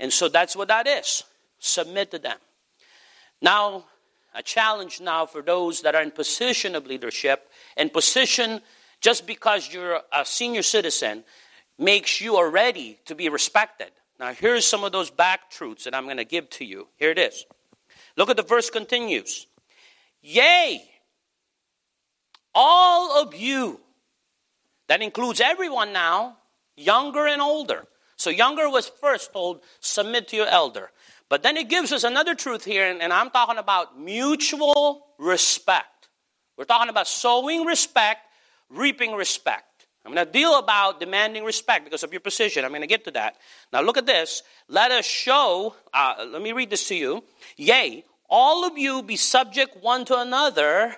And 0.00 0.12
so 0.12 0.28
that's 0.28 0.56
what 0.56 0.66
that 0.66 0.88
is. 0.88 1.22
Submit 1.60 2.10
to 2.10 2.18
them. 2.18 2.38
Now, 3.40 3.84
a 4.34 4.42
challenge 4.42 5.00
now 5.00 5.24
for 5.24 5.40
those 5.40 5.82
that 5.82 5.94
are 5.94 6.02
in 6.02 6.10
position 6.10 6.74
of 6.74 6.84
leadership 6.88 7.48
and 7.76 7.92
position 7.92 8.60
just 9.00 9.24
because 9.24 9.72
you're 9.72 10.00
a 10.12 10.24
senior 10.24 10.62
citizen 10.62 11.22
makes 11.78 12.20
you 12.20 12.36
already 12.36 12.98
to 13.06 13.14
be 13.14 13.28
respected. 13.28 13.90
Now, 14.18 14.32
here's 14.32 14.66
some 14.66 14.84
of 14.84 14.92
those 14.92 15.10
back 15.10 15.50
truths 15.50 15.84
that 15.84 15.94
I'm 15.94 16.04
going 16.04 16.18
to 16.18 16.24
give 16.24 16.48
to 16.50 16.64
you. 16.64 16.88
Here 16.96 17.10
it 17.10 17.18
is. 17.18 17.44
Look 18.16 18.30
at 18.30 18.36
the 18.36 18.42
verse 18.42 18.70
continues. 18.70 19.46
Yea, 20.22 20.82
all 22.54 23.22
of 23.22 23.34
you. 23.34 23.80
That 24.86 25.02
includes 25.02 25.40
everyone 25.40 25.92
now, 25.92 26.36
younger 26.76 27.26
and 27.26 27.40
older. 27.40 27.86
So, 28.16 28.30
younger 28.30 28.68
was 28.68 28.88
first 28.88 29.32
told, 29.32 29.62
submit 29.80 30.28
to 30.28 30.36
your 30.36 30.46
elder. 30.46 30.90
But 31.28 31.42
then 31.42 31.56
it 31.56 31.68
gives 31.68 31.90
us 31.90 32.04
another 32.04 32.34
truth 32.34 32.64
here, 32.64 32.88
and, 32.88 33.02
and 33.02 33.12
I'm 33.12 33.30
talking 33.30 33.58
about 33.58 33.98
mutual 33.98 35.06
respect. 35.18 36.08
We're 36.56 36.64
talking 36.64 36.90
about 36.90 37.08
sowing 37.08 37.64
respect, 37.64 38.20
reaping 38.68 39.12
respect. 39.14 39.73
I'm 40.04 40.12
going 40.12 40.26
to 40.26 40.32
deal 40.32 40.58
about 40.58 41.00
demanding 41.00 41.44
respect 41.44 41.84
because 41.84 42.02
of 42.02 42.12
your 42.12 42.20
position. 42.20 42.64
I'm 42.64 42.72
going 42.72 42.82
to 42.82 42.86
get 42.86 43.04
to 43.04 43.10
that. 43.12 43.36
Now 43.72 43.80
look 43.80 43.96
at 43.96 44.04
this. 44.04 44.42
Let 44.68 44.90
us 44.90 45.06
show, 45.06 45.74
uh, 45.94 46.26
let 46.28 46.42
me 46.42 46.52
read 46.52 46.70
this 46.70 46.88
to 46.88 46.94
you. 46.94 47.24
Yea, 47.56 48.04
all 48.28 48.66
of 48.66 48.76
you 48.76 49.02
be 49.02 49.16
subject 49.16 49.82
one 49.82 50.04
to 50.06 50.18
another, 50.18 50.96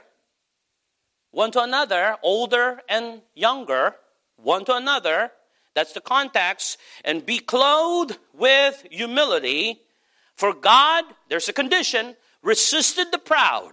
one 1.30 1.52
to 1.52 1.62
another, 1.62 2.16
older 2.22 2.80
and 2.88 3.22
younger, 3.34 3.94
one 4.36 4.64
to 4.64 4.74
another. 4.74 5.30
That's 5.74 5.92
the 5.92 6.00
context. 6.00 6.78
And 7.04 7.24
be 7.24 7.38
clothed 7.38 8.18
with 8.32 8.86
humility. 8.90 9.82
For 10.34 10.52
God, 10.52 11.04
there's 11.28 11.48
a 11.48 11.52
condition, 11.52 12.16
resisted 12.42 13.12
the 13.12 13.18
proud, 13.18 13.72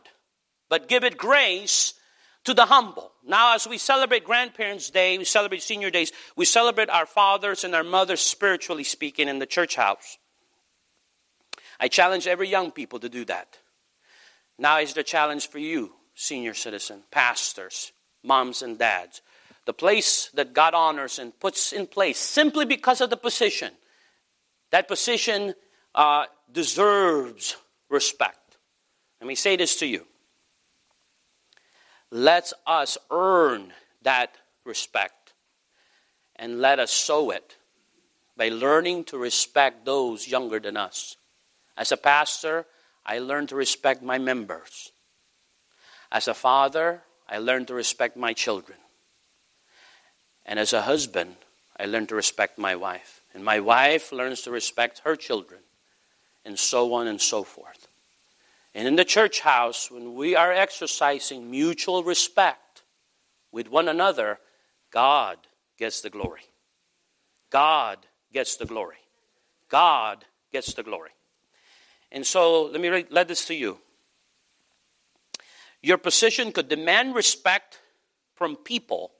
but 0.69 0.87
give 0.87 1.03
it 1.03 1.17
grace 1.17 1.95
to 2.45 2.53
the 2.53 2.65
humble. 2.65 3.11
Now, 3.25 3.55
as 3.55 3.67
we 3.67 3.77
celebrate 3.77 4.25
Grandparents' 4.25 4.89
Day, 4.89 5.17
we 5.17 5.25
celebrate 5.25 5.63
Senior 5.63 5.89
Days, 5.89 6.11
we 6.35 6.45
celebrate 6.45 6.89
our 6.89 7.05
fathers 7.05 7.63
and 7.63 7.73
our 7.73 7.83
mothers, 7.83 8.21
spiritually 8.21 8.83
speaking, 8.83 9.29
in 9.29 9.39
the 9.39 9.45
church 9.45 9.75
house. 9.75 10.17
I 11.79 11.87
challenge 11.87 12.27
every 12.27 12.49
young 12.49 12.71
people 12.71 12.99
to 12.99 13.09
do 13.09 13.25
that. 13.25 13.57
Now 14.57 14.79
is 14.79 14.93
the 14.93 15.03
challenge 15.03 15.47
for 15.47 15.59
you, 15.59 15.93
senior 16.15 16.53
citizen, 16.53 17.03
pastors, 17.11 17.91
moms 18.23 18.61
and 18.61 18.77
dads. 18.77 19.21
The 19.65 19.73
place 19.73 20.29
that 20.33 20.53
God 20.53 20.73
honors 20.73 21.19
and 21.19 21.37
puts 21.39 21.71
in 21.71 21.87
place 21.87 22.19
simply 22.19 22.65
because 22.65 23.01
of 23.01 23.09
the 23.09 23.17
position 23.17 23.71
That 24.73 24.87
position 24.87 25.53
uh, 25.93 26.25
deserves 26.51 27.55
respect. 27.89 28.57
Let 29.21 29.27
me 29.27 29.35
say 29.35 29.55
this 29.55 29.75
to 29.79 29.85
you. 29.85 30.07
Let 32.13 32.53
us 32.67 32.95
earn 33.09 33.73
that 34.03 34.37
respect 34.65 35.33
and 36.35 36.61
let 36.61 36.77
us 36.77 36.91
sow 36.91 37.31
it 37.31 37.57
by 38.37 38.49
learning 38.49 39.05
to 39.05 39.17
respect 39.17 39.83
those 39.83 40.27
younger 40.27 40.59
than 40.59 40.77
us. 40.77 41.17
As 41.75 41.91
a 41.91 41.97
pastor, 41.97 42.67
I 43.03 43.17
learn 43.17 43.47
to 43.47 43.55
respect 43.55 44.03
my 44.03 44.19
members. 44.19 44.91
As 46.11 46.27
a 46.27 46.35
father, 46.35 47.01
I 47.27 47.39
learn 47.39 47.65
to 47.65 47.73
respect 47.73 48.15
my 48.15 48.33
children. 48.33 48.77
And 50.45 50.59
as 50.59 50.71
a 50.71 50.83
husband, 50.83 51.37
I 51.79 51.85
learn 51.85 52.05
to 52.07 52.15
respect 52.15 52.59
my 52.59 52.75
wife. 52.75 53.23
And 53.33 53.43
my 53.43 53.59
wife 53.59 54.11
learns 54.11 54.43
to 54.43 54.51
respect 54.51 55.01
her 55.03 55.15
children. 55.15 55.61
And 56.45 56.59
so 56.59 56.93
on 56.93 57.07
and 57.07 57.19
so 57.19 57.41
forth. 57.41 57.87
And 58.75 58.87
in 58.87 58.95
the 58.95 59.05
church 59.05 59.41
house, 59.41 59.91
when 59.91 60.15
we 60.15 60.35
are 60.35 60.51
exercising 60.51 61.51
mutual 61.51 62.03
respect 62.03 62.83
with 63.51 63.69
one 63.69 63.87
another, 63.87 64.39
God 64.91 65.37
gets 65.77 66.01
the 66.01 66.09
glory. 66.09 66.41
God 67.51 67.99
gets 68.31 68.57
the 68.57 68.65
glory. 68.65 68.97
God 69.69 70.25
gets 70.51 70.73
the 70.73 70.83
glory. 70.83 71.11
And 72.11 72.25
so 72.25 72.63
let 72.63 72.81
me 72.81 73.05
let 73.09 73.27
this 73.27 73.45
to 73.45 73.55
you. 73.55 73.79
Your 75.81 75.97
position 75.97 76.51
could 76.51 76.69
demand 76.69 77.13
respect 77.13 77.79
from 78.35 78.55
people, 78.55 79.11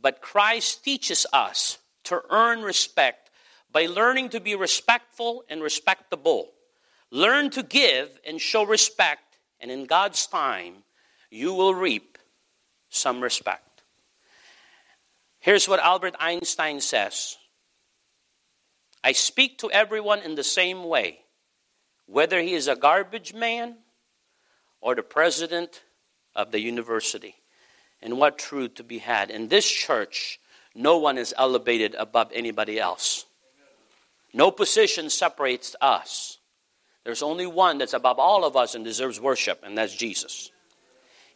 but 0.00 0.22
Christ 0.22 0.84
teaches 0.84 1.26
us 1.32 1.78
to 2.04 2.22
earn 2.30 2.62
respect 2.62 3.30
by 3.72 3.86
learning 3.86 4.30
to 4.30 4.40
be 4.40 4.54
respectful 4.54 5.44
and 5.48 5.62
respectable. 5.62 6.52
Learn 7.10 7.50
to 7.50 7.62
give 7.62 8.18
and 8.26 8.40
show 8.40 8.64
respect, 8.64 9.38
and 9.60 9.70
in 9.70 9.84
God's 9.84 10.26
time, 10.26 10.84
you 11.30 11.54
will 11.54 11.74
reap 11.74 12.18
some 12.88 13.20
respect. 13.20 13.82
Here's 15.38 15.68
what 15.68 15.80
Albert 15.80 16.16
Einstein 16.18 16.80
says 16.80 17.36
I 19.04 19.12
speak 19.12 19.58
to 19.58 19.70
everyone 19.70 20.20
in 20.20 20.34
the 20.34 20.44
same 20.44 20.84
way, 20.84 21.20
whether 22.06 22.40
he 22.40 22.54
is 22.54 22.66
a 22.66 22.76
garbage 22.76 23.32
man 23.34 23.76
or 24.80 24.94
the 24.94 25.02
president 25.02 25.82
of 26.34 26.50
the 26.50 26.60
university. 26.60 27.36
And 28.02 28.18
what 28.18 28.38
truth 28.38 28.74
to 28.74 28.84
be 28.84 28.98
had. 28.98 29.30
In 29.30 29.48
this 29.48 29.68
church, 29.68 30.38
no 30.74 30.98
one 30.98 31.16
is 31.16 31.34
elevated 31.38 31.94
above 31.94 32.30
anybody 32.32 32.78
else. 32.78 33.24
No 34.34 34.50
position 34.50 35.08
separates 35.08 35.74
us. 35.80 36.38
There's 37.06 37.22
only 37.22 37.46
one 37.46 37.78
that's 37.78 37.92
above 37.92 38.18
all 38.18 38.44
of 38.44 38.56
us 38.56 38.74
and 38.74 38.84
deserves 38.84 39.20
worship, 39.20 39.62
and 39.62 39.78
that's 39.78 39.94
Jesus. 39.94 40.50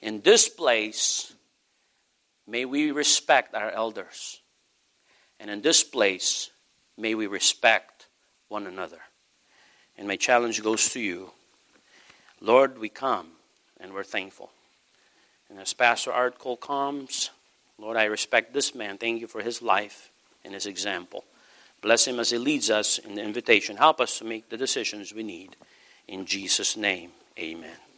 In 0.03 0.21
this 0.23 0.49
place, 0.49 1.33
may 2.45 2.65
we 2.65 2.91
respect 2.91 3.55
our 3.55 3.71
elders. 3.71 4.41
And 5.39 5.49
in 5.49 5.61
this 5.61 5.85
place, 5.85 6.51
may 6.99 7.15
we 7.15 7.29
respect 7.29 8.09
one 8.49 8.67
another. 8.67 8.99
And 9.97 10.09
my 10.09 10.17
challenge 10.17 10.61
goes 10.61 10.89
to 10.95 11.01
you 11.01 11.31
Lord, 12.41 12.77
we 12.77 12.89
come 12.89 13.29
and 13.79 13.95
we're 13.95 14.03
thankful. 14.03 14.51
And 15.49 15.61
as 15.61 15.73
Pastor 15.73 16.13
Art 16.13 16.37
Cole 16.41 16.57
comes, 16.57 17.31
Lord, 17.79 17.97
I 17.97 18.07
respect 18.07 18.53
this 18.53 18.75
man. 18.75 18.99
Thank 18.99 19.21
you 19.21 19.29
for 19.29 19.41
his 19.41 19.63
life 19.63 20.11
and 20.45 20.53
his 20.53 20.67
example. 20.67 21.23
Bless 21.83 22.07
him 22.07 22.21
as 22.21 22.31
he 22.31 22.39
leads 22.39 22.71
us 22.71 22.99
in 22.99 23.15
the 23.15 23.23
invitation. 23.23 23.77
Help 23.77 24.01
us 24.01 24.19
to 24.19 24.25
make 24.25 24.49
the 24.49 24.57
decisions 24.57 25.15
we 25.15 25.23
need. 25.23 25.57
In 26.07 26.27
Jesus' 26.27 26.77
name, 26.77 27.13
amen. 27.39 27.90